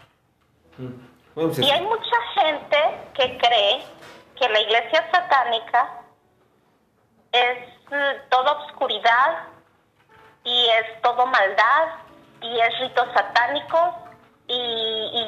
Mm. 0.79 1.15
Pues 1.35 1.59
Y 1.59 1.71
hay 1.71 1.83
mucha 1.83 2.17
gente 2.35 2.79
que 3.15 3.39
cree 3.39 3.83
que 4.37 4.49
la 4.49 4.61
Iglesia 4.61 5.09
Satánica 5.13 6.01
es 7.33 7.59
eh, 7.93 8.23
toda 8.29 8.53
oscuridad 8.53 9.54
y 10.45 10.69
es 10.69 11.03
todo 11.03 11.27
maldad 11.27 11.89
y 12.41 12.61
es 12.61 12.79
ritos 12.81 13.09
satánicos 13.15 13.95
y, 14.47 14.55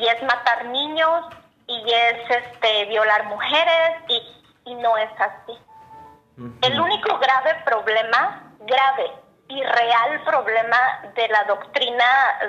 y 0.00 0.08
es 0.08 0.22
matar 0.22 0.66
niños 0.66 1.24
y 1.66 1.92
es 1.92 2.30
este 2.30 2.84
violar 2.86 3.24
mujeres 3.24 4.02
y, 4.08 4.70
y 4.70 4.74
no 4.76 4.96
es 4.96 5.10
así. 5.18 5.58
El 6.60 6.78
único 6.78 7.18
grave 7.18 7.54
problema, 7.64 8.52
grave 8.60 9.10
y 9.48 9.62
real 9.62 10.22
problema 10.24 11.10
de 11.14 11.28
la 11.28 11.44
doctrina 11.44 12.04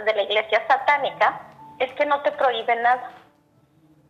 de 0.05 0.13
la 0.13 0.21
iglesia 0.23 0.65
satánica 0.67 1.41
es 1.79 1.93
que 1.93 2.05
no 2.05 2.21
te 2.21 2.31
prohíbe 2.33 2.75
nada. 2.75 3.11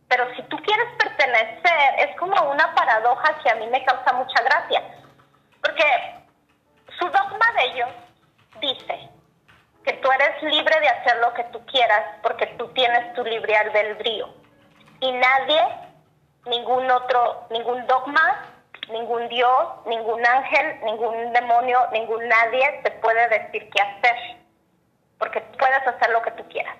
Pero 0.08 0.24
si 0.34 0.42
tú 0.44 0.56
quieres 0.56 0.88
pertenecer, 0.98 1.94
es 1.98 2.16
como 2.16 2.34
una 2.50 2.74
paradoja 2.74 3.38
que 3.42 3.50
a 3.50 3.54
mí 3.56 3.66
me 3.68 3.84
causa 3.84 4.12
mucha 4.14 4.42
gracia. 4.42 4.82
Porque 5.62 5.84
su 6.98 7.04
dogma 7.04 7.52
de 7.56 7.64
ellos 7.66 7.88
dice 8.60 9.10
que 9.84 9.92
tú 9.94 10.10
eres 10.10 10.42
libre 10.42 10.80
de 10.80 10.88
hacer 10.88 11.16
lo 11.18 11.32
que 11.34 11.44
tú 11.44 11.64
quieras 11.66 12.02
porque 12.22 12.46
tú 12.58 12.68
tienes 12.68 13.14
tu 13.14 13.24
libre 13.24 13.56
albedrío. 13.56 14.28
Y 15.00 15.12
nadie, 15.12 15.62
ningún 16.46 16.90
otro, 16.90 17.46
ningún 17.50 17.86
dogma, 17.86 18.44
ningún 18.90 19.28
Dios, 19.28 19.68
ningún 19.86 20.24
ángel, 20.26 20.80
ningún 20.84 21.32
demonio, 21.32 21.86
ningún 21.92 22.26
nadie 22.28 22.80
te 22.82 22.90
puede 22.92 23.28
decir 23.28 23.70
qué 23.70 23.80
hacer. 23.80 24.36
Porque 25.18 25.40
puedes 25.40 25.86
hacer 25.86 26.10
lo 26.10 26.22
que 26.22 26.30
tú 26.32 26.48
quieras. 26.48 26.76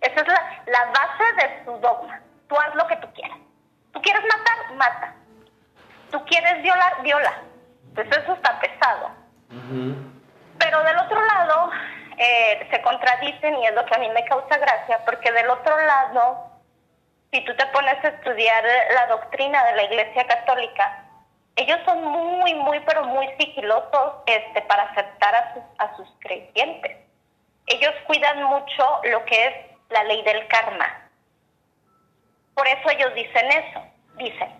Esa 0.00 0.20
es 0.20 0.28
la, 0.28 0.62
la 0.66 0.84
base 0.86 1.24
de 1.36 1.64
su 1.64 1.72
dogma. 1.78 2.20
Tú 2.48 2.56
haz 2.56 2.74
lo 2.74 2.86
que 2.86 2.96
tú 2.96 3.08
quieras. 3.14 3.38
Tú 3.92 4.00
quieres 4.00 4.22
matar, 4.22 4.74
mata. 4.74 5.14
Tú 6.10 6.24
quieres 6.26 6.62
violar, 6.62 7.02
viola. 7.02 7.42
Pues 7.94 8.06
eso 8.08 8.32
está 8.32 8.58
pesado. 8.60 9.10
Ujú. 9.50 10.11
Pero 10.62 10.82
del 10.84 10.96
otro 10.98 11.20
lado, 11.20 11.70
eh, 12.16 12.68
se 12.70 12.80
contradicen 12.82 13.56
y 13.56 13.66
es 13.66 13.74
lo 13.74 13.84
que 13.84 13.94
a 13.96 13.98
mí 13.98 14.08
me 14.10 14.24
causa 14.24 14.56
gracia, 14.58 15.04
porque 15.04 15.32
del 15.32 15.50
otro 15.50 15.76
lado, 15.76 16.52
si 17.32 17.44
tú 17.44 17.54
te 17.56 17.66
pones 17.66 18.02
a 18.04 18.08
estudiar 18.08 18.64
la 18.94 19.06
doctrina 19.08 19.64
de 19.64 19.76
la 19.76 19.82
Iglesia 19.82 20.24
Católica, 20.26 21.04
ellos 21.56 21.78
son 21.84 22.04
muy, 22.04 22.54
muy, 22.54 22.78
pero 22.80 23.04
muy 23.04 23.28
sigilosos 23.38 24.14
este, 24.26 24.62
para 24.62 24.84
aceptar 24.84 25.34
a 25.34 25.54
sus, 25.54 25.62
a 25.78 25.96
sus 25.96 26.08
creyentes. 26.20 26.96
Ellos 27.66 27.92
cuidan 28.06 28.44
mucho 28.44 29.00
lo 29.04 29.24
que 29.24 29.46
es 29.46 29.54
la 29.90 30.04
ley 30.04 30.22
del 30.22 30.46
karma. 30.46 31.10
Por 32.54 32.68
eso 32.68 32.88
ellos 32.90 33.14
dicen 33.14 33.50
eso. 33.50 33.82
Dicen, 34.14 34.50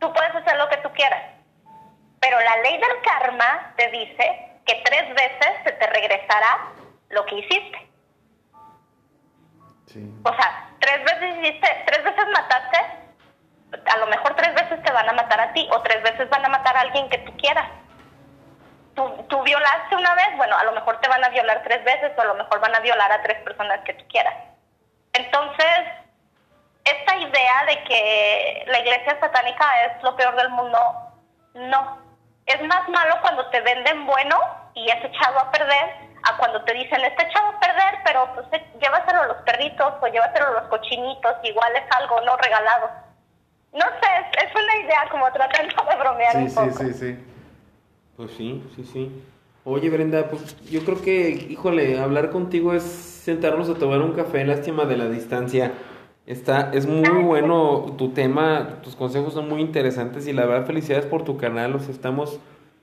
tú 0.00 0.12
puedes 0.12 0.34
hacer 0.34 0.56
lo 0.58 0.68
que 0.68 0.76
tú 0.78 0.90
quieras, 0.92 1.22
pero 2.20 2.38
la 2.40 2.56
ley 2.58 2.76
del 2.76 3.00
karma 3.02 3.72
te 3.76 3.88
dice 3.88 4.53
que 4.66 4.82
tres 4.84 5.08
veces 5.14 5.50
se 5.64 5.72
te 5.72 5.86
regresará 5.86 6.72
lo 7.10 7.24
que 7.26 7.36
hiciste. 7.36 7.90
Sí. 9.86 10.10
O 10.24 10.34
sea, 10.34 10.70
tres 10.80 11.04
veces 11.04 11.38
hiciste, 11.38 11.84
tres 11.86 12.04
veces 12.04 12.24
mataste, 12.32 12.78
a 13.86 13.96
lo 13.98 14.06
mejor 14.06 14.34
tres 14.36 14.54
veces 14.54 14.82
te 14.82 14.92
van 14.92 15.08
a 15.08 15.12
matar 15.12 15.40
a 15.40 15.52
ti 15.52 15.68
o 15.72 15.80
tres 15.82 16.02
veces 16.02 16.28
van 16.30 16.44
a 16.44 16.48
matar 16.48 16.76
a 16.76 16.80
alguien 16.80 17.08
que 17.08 17.18
tú 17.18 17.36
quieras. 17.36 17.68
Tú, 18.94 19.24
tú 19.28 19.42
violaste 19.42 19.96
una 19.96 20.14
vez, 20.14 20.36
bueno, 20.36 20.56
a 20.56 20.64
lo 20.64 20.72
mejor 20.72 21.00
te 21.00 21.08
van 21.08 21.24
a 21.24 21.28
violar 21.28 21.62
tres 21.64 21.82
veces 21.84 22.12
o 22.16 22.20
a 22.20 22.26
lo 22.26 22.34
mejor 22.36 22.60
van 22.60 22.74
a 22.74 22.80
violar 22.80 23.10
a 23.10 23.22
tres 23.22 23.42
personas 23.42 23.80
que 23.80 23.94
tú 23.94 24.04
quieras. 24.08 24.34
Entonces, 25.12 25.80
esta 26.84 27.16
idea 27.16 27.64
de 27.66 27.84
que 27.84 28.64
la 28.68 28.78
iglesia 28.78 29.18
satánica 29.18 29.84
es 29.84 30.02
lo 30.02 30.14
peor 30.16 30.36
del 30.36 30.50
mundo, 30.50 30.78
no. 31.54 31.98
Es 32.46 32.60
más 32.66 32.88
malo 32.88 33.14
cuando 33.22 33.46
te 33.50 33.60
venden 33.62 34.06
bueno 34.06 34.36
y 34.74 34.88
es 34.88 34.96
echado 35.04 35.38
a 35.40 35.50
perder 35.50 35.90
a 36.24 36.36
cuando 36.38 36.62
te 36.64 36.72
dicen 36.74 37.00
está 37.04 37.22
echado 37.24 37.48
a 37.48 37.60
perder, 37.60 38.00
pero 38.04 38.28
pues 38.34 38.46
eh, 38.52 38.64
llévaselo 38.80 39.22
a 39.22 39.26
los 39.26 39.36
perritos 39.38 39.92
o 40.00 40.06
llévaselo 40.06 40.46
a 40.48 40.60
los 40.60 40.68
cochinitos, 40.68 41.34
igual 41.42 41.72
es 41.76 41.84
algo 41.96 42.20
no 42.22 42.36
regalado. 42.36 42.90
No 43.72 43.80
sé, 43.84 44.08
es, 44.38 44.44
es 44.48 44.54
una 44.54 44.76
idea 44.78 45.08
como 45.10 45.30
tratando 45.32 45.74
de 45.90 45.96
bromear 45.96 46.32
Sí, 46.32 46.38
un 46.38 46.50
sí, 46.50 46.54
poco. 46.56 46.78
sí, 46.78 46.92
sí. 46.94 47.24
Pues 48.16 48.30
sí, 48.32 48.62
sí, 48.76 48.84
sí. 48.84 49.24
Oye, 49.64 49.88
Brenda, 49.90 50.28
pues 50.28 50.56
yo 50.70 50.84
creo 50.84 51.00
que, 51.02 51.28
híjole, 51.30 51.98
hablar 51.98 52.30
contigo 52.30 52.74
es 52.74 52.82
sentarnos 52.84 53.68
a 53.70 53.74
tomar 53.74 54.00
un 54.00 54.12
café, 54.14 54.44
lástima 54.44 54.84
de 54.84 54.96
la 54.96 55.06
distancia. 55.06 55.72
Está, 56.26 56.70
es 56.72 56.86
muy 56.86 57.22
bueno 57.22 57.94
tu 57.98 58.10
tema, 58.10 58.80
tus 58.82 58.96
consejos 58.96 59.34
son 59.34 59.48
muy 59.48 59.60
interesantes 59.60 60.26
y 60.26 60.32
la 60.32 60.46
verdad 60.46 60.66
felicidades 60.66 61.04
por 61.04 61.22
tu 61.22 61.36
canal, 61.36 61.72
los 61.72 61.88
estamos 61.88 62.40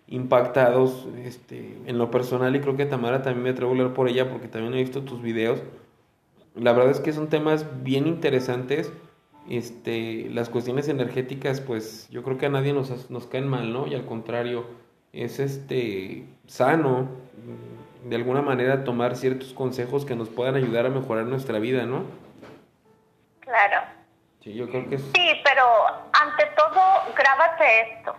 impactados 0.08 1.08
este, 1.24 1.78
en 1.88 1.98
lo 1.98 2.12
personal 2.12 2.56
y 2.56 2.60
creo 2.60 2.76
que 2.76 2.86
Tamara 2.86 3.24
también 3.24 3.44
me 3.44 3.50
atrevo 3.50 3.72
a 3.72 3.76
hablar 3.76 3.94
por 3.94 4.10
ella 4.10 4.30
porque 4.30 4.48
también 4.48 4.74
he 4.76 4.78
visto 4.78 5.02
tus 5.02 5.22
videos. 5.22 5.64
La 6.54 6.74
verdad 6.74 6.92
es 6.92 7.00
que 7.00 7.14
son 7.14 7.30
temas 7.30 7.66
bien 7.82 8.08
interesantes. 8.08 8.92
Este, 9.50 10.30
las 10.30 10.50
cuestiones 10.50 10.88
energéticas, 10.88 11.62
pues 11.62 12.08
yo 12.12 12.22
creo 12.24 12.38
que 12.38 12.46
a 12.46 12.50
nadie 12.50 12.74
nos, 12.74 13.10
nos 13.10 13.26
caen 13.26 13.48
mal, 13.48 13.74
¿no? 13.74 13.88
Y 13.88 13.96
al 13.96 14.06
contrario, 14.06 14.66
es 15.14 15.40
este 15.40 16.26
sano 16.46 17.08
de 18.08 18.16
alguna 18.16 18.42
manera 18.42 18.84
tomar 18.84 19.16
ciertos 19.16 19.54
consejos 19.54 20.06
que 20.06 20.16
nos 20.16 20.30
puedan 20.30 20.56
ayudar 20.56 20.86
a 20.86 20.90
mejorar 20.90 21.26
nuestra 21.26 21.58
vida, 21.60 21.86
¿no? 21.86 22.04
Claro. 23.42 23.82
Sí, 24.42 24.56
yo 24.56 24.68
creo 24.70 24.90
que 24.90 24.96
es... 24.96 25.02
Sí, 25.14 25.42
pero 25.44 25.64
ante 26.14 26.46
todo, 26.58 26.82
grábate 27.16 27.94
esto. 27.94 28.16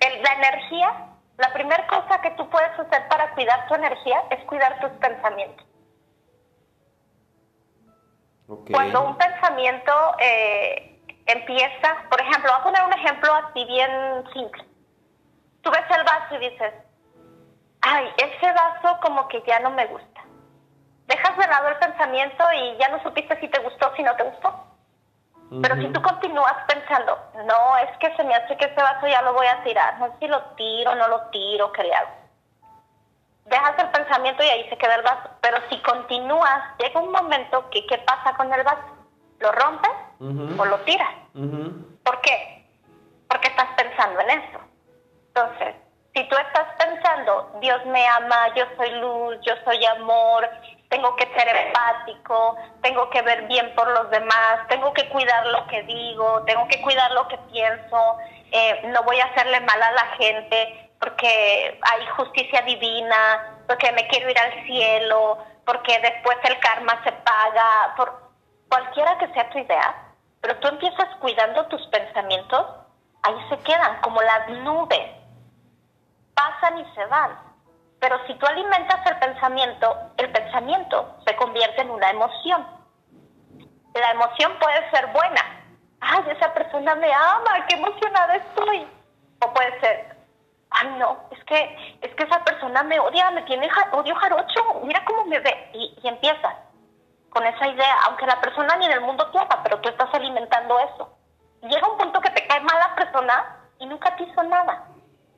El- 0.00 0.22
la 0.22 0.32
energía, 0.34 1.06
la 1.38 1.52
primera 1.52 1.86
cosa 1.88 2.20
que 2.20 2.30
tú 2.32 2.48
puedes 2.50 2.70
hacer 2.78 3.08
para 3.08 3.32
cuidar 3.34 3.66
tu 3.66 3.74
energía 3.74 4.22
es 4.30 4.44
cuidar 4.44 4.78
tus 4.80 4.90
pensamientos. 4.98 5.66
Cuando 8.70 9.02
un 9.08 9.16
pensamiento 9.18 9.92
eh, 10.20 11.00
empieza, 11.26 11.96
por 12.08 12.20
ejemplo, 12.20 12.52
voy 12.52 12.60
a 12.60 12.62
poner 12.62 12.84
un 12.84 12.92
ejemplo 12.92 13.34
así 13.34 13.64
bien 13.64 14.24
simple. 14.32 14.64
Tú 15.62 15.70
ves 15.72 15.82
el 15.90 16.04
vaso 16.04 16.34
y 16.36 16.50
dices, 16.50 16.72
ay, 17.80 18.08
ese 18.18 18.52
vaso 18.52 19.00
como 19.00 19.26
que 19.26 19.42
ya 19.48 19.58
no 19.60 19.70
me 19.70 19.86
gusta. 19.86 20.15
Dejas 21.06 21.36
de 21.36 21.46
lado 21.46 21.68
el 21.68 21.76
pensamiento 21.76 22.44
y 22.52 22.76
ya 22.78 22.88
no 22.88 23.02
supiste 23.02 23.38
si 23.40 23.48
te 23.48 23.60
gustó 23.60 23.88
o 23.88 23.96
si 23.96 24.02
no 24.02 24.14
te 24.16 24.24
gustó. 24.24 24.66
Pero 25.62 25.76
si 25.76 25.86
tú 25.92 26.02
continúas 26.02 26.56
pensando, 26.66 27.16
no, 27.44 27.76
es 27.78 27.96
que 27.98 28.14
se 28.16 28.24
me 28.24 28.34
hace 28.34 28.56
que 28.56 28.64
ese 28.64 28.82
vaso 28.82 29.06
ya 29.06 29.22
lo 29.22 29.32
voy 29.32 29.46
a 29.46 29.62
tirar, 29.62 29.96
no 30.00 30.06
sé 30.08 30.12
si 30.20 30.26
lo 30.26 30.42
tiro, 30.56 30.94
no 30.96 31.06
lo 31.06 31.20
tiro, 31.30 31.70
¿qué 31.70 31.84
le 31.84 31.94
hago? 31.94 32.10
Dejas 33.44 33.78
el 33.78 33.88
pensamiento 33.90 34.42
y 34.42 34.48
ahí 34.48 34.68
se 34.68 34.76
queda 34.76 34.96
el 34.96 35.02
vaso. 35.02 35.30
Pero 35.40 35.58
si 35.70 35.80
continúas, 35.82 36.76
llega 36.78 36.98
un 36.98 37.12
momento 37.12 37.70
que, 37.70 37.86
¿qué 37.86 37.98
pasa 37.98 38.36
con 38.36 38.52
el 38.52 38.64
vaso? 38.64 38.96
¿Lo 39.38 39.52
rompes 39.52 39.92
o 40.58 40.64
lo 40.64 40.78
tiras? 40.78 41.14
¿Por 42.02 42.20
qué? 42.22 42.66
Porque 43.28 43.46
estás 43.46 43.68
pensando 43.76 44.20
en 44.20 44.30
eso. 44.30 44.58
Entonces, 45.28 45.76
si 46.12 46.24
tú 46.28 46.36
estás 46.36 46.66
pensando, 46.76 47.52
Dios 47.60 47.84
me 47.86 48.04
ama, 48.08 48.52
yo 48.56 48.64
soy 48.76 48.90
luz, 48.98 49.36
yo 49.42 49.52
soy 49.64 49.84
amor, 49.84 50.48
tengo 50.88 51.16
que 51.16 51.26
ser 51.36 51.48
empático, 51.48 52.56
tengo 52.82 53.10
que 53.10 53.22
ver 53.22 53.42
bien 53.48 53.74
por 53.74 53.88
los 53.88 54.10
demás, 54.10 54.66
tengo 54.68 54.92
que 54.92 55.08
cuidar 55.08 55.46
lo 55.46 55.66
que 55.66 55.82
digo, 55.82 56.42
tengo 56.44 56.66
que 56.68 56.80
cuidar 56.82 57.10
lo 57.12 57.26
que 57.28 57.38
pienso, 57.52 58.16
eh, 58.52 58.82
no 58.86 59.02
voy 59.02 59.18
a 59.20 59.26
hacerle 59.26 59.60
mal 59.60 59.82
a 59.82 59.92
la 59.92 60.06
gente 60.18 60.90
porque 61.00 61.78
hay 61.82 62.06
justicia 62.16 62.62
divina, 62.62 63.60
porque 63.66 63.92
me 63.92 64.06
quiero 64.08 64.30
ir 64.30 64.38
al 64.38 64.66
cielo, 64.66 65.38
porque 65.64 65.98
después 66.00 66.38
el 66.44 66.58
karma 66.60 67.02
se 67.04 67.12
paga, 67.12 67.94
por 67.96 68.30
cualquiera 68.68 69.18
que 69.18 69.28
sea 69.32 69.50
tu 69.50 69.58
idea, 69.58 69.94
pero 70.40 70.56
tú 70.58 70.68
empiezas 70.68 71.16
cuidando 71.16 71.66
tus 71.66 71.84
pensamientos, 71.88 72.66
ahí 73.22 73.34
se 73.50 73.58
quedan 73.60 74.00
como 74.00 74.22
las 74.22 74.48
nubes, 74.48 75.10
pasan 76.34 76.78
y 76.78 76.94
se 76.94 77.04
van. 77.06 77.45
Pero 78.06 78.24
si 78.28 78.34
tú 78.34 78.46
alimentas 78.46 79.04
el 79.04 79.18
pensamiento, 79.18 79.96
el 80.18 80.30
pensamiento 80.30 81.16
se 81.26 81.34
convierte 81.34 81.82
en 81.82 81.90
una 81.90 82.08
emoción. 82.10 82.64
La 83.94 84.12
emoción 84.12 84.52
puede 84.60 84.88
ser 84.92 85.08
buena. 85.08 85.40
Ay, 86.00 86.22
esa 86.28 86.54
persona 86.54 86.94
me 86.94 87.12
ama, 87.12 87.66
qué 87.68 87.74
emocionada 87.74 88.36
estoy. 88.36 88.86
O 89.44 89.52
puede 89.52 89.80
ser, 89.80 90.16
ay 90.70 90.86
no, 91.00 91.18
es 91.32 91.42
que, 91.46 91.98
es 92.00 92.14
que 92.14 92.22
esa 92.22 92.44
persona 92.44 92.84
me 92.84 93.00
odia, 93.00 93.28
me 93.32 93.42
tiene 93.42 93.68
ja- 93.68 93.88
odio 93.90 94.14
jarocho, 94.14 94.82
mira 94.84 95.04
cómo 95.04 95.24
me 95.24 95.40
ve. 95.40 95.70
Y, 95.72 95.98
y 96.00 96.06
empiezas 96.06 96.54
con 97.30 97.44
esa 97.44 97.66
idea, 97.66 97.96
aunque 98.06 98.24
la 98.26 98.40
persona 98.40 98.76
ni 98.76 98.86
en 98.86 98.92
el 98.92 99.00
mundo 99.00 99.28
te 99.32 99.38
ama, 99.40 99.64
pero 99.64 99.80
tú 99.80 99.88
estás 99.88 100.14
alimentando 100.14 100.78
eso. 100.78 101.10
Llega 101.62 101.88
un 101.88 101.98
punto 101.98 102.20
que 102.20 102.30
te 102.30 102.46
cae 102.46 102.60
mal 102.60 102.78
la 102.78 102.94
persona 102.94 103.56
y 103.80 103.86
nunca 103.86 104.14
te 104.14 104.22
hizo 104.22 104.44
nada, 104.44 104.84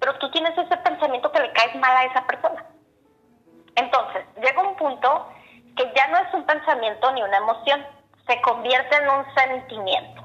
pero 0.01 0.15
tú 0.19 0.31
tienes 0.31 0.57
ese 0.57 0.77
pensamiento 0.79 1.31
que 1.33 1.41
le 1.41 1.53
caes 1.53 1.75
mal 1.77 1.97
a 1.97 2.05
esa 2.05 2.27
persona. 2.27 2.65
Entonces, 3.75 4.25
llega 4.43 4.63
un 4.63 4.77
punto 4.77 5.29
que 5.77 5.93
ya 5.95 6.09
no 6.09 6.19
es 6.19 6.35
un 6.35 6.45
pensamiento 6.45 7.11
ni 7.13 7.23
una 7.23 7.37
emoción, 7.37 7.87
se 8.27 8.41
convierte 8.43 8.97
en 8.97 9.09
un 9.09 9.35
sentimiento. 9.35 10.25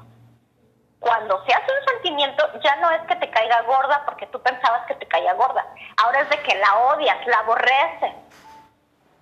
Cuando 0.98 1.44
se 1.44 1.54
hace 1.54 1.70
un 1.70 1.86
sentimiento, 1.86 2.60
ya 2.62 2.76
no 2.76 2.90
es 2.90 3.02
que 3.02 3.16
te 3.16 3.30
caiga 3.30 3.62
gorda 3.62 4.02
porque 4.06 4.26
tú 4.28 4.40
pensabas 4.42 4.86
que 4.86 4.94
te 4.94 5.06
caía 5.06 5.34
gorda. 5.34 5.64
Ahora 6.02 6.22
es 6.22 6.30
de 6.30 6.40
que 6.40 6.56
la 6.56 6.76
odias, 6.92 7.26
la 7.26 7.38
aborreces. 7.38 8.14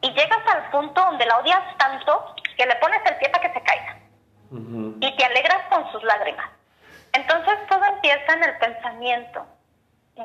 Y 0.00 0.10
llegas 0.12 0.46
al 0.54 0.70
punto 0.70 1.00
donde 1.00 1.26
la 1.26 1.38
odias 1.38 1.76
tanto 1.78 2.34
que 2.56 2.66
le 2.66 2.76
pones 2.76 3.00
el 3.04 3.16
pie 3.16 3.28
para 3.30 3.42
que 3.42 3.58
se 3.58 3.64
caiga 3.64 3.98
y 5.00 5.16
te 5.16 5.24
alegras 5.24 5.62
con 5.70 5.90
sus 5.92 6.02
lágrimas. 6.04 6.48
Entonces 7.12 7.54
todo 7.68 7.84
empieza 7.84 8.32
en 8.34 8.44
el 8.44 8.58
pensamiento. 8.58 9.46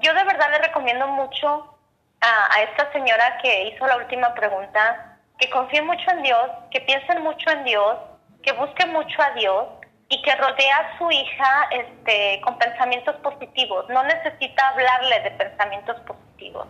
Yo 0.01 0.13
de 0.13 0.23
verdad 0.23 0.51
le 0.51 0.59
recomiendo 0.59 1.07
mucho 1.07 1.77
a, 2.21 2.61
esta 2.61 2.91
señora 2.91 3.37
que 3.41 3.69
hizo 3.69 3.85
la 3.87 3.97
última 3.97 4.33
pregunta, 4.33 5.17
que 5.39 5.49
confíe 5.49 5.81
mucho 5.81 6.09
en 6.11 6.23
Dios, 6.23 6.49
que 6.71 6.81
piensen 6.81 7.21
mucho 7.21 7.49
en 7.49 7.63
Dios, 7.63 7.97
que 8.43 8.51
busque 8.53 8.85
mucho 8.87 9.21
a 9.21 9.31
Dios 9.31 9.67
y 10.09 10.21
que 10.21 10.35
rodea 10.35 10.77
a 10.77 10.97
su 10.97 11.11
hija 11.11 11.67
este, 11.71 12.41
con 12.41 12.57
pensamientos 12.57 13.15
positivos. 13.17 13.87
No 13.89 14.03
necesita 14.03 14.69
hablarle 14.69 15.19
de 15.21 15.31
pensamientos 15.31 15.99
positivos. 16.01 16.67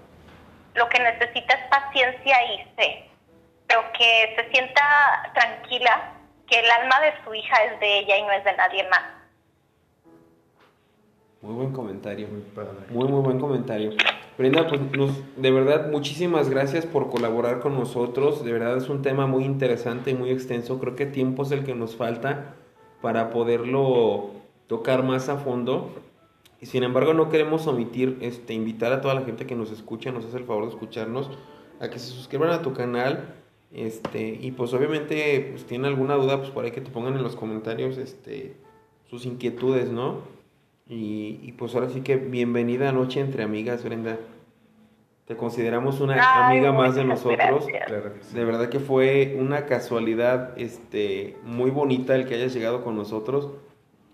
Lo 0.74 0.90
que 0.90 1.00
necesita 1.00 1.56
es 1.56 1.68
paciencia 1.68 2.54
y 2.54 2.64
fe, 2.76 3.10
pero 3.68 3.92
que 3.94 4.36
se 4.38 4.52
sienta 4.52 5.32
tranquila 5.34 6.14
que 6.48 6.60
el 6.60 6.72
alma 6.72 7.00
de 7.02 7.14
su 7.24 7.34
hija 7.34 7.64
es 7.64 7.80
de 7.80 8.00
ella 8.00 8.18
y 8.18 8.24
no 8.24 8.32
es 8.32 8.44
de 8.44 8.54
nadie 8.54 8.84
más. 8.90 9.17
Muy 11.42 11.54
buen 11.54 11.72
comentario. 11.72 12.28
Muy 12.28 12.42
padre. 12.42 12.72
Muy, 12.90 13.08
muy 13.08 13.22
buen 13.22 13.40
comentario. 13.40 13.92
Brenda, 14.38 14.68
pues 14.68 14.82
nos- 14.96 15.18
de 15.36 15.52
verdad, 15.52 15.92
muchísimas 15.92 16.50
gracias 16.50 16.86
por 16.86 17.10
colaborar 17.10 17.60
con 17.60 17.76
nosotros. 17.76 18.44
De 18.44 18.52
verdad 18.52 18.78
es 18.78 18.90
un 18.90 19.02
tema 19.02 19.28
muy 19.28 19.44
interesante 19.46 20.12
y 20.12 20.16
muy 20.16 20.30
extenso. 20.32 20.80
Creo 20.80 20.96
que 20.96 21.06
tiempo 21.06 21.44
es 21.44 21.52
el 21.52 21.64
que 21.64 21.76
nos 21.76 21.96
falta 21.96 22.56
para 23.02 23.30
poderlo 23.30 24.32
tocar 24.68 25.04
más 25.04 25.30
a 25.30 25.38
fondo. 25.38 25.90
Y 26.60 26.66
sin 26.66 26.84
embargo, 26.84 27.14
no 27.14 27.30
queremos 27.30 27.68
omitir 27.68 28.18
este, 28.22 28.54
invitar 28.56 28.92
a 28.92 29.02
toda 29.02 29.14
la 29.14 29.22
gente 29.22 29.46
que 29.46 29.56
nos 29.56 29.72
escucha, 29.72 30.12
nos 30.12 30.26
hace 30.26 30.38
el 30.38 30.44
favor 30.44 30.64
de 30.66 30.70
escucharnos, 30.72 31.30
a 31.80 31.90
que 31.90 32.00
se 32.00 32.08
suscriban 32.08 32.50
a 32.50 32.64
tu 32.64 32.74
canal. 32.74 33.36
Este, 33.72 34.40
y 34.42 34.52
pues 34.52 34.74
obviamente, 34.74 35.50
pues 35.52 35.66
tienen 35.66 35.86
alguna 35.86 36.16
duda, 36.16 36.38
pues 36.40 36.50
por 36.50 36.66
ahí 36.66 36.72
que 36.72 36.82
te 36.82 36.90
pongan 36.90 37.16
en 37.16 37.22
los 37.22 37.36
comentarios 37.36 37.98
este, 38.00 38.56
sus 39.08 39.26
inquietudes, 39.28 39.92
¿no? 39.92 40.22
Y, 40.90 41.40
y, 41.44 41.52
pues 41.58 41.76
ahora 41.76 41.90
sí 41.90 42.02
que 42.02 42.16
bienvenida 42.16 42.90
a 42.90 42.92
Noche 42.94 43.20
entre 43.20 43.44
Amigas, 43.44 43.84
Brenda. 43.84 44.18
Te 45.26 45.36
consideramos 45.36 46.00
una 46.00 46.14
Ay, 46.16 46.56
amiga 46.60 46.72
más 46.72 46.96
de 46.96 47.04
nosotros. 47.04 47.68
gracias. 47.68 48.34
De 48.34 48.46
verdad 48.46 48.70
que 48.70 48.80
fue 48.80 49.36
una 49.38 49.66
casualidad 49.66 50.58
este, 50.58 51.36
muy 51.44 51.70
bonita 51.72 52.16
el 52.16 52.26
que 52.26 52.36
hayas 52.36 52.54
llegado 52.54 52.86
con 52.86 52.96
nosotros 52.96 53.50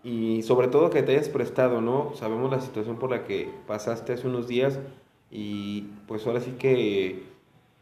y 0.03 0.41
sobre 0.41 0.67
todo 0.67 0.89
que 0.89 1.03
te 1.03 1.11
hayas 1.11 1.29
prestado, 1.29 1.81
¿no? 1.81 2.13
Sabemos 2.15 2.49
la 2.51 2.59
situación 2.59 2.97
por 2.97 3.11
la 3.11 3.25
que 3.25 3.47
pasaste 3.67 4.13
hace 4.13 4.27
unos 4.27 4.47
días 4.47 4.79
y 5.29 5.83
pues 6.07 6.25
ahora 6.25 6.41
sí 6.41 6.55
que 6.57 7.21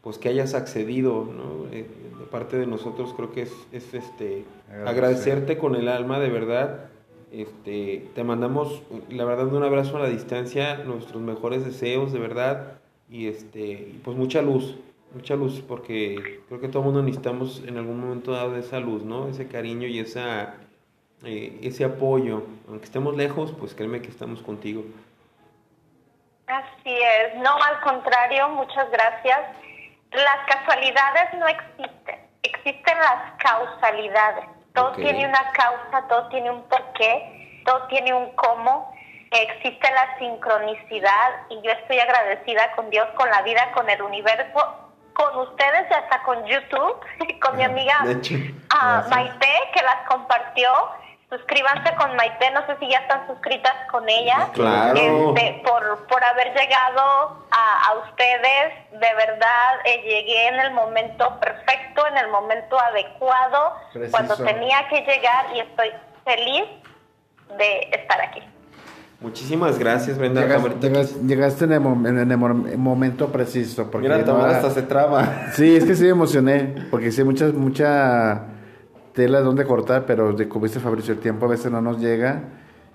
pues 0.02 0.18
que 0.18 0.28
hayas 0.28 0.52
accedido, 0.52 1.24
¿no? 1.24 1.72
Eh, 1.72 1.86
de 2.18 2.26
parte 2.26 2.58
de 2.58 2.66
nosotros 2.66 3.14
creo 3.16 3.32
que 3.32 3.42
es, 3.42 3.52
es 3.72 3.94
este 3.94 4.44
Agradecer. 4.68 4.88
agradecerte 4.88 5.56
con 5.56 5.74
el 5.74 5.88
alma 5.88 6.18
de 6.20 6.28
verdad. 6.28 6.90
Este, 7.32 8.10
te 8.14 8.24
mandamos 8.24 8.82
la 9.08 9.24
verdad 9.24 9.46
un 9.46 9.62
abrazo 9.62 9.96
a 9.96 10.00
la 10.00 10.08
distancia, 10.08 10.76
nuestros 10.84 11.22
mejores 11.22 11.64
deseos 11.64 12.12
de 12.12 12.18
verdad 12.18 12.74
y 13.08 13.28
este 13.28 13.94
pues 14.04 14.18
mucha 14.18 14.42
luz, 14.42 14.76
mucha 15.14 15.34
luz 15.34 15.62
porque 15.66 16.42
creo 16.46 16.60
que 16.60 16.68
todo 16.68 16.80
el 16.80 16.84
mundo 16.86 17.02
necesitamos 17.02 17.62
en 17.66 17.78
algún 17.78 18.00
momento 18.00 18.32
dado 18.32 18.54
esa 18.56 18.80
luz, 18.80 19.02
¿no? 19.02 19.28
Ese 19.28 19.48
cariño 19.48 19.86
y 19.86 19.98
esa 19.98 20.56
eh, 21.24 21.58
ese 21.62 21.84
apoyo, 21.84 22.42
aunque 22.68 22.84
estemos 22.84 23.16
lejos, 23.16 23.54
pues 23.58 23.74
créeme 23.74 24.02
que 24.02 24.08
estamos 24.08 24.42
contigo. 24.42 24.84
Así 26.48 26.92
es, 26.92 27.36
no 27.36 27.54
al 27.54 27.80
contrario, 27.80 28.50
muchas 28.50 28.90
gracias. 28.90 29.40
Las 30.10 30.46
casualidades 30.46 31.32
no 31.38 31.48
existen, 31.48 32.18
existen 32.42 32.98
las 32.98 33.42
causalidades. 33.42 34.61
Todo 34.74 34.92
tiene 34.92 35.26
una 35.26 35.52
causa, 35.52 36.08
todo 36.08 36.28
tiene 36.28 36.50
un 36.50 36.62
porqué, 36.64 37.62
todo 37.64 37.86
tiene 37.88 38.12
un 38.14 38.30
cómo. 38.36 38.94
Existe 39.30 39.90
la 39.90 40.18
sincronicidad 40.18 41.30
y 41.50 41.60
yo 41.62 41.70
estoy 41.72 41.98
agradecida 41.98 42.72
con 42.76 42.90
Dios, 42.90 43.06
con 43.16 43.28
la 43.30 43.42
vida, 43.42 43.70
con 43.74 43.88
el 43.88 44.02
universo, 44.02 44.92
con 45.14 45.38
ustedes 45.38 45.90
y 45.90 45.94
hasta 45.94 46.22
con 46.22 46.44
YouTube, 46.44 47.00
con 47.40 47.56
mi 47.56 47.64
amiga 47.64 47.98
De 48.04 48.12
hecho, 48.12 48.34
ah. 48.70 49.04
Maite 49.08 49.48
que 49.74 49.82
las 49.82 50.06
compartió. 50.08 50.68
Suscríbanse 51.32 51.94
con 51.96 52.14
Maite, 52.14 52.50
no 52.52 52.60
sé 52.66 52.76
si 52.78 52.90
ya 52.90 52.98
están 52.98 53.26
suscritas 53.26 53.72
con 53.90 54.06
ella. 54.06 54.50
Claro. 54.52 55.32
Este, 55.34 55.62
por, 55.64 56.06
por 56.06 56.22
haber 56.22 56.48
llegado 56.48 57.46
a, 57.50 57.88
a 57.88 57.94
ustedes, 58.06 58.74
de 58.92 59.14
verdad, 59.16 59.70
eh, 59.86 60.02
llegué 60.04 60.48
en 60.48 60.60
el 60.60 60.74
momento 60.74 61.40
perfecto, 61.40 62.06
en 62.06 62.18
el 62.18 62.30
momento 62.30 62.78
adecuado, 62.78 63.72
Preciso. 63.94 64.12
cuando 64.12 64.36
tenía 64.36 64.86
que 64.90 64.96
llegar 65.00 65.46
y 65.56 65.60
estoy 65.60 65.88
feliz 66.22 66.64
de 67.56 67.80
estar 67.98 68.20
aquí. 68.20 68.42
muchísimas 69.20 69.78
gracias, 69.78 70.18
Brenda. 70.18 70.42
Llegas- 70.42 70.60
Ahorita 70.60 70.86
llegas- 70.86 71.14
llegaste 71.22 71.64
en 71.64 71.72
el, 71.72 71.80
mom- 71.80 72.06
en 72.08 72.18
el 72.30 72.36
mom- 72.36 72.76
momento 72.76 73.32
preciso. 73.32 73.90
Porque 73.90 74.06
Mira, 74.06 74.18
no 74.22 74.44
hasta 74.44 74.68
se 74.70 74.82
traba. 74.82 75.46
Sí, 75.54 75.76
es 75.76 75.84
que 75.86 75.94
sí 75.94 76.02
me 76.04 76.10
emocioné, 76.10 76.88
porque 76.90 77.10
sí, 77.10 77.24
mucha, 77.24 77.46
mucha 77.46 78.42
tela 79.12 79.40
donde 79.40 79.64
cortar, 79.64 80.04
pero 80.06 80.32
de 80.32 80.48
como 80.48 80.66
dice 80.66 80.80
Fabricio, 80.80 81.14
el 81.14 81.20
tiempo 81.20 81.46
a 81.46 81.50
veces 81.50 81.70
no 81.70 81.80
nos 81.80 81.98
llega. 81.98 82.42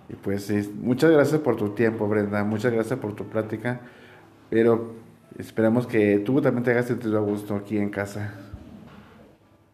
Y 0.09 0.15
pues 0.15 0.45
sí, 0.45 0.73
muchas 0.81 1.11
gracias 1.11 1.41
por 1.41 1.55
tu 1.57 1.69
tiempo, 1.69 2.07
Brenda. 2.07 2.43
Muchas 2.43 2.71
gracias 2.71 2.99
por 2.99 3.13
tu 3.13 3.25
plática. 3.25 3.81
Pero 4.49 4.93
esperamos 5.37 5.85
que 5.85 6.19
tú 6.19 6.41
también 6.41 6.63
te 6.63 6.71
hagas 6.71 6.85
sentido 6.85 7.17
a 7.17 7.21
gusto 7.21 7.55
aquí 7.55 7.77
en 7.77 7.89
casa. 7.89 8.33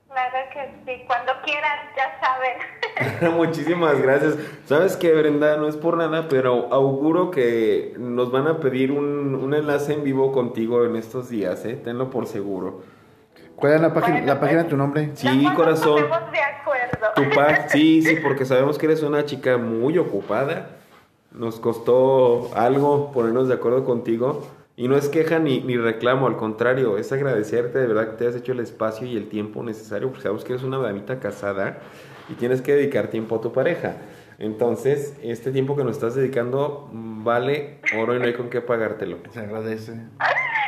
Claro 0.09 0.49
que 0.51 0.69
sí, 0.85 1.03
cuando 1.05 1.31
quieras, 1.43 1.79
ya 1.95 2.19
saben. 2.19 3.35
Muchísimas 3.35 4.01
gracias. 4.01 4.37
¿Sabes 4.65 4.95
qué, 4.97 5.13
Brenda? 5.13 5.57
No 5.57 5.67
es 5.67 5.77
por 5.77 5.97
nada, 5.97 6.27
pero 6.27 6.71
auguro 6.71 7.31
que 7.31 7.93
nos 7.97 8.31
van 8.31 8.47
a 8.47 8.59
pedir 8.59 8.91
un, 8.91 9.35
un 9.35 9.53
enlace 9.53 9.93
en 9.93 10.03
vivo 10.03 10.31
contigo 10.31 10.85
en 10.85 10.95
estos 10.95 11.29
días, 11.29 11.63
¿eh? 11.65 11.75
Tenlo 11.75 12.09
por 12.09 12.25
seguro. 12.27 12.81
¿Cuál 13.55 13.73
es 13.73 13.81
la 13.81 13.93
página, 13.93 14.17
Bueno, 14.17 14.33
la 14.33 14.39
página 14.39 14.63
de 14.63 14.69
tu 14.69 14.77
nombre? 14.77 15.11
Sí, 15.13 15.47
corazón. 15.55 16.03
de 16.31 16.39
acuerdo. 16.39 17.07
Tupac, 17.15 17.67
sí, 17.69 18.01
sí, 18.01 18.17
porque 18.21 18.45
sabemos 18.45 18.77
que 18.77 18.87
eres 18.87 19.03
una 19.03 19.25
chica 19.25 19.57
muy 19.57 19.97
ocupada. 19.97 20.69
Nos 21.31 21.59
costó 21.59 22.51
algo 22.55 23.11
ponernos 23.11 23.47
de 23.47 23.55
acuerdo 23.55 23.83
contigo. 23.85 24.47
Y 24.75 24.87
no 24.87 24.97
es 24.97 25.07
queja 25.07 25.37
ni, 25.37 25.61
ni 25.61 25.77
reclamo, 25.77 26.25
al 26.25 26.35
contrario, 26.35 26.97
es 26.97 27.11
agradecerte 27.11 27.77
de 27.77 27.85
verdad 27.85 28.09
que 28.09 28.17
te 28.17 28.27
has 28.27 28.35
hecho 28.35 28.53
el 28.53 28.59
espacio 28.59 29.05
y 29.05 29.15
el 29.15 29.29
tiempo 29.29 29.61
necesario, 29.61 30.07
porque 30.07 30.23
sabemos 30.23 30.43
que 30.43 30.53
eres 30.53 30.63
una 30.63 30.79
damita 30.79 31.19
casada 31.19 31.77
y 32.27 32.33
tienes 32.33 32.63
que 32.63 32.73
dedicar 32.73 33.09
tiempo 33.09 33.35
a 33.35 33.41
tu 33.41 33.53
pareja. 33.53 33.97
Entonces, 34.39 35.15
este 35.21 35.51
tiempo 35.51 35.75
que 35.75 35.83
nos 35.83 35.93
estás 35.97 36.15
dedicando 36.15 36.89
vale 36.91 37.79
oro 37.97 38.15
y 38.15 38.19
no 38.19 38.25
hay 38.25 38.33
con 38.33 38.49
qué 38.49 38.61
pagártelo. 38.61 39.19
Se 39.31 39.41
agradece. 39.41 39.93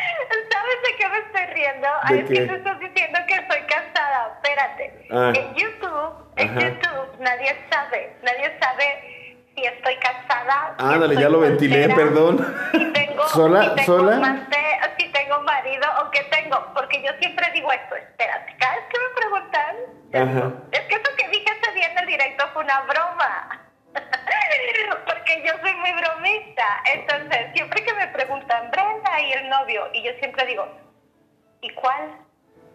¿De 1.73 1.87
Ay, 2.03 2.19
es 2.19 2.29
que 2.29 2.45
tú 2.45 2.53
estás 2.53 2.79
diciendo 2.79 3.19
que 3.27 3.35
soy 3.35 3.61
casada. 3.67 4.33
Espérate. 4.35 5.07
Ah. 5.11 5.33
En 5.35 5.55
YouTube, 5.55 6.13
en 6.35 6.49
Ajá. 6.49 6.59
YouTube, 6.59 7.19
nadie 7.19 7.55
sabe. 7.71 8.15
Nadie 8.21 8.57
sabe 8.61 9.35
si 9.55 9.63
estoy 9.65 9.95
casada. 9.97 10.75
si 10.77 10.85
Ándale, 10.85 11.13
estoy 11.13 11.23
ya 11.23 11.29
lo 11.29 11.39
ventilé, 11.39 11.85
soltera, 11.85 11.95
perdón. 11.95 12.55
Si 12.71 12.85
tengo, 12.93 13.27
¿Sola? 13.29 13.63
si 13.63 13.69
tengo 13.75 13.83
¿Sola? 13.99 14.15
amante, 14.17 14.57
si 14.99 15.07
tengo 15.11 15.41
marido 15.41 15.87
o 16.03 16.11
qué 16.11 16.23
tengo. 16.25 16.71
Porque 16.75 17.01
yo 17.01 17.11
siempre 17.19 17.47
digo 17.53 17.71
esto. 17.71 17.95
Espérate, 17.95 18.55
cada 18.59 18.75
vez 18.75 18.85
que 18.91 18.99
me 18.99 19.15
preguntan, 19.15 19.75
Ajá. 20.13 20.53
es 20.71 20.79
que 20.81 20.95
eso 20.95 21.15
que 21.17 21.27
dije 21.29 21.45
ese 21.61 21.71
día 21.73 21.91
en 21.91 21.97
el 21.97 22.05
directo 22.05 22.45
fue 22.53 22.63
una 22.63 22.81
broma. 22.81 23.61
Porque 25.05 25.43
yo 25.45 25.53
soy 25.61 25.73
muy 25.75 25.91
bromista. 25.93 26.65
Entonces, 26.93 27.47
siempre 27.53 27.83
que 27.83 27.93
me 27.93 28.07
preguntan, 28.09 28.69
Brenda 28.71 29.21
y 29.21 29.31
el 29.33 29.49
novio, 29.49 29.89
y 29.93 30.03
yo 30.03 30.11
siempre 30.19 30.45
digo, 30.45 30.67
¿y 31.65 31.73
cuál? 31.73 32.11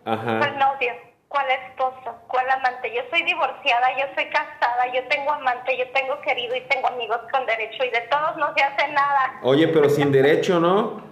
¿Cuál 0.04 0.18
Ajá. 0.18 0.50
novio? 0.58 0.92
¿Cuál 1.28 1.46
esposo? 1.50 2.16
¿Cuál 2.26 2.50
amante? 2.50 2.92
Yo 2.92 3.02
soy 3.08 3.22
divorciada, 3.22 3.96
yo 3.96 4.06
soy 4.16 4.26
casada, 4.30 4.92
yo 4.92 5.06
tengo 5.08 5.32
amante, 5.32 5.78
yo 5.78 5.88
tengo 5.92 6.20
querido 6.22 6.56
y 6.56 6.60
tengo 6.62 6.88
amigos 6.88 7.20
con 7.30 7.46
derecho 7.46 7.84
y 7.84 7.90
de 7.90 8.00
todos 8.10 8.36
no 8.36 8.52
se 8.54 8.64
hace 8.64 8.88
nada. 8.92 9.38
Oye, 9.42 9.68
pero 9.68 9.88
sin 9.88 10.10
derecho, 10.10 10.58
¿no? 10.58 11.02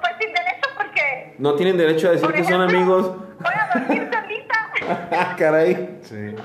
Pues 0.00 0.12
sin 0.18 0.32
derecho 0.32 0.70
porque... 0.76 1.34
No 1.38 1.54
tienen 1.54 1.76
derecho 1.76 2.08
a 2.08 2.12
decir 2.12 2.32
que 2.32 2.44
son 2.44 2.62
amigos. 2.62 3.10
Voy 3.40 3.52
a 3.54 3.78
dormir 3.78 4.08
solita. 4.10 4.70
Ah, 5.10 5.34
caray. 5.38 5.98
Sí. 6.02 6.36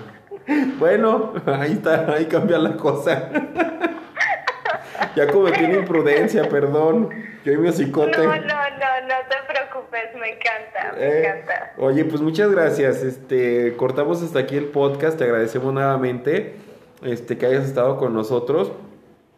Bueno, 0.77 1.33
ahí 1.45 1.73
está, 1.73 2.11
ahí 2.11 2.25
cambia 2.25 2.57
la 2.57 2.75
cosa. 2.75 3.29
ya 5.15 5.27
cometí 5.27 5.63
una 5.63 5.77
imprudencia, 5.77 6.49
perdón. 6.49 7.09
Yo 7.45 7.51
y 7.53 7.57
mi 7.57 7.69
no, 7.69 8.01
no, 8.01 8.09
no 8.09 9.15
te 9.29 9.37
preocupes, 9.47 10.15
me 10.15 10.31
encanta, 10.31 10.94
me 11.07 11.13
Eh, 11.13 11.27
encanta. 11.27 11.73
oye, 11.77 12.05
pues 12.05 12.21
muchas 12.21 12.51
gracias. 12.51 13.03
Este, 13.03 13.75
cortamos 13.77 14.21
hasta 14.23 14.39
aquí 14.39 14.55
el 14.57 14.65
podcast. 14.65 15.17
Te 15.17 15.23
agradecemos 15.25 15.73
nuevamente 15.73 16.55
este, 17.03 17.37
que 17.37 17.45
hayas 17.45 17.65
estado 17.65 17.97
con 17.97 18.13
nosotros. 18.13 18.71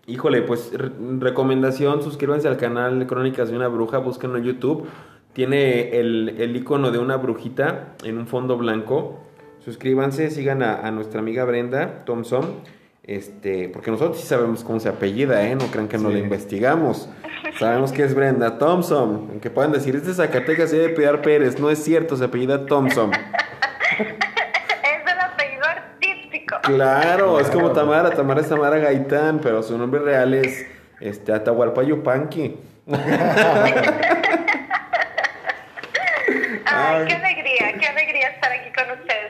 Híjole, 0.06 0.42
pues 0.42 0.72
re- 0.74 0.92
recomendación, 1.20 2.02
suscríbanse 2.02 2.48
al 2.48 2.58
canal 2.58 3.06
Crónicas 3.08 3.50
de 3.50 3.56
una 3.58 3.68
Bruja, 3.68 3.98
búsquenlo 3.98 4.38
en 4.38 4.44
YouTube. 4.46 4.88
Tiene 5.34 5.98
el, 6.00 6.36
el 6.40 6.56
icono 6.56 6.92
de 6.92 6.98
una 7.00 7.18
brujita 7.18 7.96
en 8.04 8.18
un 8.18 8.26
fondo 8.28 8.58
blanco. 8.58 9.20
Suscríbanse, 9.60 10.30
sigan 10.32 10.64
a, 10.64 10.76
a 10.88 10.92
nuestra 10.92 11.20
amiga 11.20 11.44
Brenda 11.44 12.04
Thompson. 12.06 12.46
Este, 13.04 13.70
porque 13.70 13.92
nosotros 13.92 14.18
sí 14.20 14.28
sabemos 14.28 14.64
cómo 14.64 14.80
se 14.80 14.90
apellida, 14.90 15.48
¿eh? 15.48 15.56
No 15.56 15.66
crean 15.68 15.88
que 15.88 15.98
no 15.98 16.10
Sí. 16.10 16.14
la 16.16 16.20
investigamos. 16.20 17.10
Sabemos 17.60 17.92
que 17.92 18.04
es 18.04 18.14
Brenda 18.14 18.58
Thompson. 18.58 19.28
Aunque 19.32 19.50
puedan 19.50 19.72
decir, 19.72 19.96
es 19.96 20.06
de 20.06 20.14
Zacatecas 20.14 20.72
y 20.74 20.78
de 20.78 20.90
Pilar 20.90 21.22
Pérez. 21.22 21.60
No 21.60 21.70
es 21.70 21.84
cierto, 21.84 22.16
se 22.16 22.26
apellida 22.26 22.66
Thompson. 22.66 23.12
Es 23.98 25.12
el 25.12 25.20
apellido 25.20 25.66
artístico. 25.66 26.58
Claro, 26.62 27.40
es 27.40 27.50
como 27.50 27.72
Tamara. 27.72 28.12
Tamara 28.12 28.42
es 28.42 28.50
Tamara 28.50 28.78
Gaitán, 28.78 29.40
pero 29.42 29.64
su 29.64 29.76
nombre 29.78 30.00
real 30.02 30.34
es 30.36 30.68
este, 31.00 31.34
Atahualpa 31.34 31.82
Yupanqui. 31.84 32.58
Ay, 32.92 32.98
Ay. 36.66 37.06
qué 37.08 37.14
alegría, 37.14 37.74
qué 37.80 37.88
alegría 37.88 38.28
estar 38.30 38.52
aquí 38.52 38.70
con 38.74 39.00
ustedes. 39.00 39.27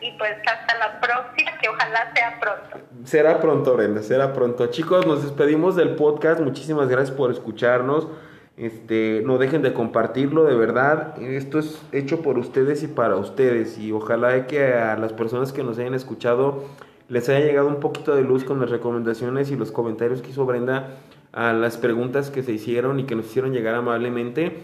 Y 0.00 0.12
pues 0.18 0.32
hasta 0.46 0.78
la 0.78 1.00
próxima, 1.00 1.52
que 1.60 1.68
ojalá 1.68 2.12
sea 2.14 2.38
pronto. 2.40 2.86
Será 3.04 3.40
pronto, 3.40 3.74
Brenda, 3.76 4.02
será 4.02 4.32
pronto. 4.32 4.66
Chicos, 4.68 5.06
nos 5.06 5.22
despedimos 5.22 5.76
del 5.76 5.96
podcast. 5.96 6.40
Muchísimas 6.40 6.88
gracias 6.88 7.16
por 7.16 7.30
escucharnos. 7.30 8.08
Este, 8.56 9.22
no 9.24 9.38
dejen 9.38 9.62
de 9.62 9.72
compartirlo, 9.72 10.44
de 10.44 10.54
verdad. 10.54 11.20
Esto 11.20 11.58
es 11.58 11.82
hecho 11.92 12.22
por 12.22 12.38
ustedes 12.38 12.82
y 12.82 12.88
para 12.88 13.16
ustedes. 13.16 13.78
Y 13.78 13.92
ojalá 13.92 14.46
que 14.46 14.74
a 14.74 14.96
las 14.96 15.12
personas 15.12 15.52
que 15.52 15.62
nos 15.62 15.78
hayan 15.78 15.94
escuchado 15.94 16.64
les 17.08 17.28
haya 17.28 17.40
llegado 17.40 17.68
un 17.68 17.80
poquito 17.80 18.14
de 18.14 18.22
luz 18.22 18.44
con 18.44 18.60
las 18.60 18.70
recomendaciones 18.70 19.50
y 19.50 19.56
los 19.56 19.72
comentarios 19.72 20.22
que 20.22 20.30
hizo 20.30 20.46
Brenda 20.46 20.96
a 21.32 21.52
las 21.52 21.76
preguntas 21.76 22.30
que 22.30 22.42
se 22.42 22.52
hicieron 22.52 23.00
y 23.00 23.04
que 23.04 23.14
nos 23.14 23.26
hicieron 23.26 23.52
llegar 23.52 23.74
amablemente. 23.74 24.62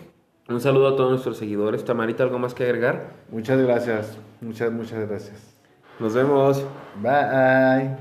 Un 0.49 0.63
saludo 0.63 0.89
a 0.89 0.97
todos 0.97 1.11
nuestros 1.11 1.37
seguidores. 1.37 1.85
Tamarita, 1.85 2.23
¿algo 2.23 2.39
más 2.39 2.55
que 2.55 2.65
agregar? 2.65 3.13
Muchas 3.31 3.61
gracias. 3.61 4.17
Muchas, 4.41 4.73
muchas 4.73 5.07
gracias. 5.07 5.55
Nos 6.01 6.15
vemos. 6.15 6.65
Bye. 7.03 7.99